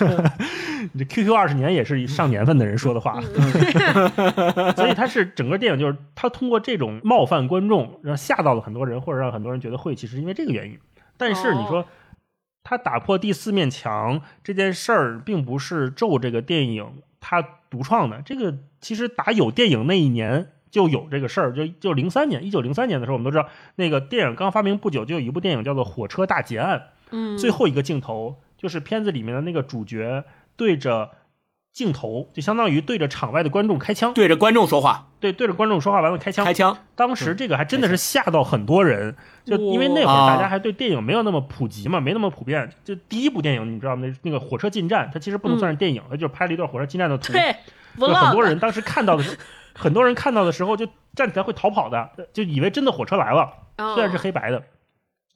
[0.92, 3.20] 你这 QQ 二十年也是上年份的人说的话，
[4.74, 10.76] 所以他是整个电影就是他通过这种冒犯观众，让吓到了很多人，或者让很多人觉得晦气，是因为这个原因。
[11.16, 11.86] 但是你说
[12.64, 16.94] 他打破第四面墙这件事儿，并不是咒这个电影。
[17.20, 17.40] 他
[17.70, 26.78] 独创的这个，其实打有电影那一年就有这个事儿，就就零三年，一九零三年的时候，我们都知道那个电影刚发明不久，就有一部电影叫做《火车大劫案》。
[27.10, 30.24] 嗯，最后一个镜头就是片子里面的那个主角
[30.56, 31.10] 对着
[31.72, 36.76] 镜头，就相当于对着场外的观众开枪，对着观众说话，对对着观众说话完了开枪，开枪。
[36.94, 42.70] 当时这个还真的是吓到很多人，就因为那会儿大家还对电影没有那么普及嘛，没那么普遍。
[42.84, 47.32] 就第一部电影，你知道那那个火车进站，它其实不能算是电影，它就是拍了一段火车进站的图。
[47.32, 47.56] 对，
[47.98, 49.36] 很多人当时看到的时候，
[49.80, 53.50] 很多人看到的时候就站起来会逃跑的，就以为真的火车来了，
[53.94, 54.62] 虽然是黑白的。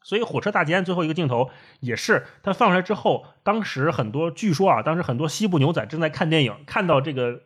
[0.03, 1.49] 所以火车大劫案最后一个镜头
[1.81, 7.41] 也是他放出来之后，当时很多据说啊，当时很多西部牛仔正在看电影，看到这个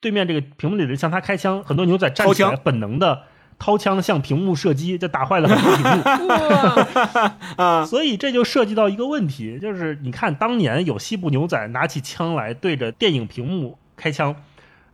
[0.00, 3.22] 对面这个屏幕里的人向他开枪，很多牛仔站起来本能的
[3.60, 7.86] 掏枪向屏幕射击，就打坏了很多屏幕。
[7.86, 14.34] 所以这就涉及到一个问题，就是你看当年有西部牛仔拿起枪来对着电影屏幕开枪。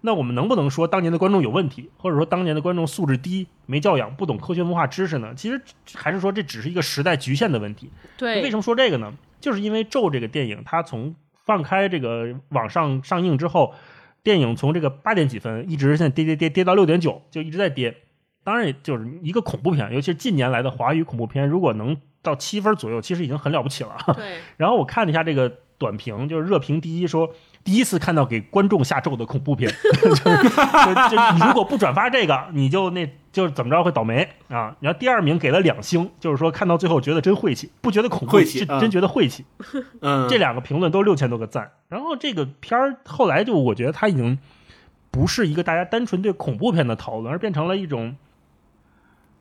[0.07, 5.33] 那我们能不能说当年的观众有问题，或者说当年的观众素质低、没教养、不懂科学文化知识呢？
[5.35, 5.59] 其实
[5.95, 7.91] 还是说这只是一个时代局限的问题。
[8.19, 9.15] 对，为什么说这个呢？
[9.41, 11.15] 就是因为《咒》这个电影，它从
[11.47, 13.73] 放开这个网上上映之后，
[14.23, 17.97] 电影从这个八点几分一直现在跌跌跌跌到六点九，就一直在跌。
[18.45, 23.97] 当然，就是一个恐怖片，尤其是近年来的华语恐怖片，如果能到七分左右，其实已经很了不起了。
[24.15, 24.37] 对。
[24.59, 27.31] 然后我看了一下这个短评，就是热评第一说。
[27.63, 34.77] 第一次看到给观众下咒的恐怖片， 就就你如果不转发这个，你就那就怎么着会倒霉啊！
[34.81, 38.39] 然后第二名给了两星，就是说看到最后觉得真晦气，不觉得恐怖，
[38.79, 39.47] 真觉得晦气。
[40.03, 41.71] 嗯，这两个评论都六千多个赞。
[41.89, 44.39] 然后这个片儿后来就我觉得它已经
[45.11, 48.15] 不是一个大家单纯对恐怖片的讨论，而变成了一种。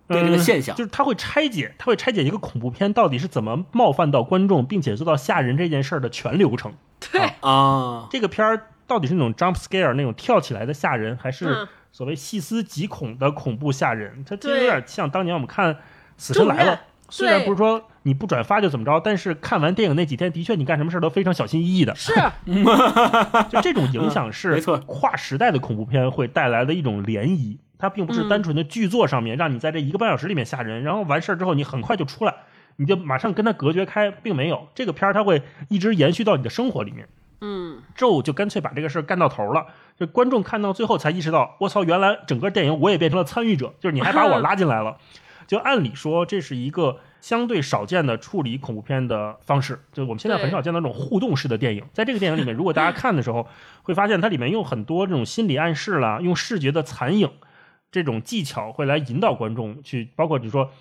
[0.08, 6.74] 对这个现象，就是他会拆解，他会拆解一个恐怖片到底是怎么冒犯到观众，并且做到吓人这件事儿的全流程。
[7.12, 14.24] 对啊，这个片儿到底是那种 jump scare 那种跳起来的吓人，还是所谓细思极恐的恐怖吓人？
[14.28, 15.74] 它其实有点像当年我们看
[16.18, 16.76] 《死神来了》，
[17.10, 21.96] 虽然不是说你不转发就怎么着，但是看完电影那几天，的确你干什么事都非常小心翼翼的。
[21.96, 22.14] 是，
[23.50, 27.58] 就这种影响是没错，跨时代的恐怖片会带来的一种涟漪。
[27.78, 32.34] 它并不是单纯的剧作上面让你在这一个半小时里面吓人，然后完事儿之后你很快就出来，
[32.78, 37.08] 你就马上跟它隔绝开，并没有这个片儿，它会一直延续到你的生活里面。
[37.42, 39.66] 嗯，咒就干脆把这个事儿干到头了，
[39.98, 44.98] 就观众看到最后才意识到，我操，原来整个电影我也变成了参与者，就是你还把我拉进来了。
[45.46, 51.84] 就按理说这是一个相对少见的处理恐怖片的方式，就我们现在很少见到那种互动式的电影。
[51.92, 53.46] 在这个电影里面，如果大家看的时候，
[53.84, 57.30] 会发现它里面用很多这种心理暗示啦，用视觉的残影。
[57.94, 60.72] 这种技巧会来引导观众去，包括你说，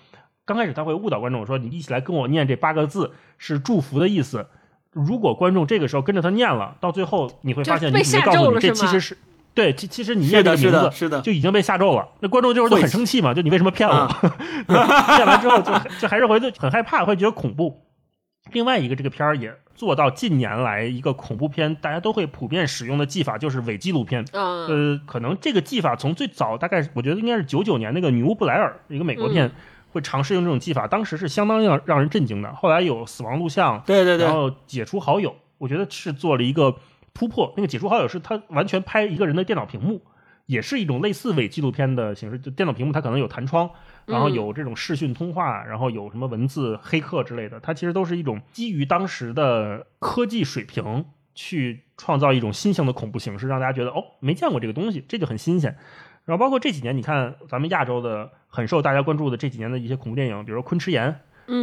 [0.45, 4.47] 刚开始他会误导观众，说你一起来跟我念这八个字是祝福的意思。
[4.89, 9.15] 如果观众这个时候跟着他念了，到最后你会发现，你主角告诉你这其实是
[9.53, 12.09] 对，其其实你念这个名字是的，就已经被吓咒了。
[12.19, 14.07] 那观众这会儿就很生气嘛，就你为什么骗我？
[14.65, 17.79] 骗完之后就就还是回去很害怕，会觉得恐怖。
[18.53, 24.23] 另外一个这个片儿也做到近年来一个恐怖片大家都会普遍使用的技法，就是伪纪录片。
[24.31, 29.51] 呃，可能这个技法从最早大概我觉得应该是九九年那个《女巫布莱尔》一个美国片
[29.91, 32.53] 会尝试用这种技法，当时是相当让让人震惊的。
[32.53, 36.75] 后来有死亡录像，对对对，然后解除好友，我觉得是做了一个
[37.13, 37.53] 突破。
[37.57, 40.01] 那个解除好友是他完全拍一个人的电脑屏幕，
[40.45, 43.69] 也是一种类似伪纪录片的形式，就电脑屏幕它可能有弹窗。
[44.05, 55.73] 然后有这种视讯通话，然后有什么文字黑客之类的，它其实都是一种基于当时的科技水平去创造一种新型的恐怖形式，让大家觉得哦，没见过这个东西，这就很新鲜。
[56.25, 61.21] 然后包括这几年，你看咱们亚洲的很受大家关注的这几年的一些恐怖电影，比如说《昆池岩》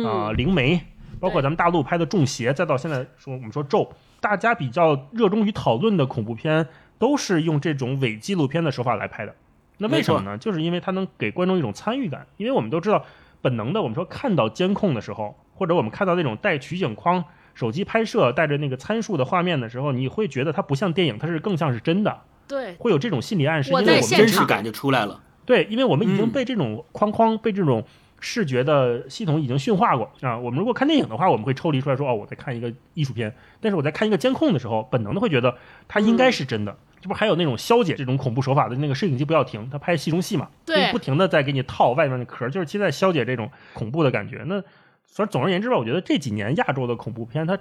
[0.08, 0.76] 啊，《灵媒》，
[1.20, 3.80] 包括咱们大陆拍的《中邪》，再到现在说我们说《咒》，
[4.18, 6.66] 大家比较热衷于讨论的恐怖片，
[7.00, 9.34] 都是用这种伪纪录片的手法来拍的。
[9.78, 10.36] 那为什么呢？
[10.36, 12.26] 就是因为它能给观众一种参与感。
[12.36, 13.04] 因为我们都知道，
[13.40, 17.24] 本能的，我们说看到监控的时候，或者我们看到那种带取景框、
[17.54, 22.20] 手机拍摄带着那个参数的画面的时候，你会觉得它不像电影，它是更像是真的。
[22.46, 25.22] 对，会有这种心理暗示，因为我们真实感就出来了。
[25.46, 27.82] 对，因为我们已经被这种框框、被这种
[28.20, 30.36] 视觉的系统已经驯化过啊。
[30.36, 33.34] 我们如果看电影的话，我们会抽离出来说，哦，我在看一个艺术片。
[33.62, 35.56] 但是我在看一个监控的时候，本能的会觉得
[35.88, 36.76] 它应该是真的。
[37.00, 44.42] 这不还有那种消解这种恐怖手法的那个摄影机不要停，他拍戏中戏嘛，对，不停的在给你套外面的壳，就是其实在消解这种恐怖的感觉。
[44.46, 47.58] 那反正总而言之吧，我觉得这几年亚洲的恐怖片，它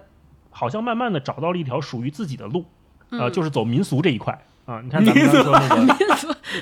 [0.50, 2.66] 好像慢慢的找到了一条属于自己的路，
[3.12, 4.82] 呃，就是走民俗这一块啊。
[4.82, 5.98] 你看咱们刚说那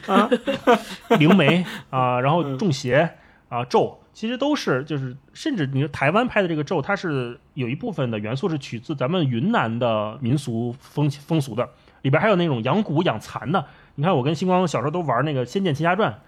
[0.06, 0.30] 个啊，
[1.18, 3.10] 灵媒啊，然后中邪
[3.50, 11.68] 啊，咒，其实都是就是，甚至你说台湾拍的这个咒，它是有一部分的元素是取自咱们云南的民俗风风俗的。
[12.02, 13.66] 里边还有那种养蛊养蚕的，
[13.96, 16.20] 你看我跟星光小时候都玩那个《仙剑奇侠传》，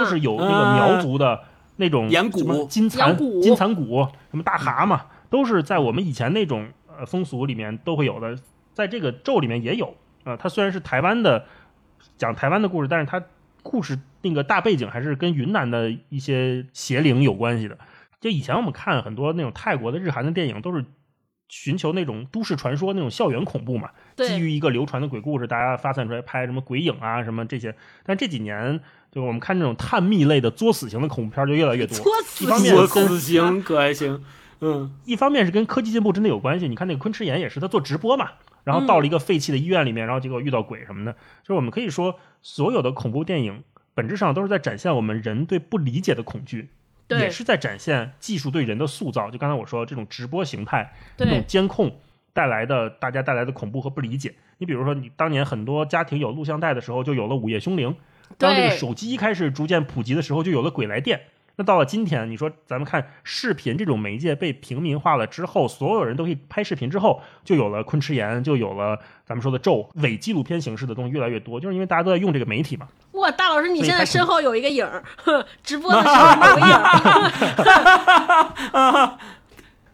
[0.00, 1.40] 就是有那个苗族的
[1.76, 5.00] 那种养蛊、金蚕、金蚕蛊，什么大蛤蟆，
[5.30, 8.36] 都是在我们以前那种呃风俗里面都会有的，
[8.72, 9.94] 在这个咒里面也有
[10.24, 10.36] 啊。
[10.36, 11.44] 它虽然是台湾的
[12.16, 13.22] 讲台湾的故事，但是它
[13.62, 17.78] 故事那个大背景还是跟云南的一些邪灵有关系的。
[18.20, 20.84] 就以前我们看很多那种泰国的、日韩的电影，都是。
[21.48, 27.74] 寻求那种都市传说、那种校园恐怖嘛，基于一个流传的鬼故事，大家发散出来拍什么鬼影啊，什么这些。
[28.04, 28.80] 但这几年，
[29.10, 31.96] 就我们看这种探秘类的作死型的恐怖片就越来越多。
[31.96, 32.12] 作
[32.86, 34.22] 死型可还行？
[34.60, 36.68] 嗯，一方面是跟科技进步真的有关系。
[36.68, 38.30] 你看那个昆池岩也是，他做直播嘛，
[38.64, 41.12] 然后到了一个废弃的医院里面，然后结果遇到鬼什么的。
[41.12, 43.62] 就是我们可以说，所有的恐怖电影
[43.94, 46.70] 本质上都是在展现我们人对不理解的恐惧。
[47.08, 49.30] 也是在展现技术对人的塑造。
[49.30, 51.98] 就刚才我说这种直播形态，这种监控
[52.32, 54.34] 带来的大家带来的恐怖和不理解。
[54.58, 57.90] 你比如说，你当年很多家庭有录像带的时候，就有了《午夜凶铃》。
[58.36, 61.18] 当这个手机开始逐渐普及的时候，就有了《鬼来电》。
[61.60, 72.86] 那到了今天，你说咱们看视频这种媒介被平民化了之后，所有人都可以拍视频之后，就有了昆池岩，就有了咱们说的咒伪纪录片形式的东西越来越多，就是因为大家都在用这个媒体嘛。
[73.14, 75.02] 哇，大老师，你现在身后有一个影儿，
[75.64, 76.14] 直播的时候
[76.48, 76.84] 有个影儿。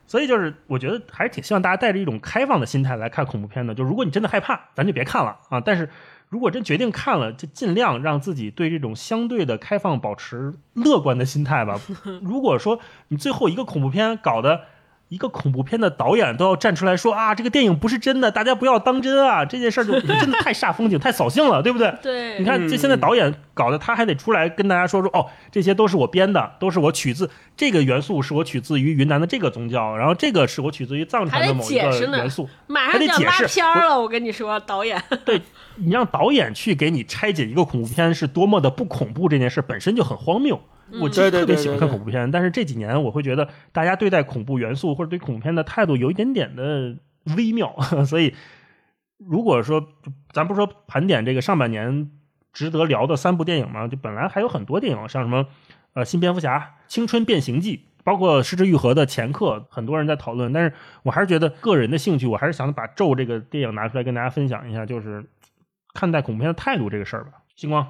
[0.06, 3.74] 所以就是我觉得还是挺希望大家带着一种开放的心态来看恐怖片的。
[3.74, 5.58] 就如果你真的害怕，咱就别看了啊。
[5.58, 5.88] 但是。
[6.34, 11.80] 如果真决定看了，就尽量让自己对这种相对的开放保持乐观的心态吧。
[12.22, 14.62] 如果说你最后一个恐怖片搞的。
[15.10, 19.44] 一个恐怖片的导演都要站出来说啊，这个电影不是真的，大家不要当真啊！
[19.44, 21.94] 这件事儿就真的太煞风景、太扫兴了，对不对？
[22.02, 34.00] 对，你看这现在导演搞的，他还得出来跟大家说说哦，这些都是我编的，都是我取自这个元素，是我取自于云南的这个宗教，然后这个是我取自于藏传的某一个元素，马上就要拉片了。
[34.00, 35.40] 我跟你说，导演，对
[35.76, 40.58] 你让导演去给你拆解一个恐怖片是多么的不恐怖，这件事本身就很荒谬。
[41.00, 44.10] 我其实特别喜欢看恐怖片，但是这几年我会觉得大家对。
[44.14, 46.96] 待恐怖元素或者对恐怖片的态度有一点点的
[47.36, 47.74] 微妙，
[48.06, 48.32] 所以
[49.18, 49.88] 如果说
[50.30, 52.12] 咱不是说盘点这个上半年
[52.52, 55.46] 值得聊的三部电影嘛，就本来还有很多电影，像什么
[55.94, 60.72] 呃新蝙蝠侠、青春变形记，包括失之愈合的前客，很多人在讨论，但是
[61.02, 65.24] 我还是觉得个人的兴趣，我还是想把咒这个电影拿出来跟大家分享一下，就是
[65.94, 67.30] 看待恐怖片的态度这个事儿吧。
[67.56, 67.86] 星光。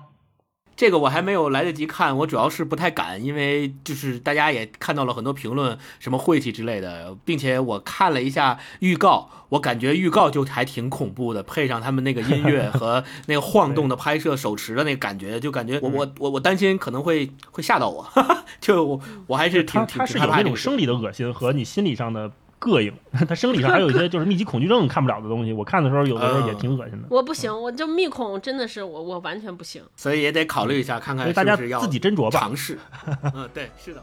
[0.76, 18.04] 这个我还没有来得及看，我主要是不太敢，因为就是大家也看到了很多评论，什么晦气之类的，并且我看了一下预告，我感觉预告就还挺恐怖的，配上他们那个音乐和那个晃动的拍摄手持的那个感觉，就感觉我我我我担心可能会会吓到我，
[18.60, 22.32] 就我我还是挺挺害怕那种生理的恶心和你心理上的。
[22.60, 22.92] 膈应，
[23.28, 25.52] 他生理上还有一 些就是密集恐惧症看不了的东西。
[25.52, 27.08] 我看的时候有的时候也挺恶心的。
[27.10, 29.82] 我不行，我就密恐真的是我我完全不行。
[29.96, 32.38] 所以也得考虑一下，看看大家自己斟酌吧。
[32.40, 32.78] 尝试，
[33.34, 34.02] 嗯，对，是的。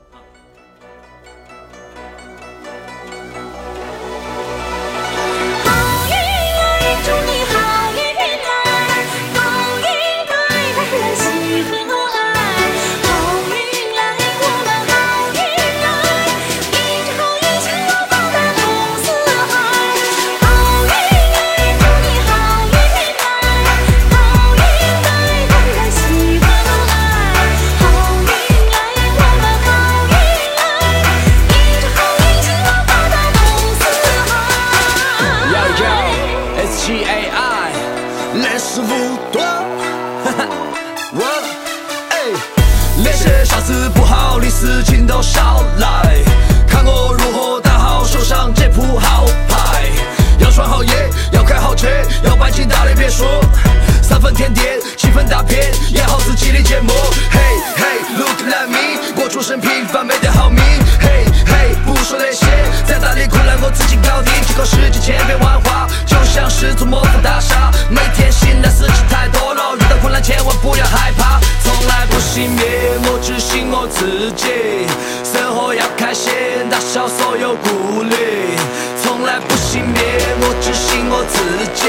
[55.32, 56.92] 大片，演好自己的节目。
[57.32, 60.62] Hey hey look at me，过出身平凡没得好命。
[61.00, 62.46] Hey hey 不说那些，
[62.86, 67.72] 再大的困难我自己搞定，这个世界千变万化，就像是座魔法大厦。
[67.90, 74.86] 每天醒来事情太多了，遇到困难千万不要害怕，从来不熄灭，我只信我自己。
[75.24, 76.34] 生活要开心，
[76.70, 78.60] 打消所有顾虑。
[79.02, 79.96] 从来不熄灭，
[80.44, 81.40] 我只信我自
[81.72, 81.88] 己。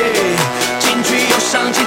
[0.78, 1.82] 进去又上进。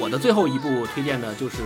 [0.00, 1.56] 我的最后一部推荐的就是，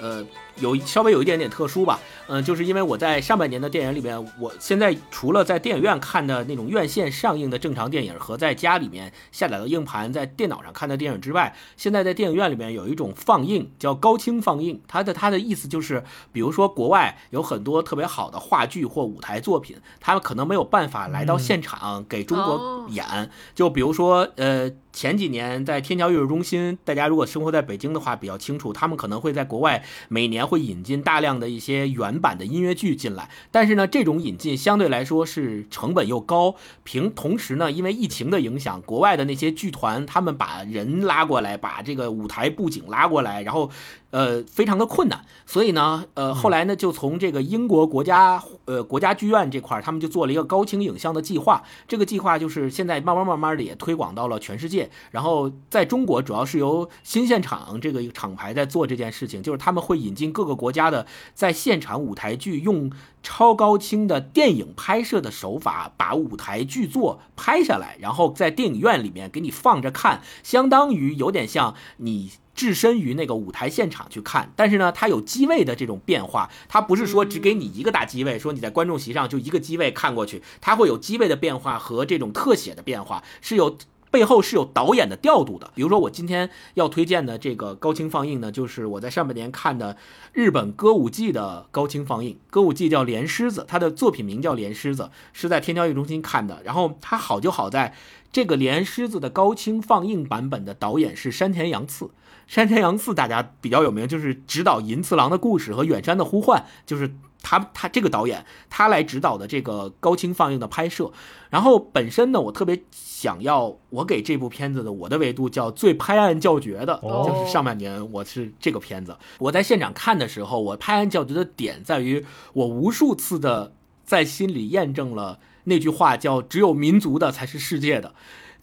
[0.00, 0.24] 呃，
[0.60, 1.98] 有稍微有一点点特殊吧，
[2.28, 24.70] 嗯，就是因为我在上半年的电影里面，我现在除了在电影院看的那种院线上映的正常电影和在家里面下载的硬盘在电脑上看的电影之外，现在在电影院里面有一种放映叫高清放映，它的它的意思就是，比如说国外有很多特别好的话剧或舞台作品，他们可能没有办法来到现场给中国演，就比如说，呃。
[24.96, 33.30] 前几年在天桥艺术中心，大家如果生活在北京的话，比较清楚，他们可能会在国外每年会引进大量的一些原版的音乐剧进来。
[33.50, 36.54] 但是呢，这种引进相对来说是成本又高，
[36.84, 43.70] 平同时呢，因为疫情的影响，国外的那些剧团他们把人拉过来，把这个舞台布景拉过来，然后。
[44.16, 51.62] 呃，非常的困难，所以呢，呃，后来呢，就从这个英国国家呃国家剧院这块他们就做了一个高清影像的计划。
[51.86, 54.88] 这个计划就是现在慢慢慢慢的也推广到了全世界。
[55.10, 62.90] 然后在中国，主要是由新现场这个厂牌在做这件事情，就是他们会引进各个国家的在现场舞台剧，用
[63.22, 72.30] 超高清的电影拍摄的手法，把舞台剧作拍下来，然后在电影院里面给你放着看，相当于有点像你。
[72.56, 83.76] 置身于那个舞台现场去看，但是呢，它有机位的这种变化，它不是说只给你一个大机位，说你在观众席上就一个机位看过去，它会有机位的变化和这种特写的变化，是有
[84.10, 85.70] 背后是有导演的调度的。
[85.74, 89.98] 比如说我今天要推荐的这个高清放映呢，就是我在上半年看的
[90.32, 95.02] 日本歌舞伎的高清放映，歌舞伎叫《莲狮子》，它的作品名叫《莲狮子》，
[95.34, 96.62] 是在天桥艺中心看的。
[96.64, 97.94] 然后它好就好在
[98.32, 102.08] 这个《莲狮子》的高清放映版本的导演是山田洋次。
[102.46, 107.12] 山田洋次大家比较有名，就是指导《银次郎的故事》和《远山的呼唤》，就是
[107.42, 111.10] 他他这个导演他来指导的这个高清放映的拍摄。
[111.50, 119.16] 然后本身呢，我特别想要我给这部片子的我的维度叫最拍案叫绝的，就是上半年我是这个片子。
[119.38, 123.72] 我在现场看的时候，我拍案叫绝的点在于我无数次的
[124.04, 128.14] 在心里验证了那句话，叫只有民族的才是世界的。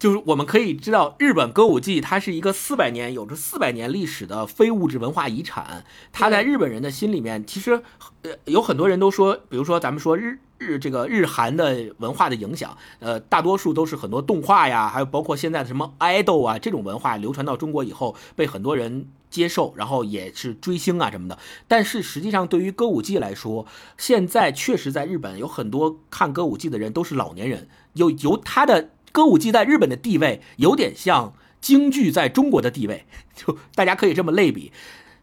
[0.04, 5.86] 就是我们可以知道，日本歌舞伎它是一个四百年有着四百年历史的非物质文化遗产。
[6.12, 7.82] 它在日本人的心里面，其实
[8.24, 21.40] 呃有很多人都说，比如说咱们说日日这个日韩的文化的影响，呃，大多数都是很多动画呀，还有包括现在的什么 idol 啊这种文化流传到中国以后，被很多人接受，然后也是追星啊什么的。
[21.70, 23.66] 但是实际上，对于歌舞伎来说，
[23.98, 28.90] 现在确实在日本有很多看歌舞伎的人都是老年人，有由他的。
[29.14, 34.74] 歌舞伎在日本的地位有点像京剧在中国的地位， 就大家可以这么类比。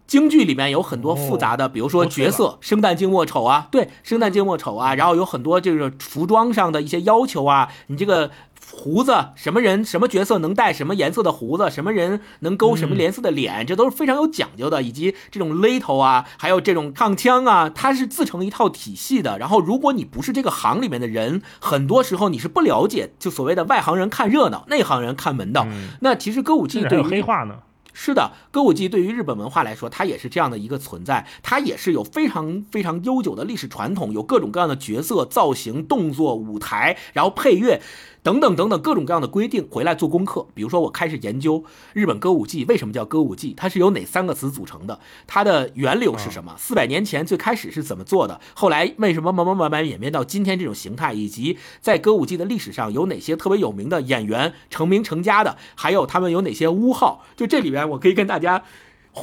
[0.07, 8.31] 京剧里面有很多复杂的，比如说角色，生旦净末丑啊，对，生旦净末丑啊，然后有很多这个服装上的一些要求啊，你这个。
[8.73, 14.83] 胡子什么人什么角色能戴什么颜色的胡子，什么人能勾什么颜色的脸，这都是非常有讲究的。
[14.83, 19.39] 以及这种勒头啊，还有这种唱腔啊，它是自成一套体系的。
[19.39, 25.67] 然后，如果你不是这个行里面的人，很多时候你是不了解，就所谓的外行人看热闹，内行人看门道。
[26.01, 27.57] 那其实歌舞伎对于黑化呢？
[27.93, 37.83] 是的，歌舞伎对于日本文化来说，它也是这样的一个存在，它也是有非常非常悠久的历史传统，有各种各样的角色造型、动作、舞台，然后配乐。
[38.23, 40.47] 等等等等各种各样的规定，回来做功课。
[40.55, 41.65] 比如说，我开始研究
[41.95, 44.99] 日本歌舞伎为什么叫歌舞伎，它是由哪三个词组成的？
[45.27, 46.55] 它的源流是什么？
[46.59, 48.41] 四百年前最开始是怎么做的？
[48.55, 51.13] 后来为什么慢慢慢慢演变到今天这种形态？
[51.15, 55.57] 以及在歌舞伎的历史上有哪些特别有名的演员成名成家的？
[55.75, 57.25] 还有他们有哪些污号？
[57.37, 58.63] 就这里边，我可以跟大家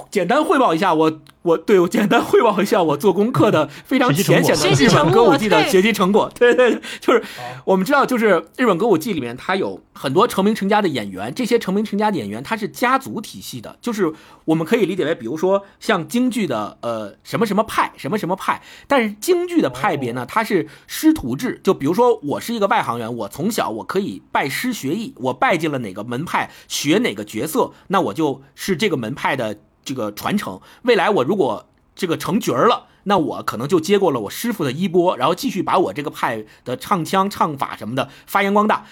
[0.09, 1.19] 简单汇报一下我。
[1.47, 6.29] 我对我简单汇报一下我做功课的非常浅显的日本歌舞伎的学习成果。
[6.37, 7.23] 对对，就是
[7.63, 14.11] 我们知道，就是日本歌舞伎里面它有很多成名成家的演员，这些成名成家的演员他是家族体系的，就是
[14.43, 29.57] 我们可以理解为，比如说像京剧的呃什么什么派什么什么派，但是京剧的派别呢，它是师徒制，就比如说我是一个外行员，我从小我可以拜师学艺，我拜进了哪个门派学哪个角色，那我就是这个门派的。
[29.87, 38.85] 这个传承，未来我如果这个成角儿了，那我可能就接过了我师傅的衣钵，然后继续把我这个派的唱腔、唱法什么的发扬光大。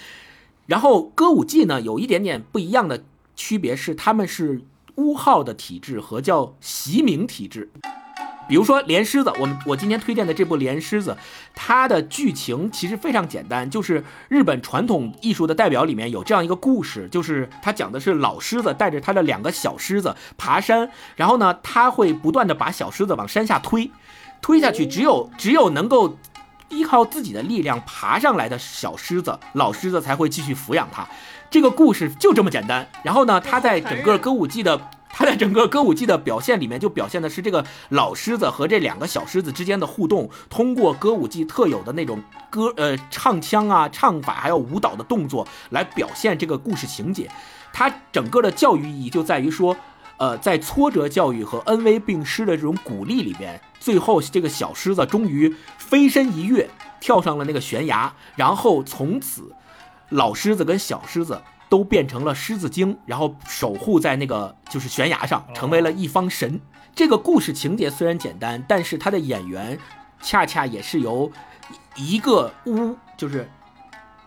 [0.66, 3.04] 然后歌舞伎呢，有一点点不一样的
[3.34, 4.62] 区别是，他们是
[4.94, 7.70] 巫号的体制和叫习名体制。
[8.48, 11.10] 比如说《连狮子》，我们我今天推荐的这部《连狮子》，
[11.54, 23.90] 它的剧情其实非常简单，就是日本传统艺术的代表里面有这样一个故事，就是它讲的是老狮子带着他的两个小狮子爬山，然后呢，他会不断的把小狮子往山下推，
[24.40, 26.16] 推下去，只有只有能够
[26.68, 31.06] 依靠自己的力量爬上来的小狮子，老狮子才会继续抚养它。
[31.50, 32.88] 这个故事就这么简单。
[33.02, 34.80] 然后呢，他在整个歌舞伎的。
[35.18, 47.30] 他在整个歌舞伎的表现里面，就表现的是这个老狮子和这两个小狮子之间的互动，通过歌舞伎特有的那种歌呃唱腔啊、唱法，还有舞蹈的动作来表现这个故事情节。
[47.72, 49.74] 它整个的教育意义就在于说，
[50.18, 56.68] 呃，在挫折教育和恩威并施的这种鼓励里边，最后这个小狮子终于飞身一跃，
[57.00, 59.50] 跳上了那个悬崖，然后从此
[60.10, 61.40] 老狮子跟小狮子。
[61.68, 66.60] 都变成了狮子精，然后守护在那个就是悬崖上，成为了一方神。
[66.94, 69.78] 这个故事情节虽然简单，但是他的演员
[70.22, 71.30] 恰恰也是由
[71.94, 73.48] 一个屋，就是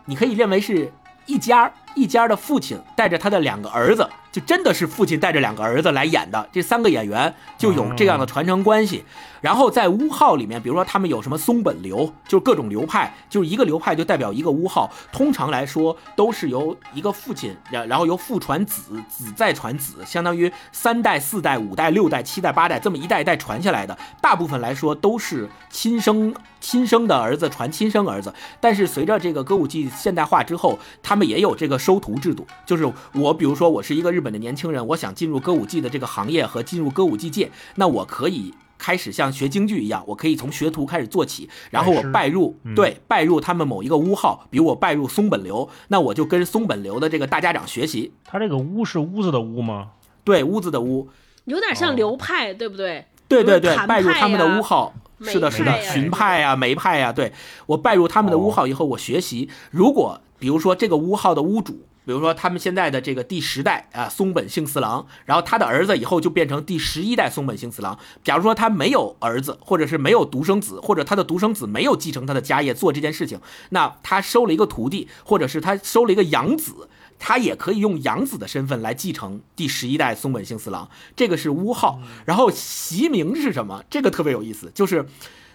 [0.06, 0.92] 你可以认为是
[1.26, 4.08] 一家一家的父亲带着他的两个儿子。
[4.32, 9.04] 就真的是父亲带着两个儿子来演的，这三个演员就有这样的传承关系。
[9.42, 14.88] 然后在巫号里面，比如说他们有什么松本流，就是各种流派，就是一个流派就代表一个巫号。
[15.12, 23.98] 通常来说都是由一个父亲，然然后由父传子，子再传子，相当于三代、四代、五代、六代、七代、八代这么一代一代传下来的。
[24.22, 28.32] 大部分来说都是亲生亲生的儿子传亲生儿子。
[28.60, 34.20] 但是随着这个歌舞伎现代化之后，他们也有这个收徒制度，就是我比如说我是一个日。
[34.20, 48.12] 本的年轻人，我想进入歌舞伎的这个行业和进入歌舞伎界，那我可以开始像学京剧一样，我可以从学徒开始做起，然后我拜入对拜入他们某一个屋号，比如我拜入松本流，那我就跟松本流的这个大家长学习。
[48.26, 49.92] 他这个屋是屋子的屋吗？
[50.26, 51.08] 对，屋子的屋，
[51.46, 53.06] 有点像流派，对不对？
[53.30, 57.32] 对对对，拜入他们的屋号，是的，是的，荀派呀、梅派呀，对
[57.68, 59.50] 我拜入他们的屋号以后，我学习。
[59.72, 61.86] 如果比如说这个屋号的屋主。
[62.06, 68.00] 比如说，他们现在的这个第十代啊，松本幸四郎，然后他的儿子以后就变成第十一代松本幸四郎。
[68.24, 73.40] 假如说他没有儿子，或者是没有独生子，或者他的独生子没有继承他的家业做这件事情，
[73.70, 76.90] 那他收了一个徒弟，或者是他收了一个养子，
[77.20, 80.90] 他也可以用养子的身份来继承第十一代松本幸四郎。
[81.16, 83.84] 这个是屋号，然后袭名是什么？
[83.88, 85.06] 这个特别有意思，就是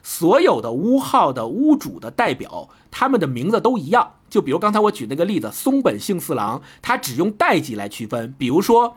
[0.04, 4.12] 所有的屋号的屋主的代表，他们的名字都一样。
[4.34, 8.34] 就比如刚才我举那个例子，松本幸四郎，他只用代际来区分。
[8.36, 8.96] 比如说，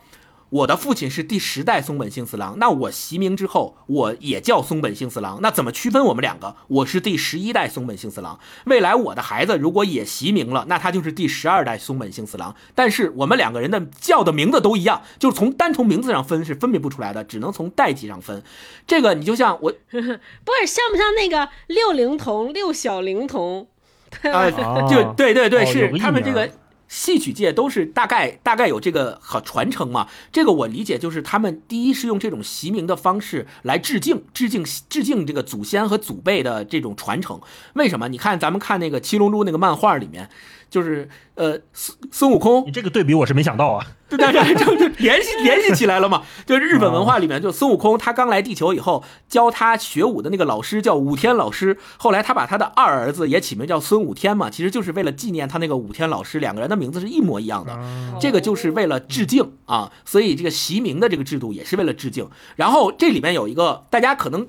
[0.49, 5.37] 我的父亲是第十代松本幸四郎，那我袭名之后，我也叫松本幸四郎。
[5.43, 6.55] 那怎么区分我们两个？
[6.69, 8.39] 我是第十一代松本幸四郎。
[8.65, 12.55] 未来我的孩子如果也袭名了，那他就是第十二代松本幸四郎。
[12.73, 18.41] 但是我们两个人的叫的名字都一样，就是从单从名字上分是分别不出来的，只能从代际上分。
[18.87, 23.67] 这个你就像我， 不是像不像那个六龄童、六小龄童？
[24.31, 24.49] 啊，
[24.89, 26.49] 就对对对，是他们这个
[26.87, 30.07] 戏曲界都是大概大概有这个好传承嘛。
[30.31, 37.39] 这个我理解就是他们第一是用这种习名的方式来致敬致敬致敬这个祖先和祖辈的这种传承。
[37.73, 38.07] 为什么？
[38.07, 40.29] 你看咱们看那个七龙珠那个漫画里面。
[40.69, 46.23] 就是呃孙孙悟空，你这个对比我是没想到啊，对对对，就就联系联系起来了嘛。
[46.45, 57.77] 就是日本文化里面，就孙悟空他刚来地球以后，教他学武的那个老师叫武天老师，后来他把他的二儿子也起名叫孙武天嘛，其实就是为了纪念他那个武天老师，两个人的名字是一模一样的。
[58.19, 62.29] 这个就是为了致敬啊，所以这个习名的这个制度也是为了致敬。
[62.55, 64.47] 然后这里面有一个大家可能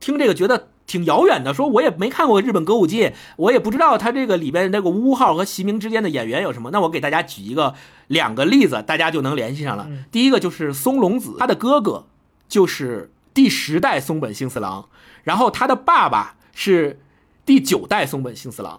[0.00, 0.68] 听这个觉得。
[0.92, 6.70] 挺遥远的，说我也没看过日本歌舞伎，我也不知道他这个里边那个乌号和袭名之间的演员有什么。
[6.70, 7.74] 那我给大家举一个
[8.08, 9.88] 两个例子，大家就能联系上了。
[10.10, 12.04] 第一个就是松隆子，他的哥哥
[12.46, 14.90] 就是第十代松本幸四郎，
[15.22, 17.00] 然后他的爸爸是
[17.46, 18.78] 第九代松本幸四郎。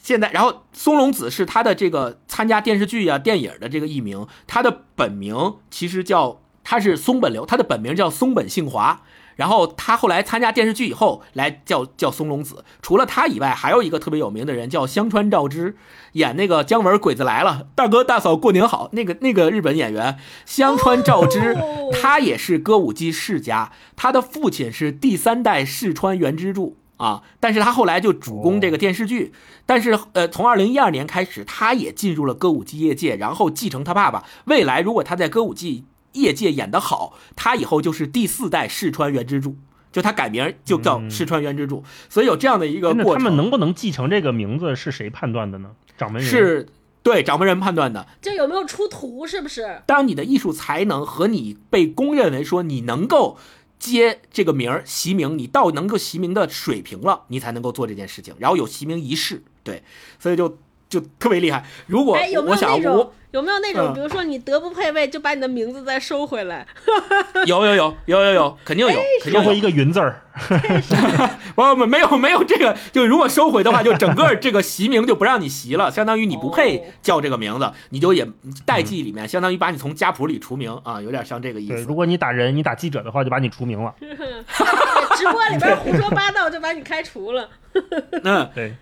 [0.00, 9.02] 现在，然后松隆子是他的这个参加电视剧啊、电影的这个艺名，他的本名其实叫他是松本流，他的本名叫松本幸华。
[9.36, 12.64] 然后他后来参加电视剧以后，来叫叫松隆子。
[12.80, 15.76] 除了他以外，还有一个特别有名的人叫香川照之，
[16.12, 18.90] 演那个姜文《鬼子来了》，大哥大嫂过年好。
[18.92, 21.56] 那个那个日本演员香川照之，
[21.92, 27.22] 他也是歌舞伎世家，他的父亲是第三代世川原之助啊。
[27.40, 29.32] 但是他后来就主攻这个电视剧。
[29.64, 34.24] 但是呃，从二零一二年开始，他也进入了歌舞伎业界，然后继承他爸爸。
[34.46, 39.56] 未来如果他在歌舞伎，业界演得好，他以后就是第四代世川原之助，
[39.90, 43.24] 就他改名就叫世川原之助，所以有这样的一个过程。
[43.24, 45.70] 他们能不能继承这个名字是谁判断的呢？
[45.96, 46.68] 掌门人是
[47.02, 48.06] 对掌门人判断的。
[48.20, 49.26] 就有没有出徒？
[49.26, 49.82] 是不是？
[49.86, 53.38] 当你的艺术才能和你被公认为说你能够。
[53.82, 59.82] 接这个名儿习名，你到能够习名的水平了，你才能够做这件事情，然后有习名仪式，对，
[60.20, 60.56] 所以就
[60.88, 61.66] 就特别厉害。
[61.88, 62.16] 如果
[62.46, 63.12] 我想我。
[63.32, 66.66] 有没有那种，比如说你德不配位，就把你的名字再收回来？
[67.46, 68.92] 有有有有有有，肯定有，
[69.22, 70.20] 肯定收回一个云字儿。
[71.54, 78.26] 不 不，没有没有这个，就如果收回的话，就整个这个习名就不让你习了，相当于你不配叫这个名字，你就也
[78.64, 81.82] 代记里面，相当于把你从家谱里除名啊，有点像这个意思。
[81.84, 83.94] 如果你打人，你打记者的话，就把你除名了。
[85.16, 87.48] 直播里边胡说八道，就把你开除了。
[88.24, 88.74] 嗯，对。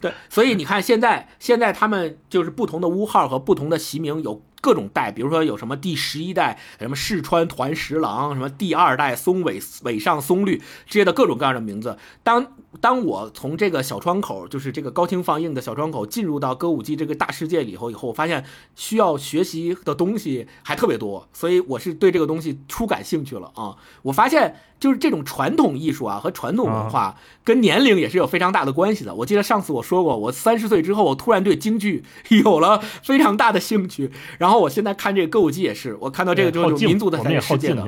[0.00, 11.96] 对，所以你看，现在现在他们就是不同的屋号和不同的习名有各种代，比如说有什么第十一代什么四川团十郎，什么第二代松尾尾上松绿这些的各种各样的名字。
[12.22, 12.46] 当
[12.80, 23.76] 当我从这个小窗口，就是这个高清放映的小窗口进入到歌舞伎这个大世界里以后，以后我发现需要学习的东西还特别多，所以我是对这个东西初感兴趣了啊！
[24.02, 24.56] 我发现。
[24.78, 29.14] 就是这种传统艺术啊和传统文化跟年龄也是有非常大的关系的。
[29.14, 34.12] 我记得上次我说过，我三十岁之后，我突然对京剧有了非常大的兴趣。
[34.36, 37.82] 然后我现在看这个歌舞伎也是，我看到这个就是民族的世界的，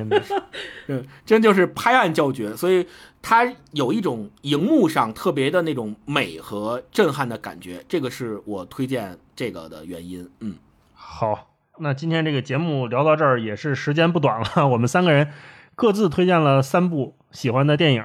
[0.87, 2.55] 嗯， 真就是拍案叫绝。
[2.55, 2.87] 所以
[3.21, 10.27] 它有一种荧幕上特别的那种美和震撼的感觉，这个是我推荐这个的原因。
[10.39, 10.55] 嗯，
[10.93, 15.31] 好，那今天这个节目聊到这儿也是时间不短了，我们三个人。
[15.75, 18.03] 各自推荐了三部喜欢的电影。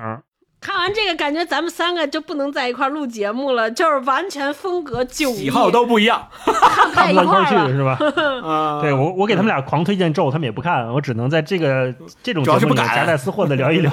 [0.65, 6.27] 看完这个，感觉咱们三个就不能在一块录节目了，就是完全风格迥异，喜好都不一样，
[6.95, 7.99] 看不到一块去是吧？
[8.43, 11.93] 啊，对我我给他们俩狂推荐咒，他们也不看，我只能在这个
[12.25, 13.91] 这种节目里夹带私货的聊一聊，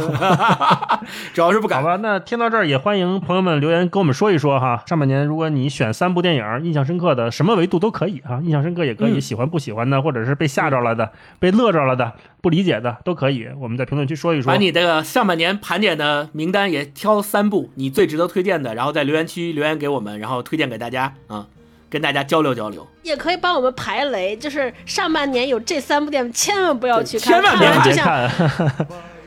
[1.36, 1.82] 主要是不敢。
[1.82, 4.82] 好吧，那听到这儿也欢迎朋友们留言跟我们说一说哈。
[4.86, 12.14] 上半年如果你选三部电影印象深刻的，什么维度都可以啊，印象深刻也可以，喜欢不喜欢的，或者是被吓着了的，被乐着了的。
[12.42, 14.52] 不理解的都可以，我们在评论区说一说。
[14.52, 21.46] 把你的上半年盘点的名单也挑三部你最值得推荐的，然后在留言区留言给我们，然后推荐给大家啊，
[21.90, 22.88] 跟大家交流交流。
[23.04, 28.30] 也可以帮我们排雷，就是上半年有这三部电影，千万不要去看，千万别看。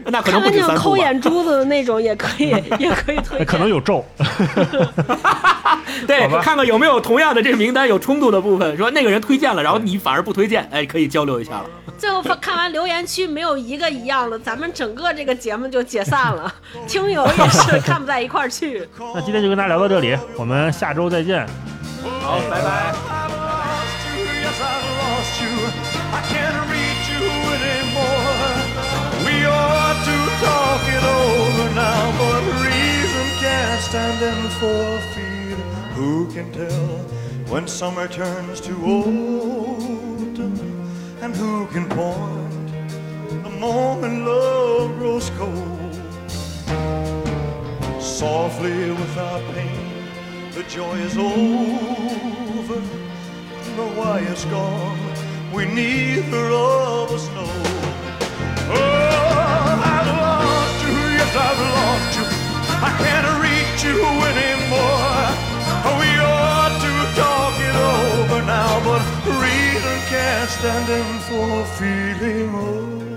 [0.13, 0.81] 那可能不止三部。
[0.81, 2.49] 抠眼珠子的那种也可以，
[2.79, 3.45] 也可以推。
[3.45, 4.05] 可能有咒。
[6.07, 11.65] 对，看看有没有同样的这个名单有冲突的部分，说那个人推荐了，然后你反而不推荐，哎，可以交流一下了。
[11.97, 16.53] 最后看完留言区没有一个一样的，咱们整个这个节目就解散了。
[16.87, 18.87] 听友也是看不在一块儿去。
[19.15, 21.47] 那今天就跟大家聊到这里，我们下周再见。
[22.21, 22.95] 好，拜拜。
[29.45, 30.19] You're to
[30.49, 35.57] talk it over now, but reason can't stand in for fear.
[35.99, 36.99] Who can tell
[37.53, 40.59] when summer turns to autumn?
[41.21, 42.69] And who can point
[43.45, 45.95] the moment love grows cold?
[48.01, 49.91] Softly without pain,
[50.53, 52.81] the joy is over.
[53.79, 55.01] The why is gone.
[55.53, 57.74] We neither of us know.
[58.71, 62.27] Oh, I've lost you, yes, I've lost you.
[62.89, 64.01] I can't reach you
[64.33, 65.25] anymore.
[66.01, 73.14] We ought to talk it over now, but reason can't stand in for feeling old.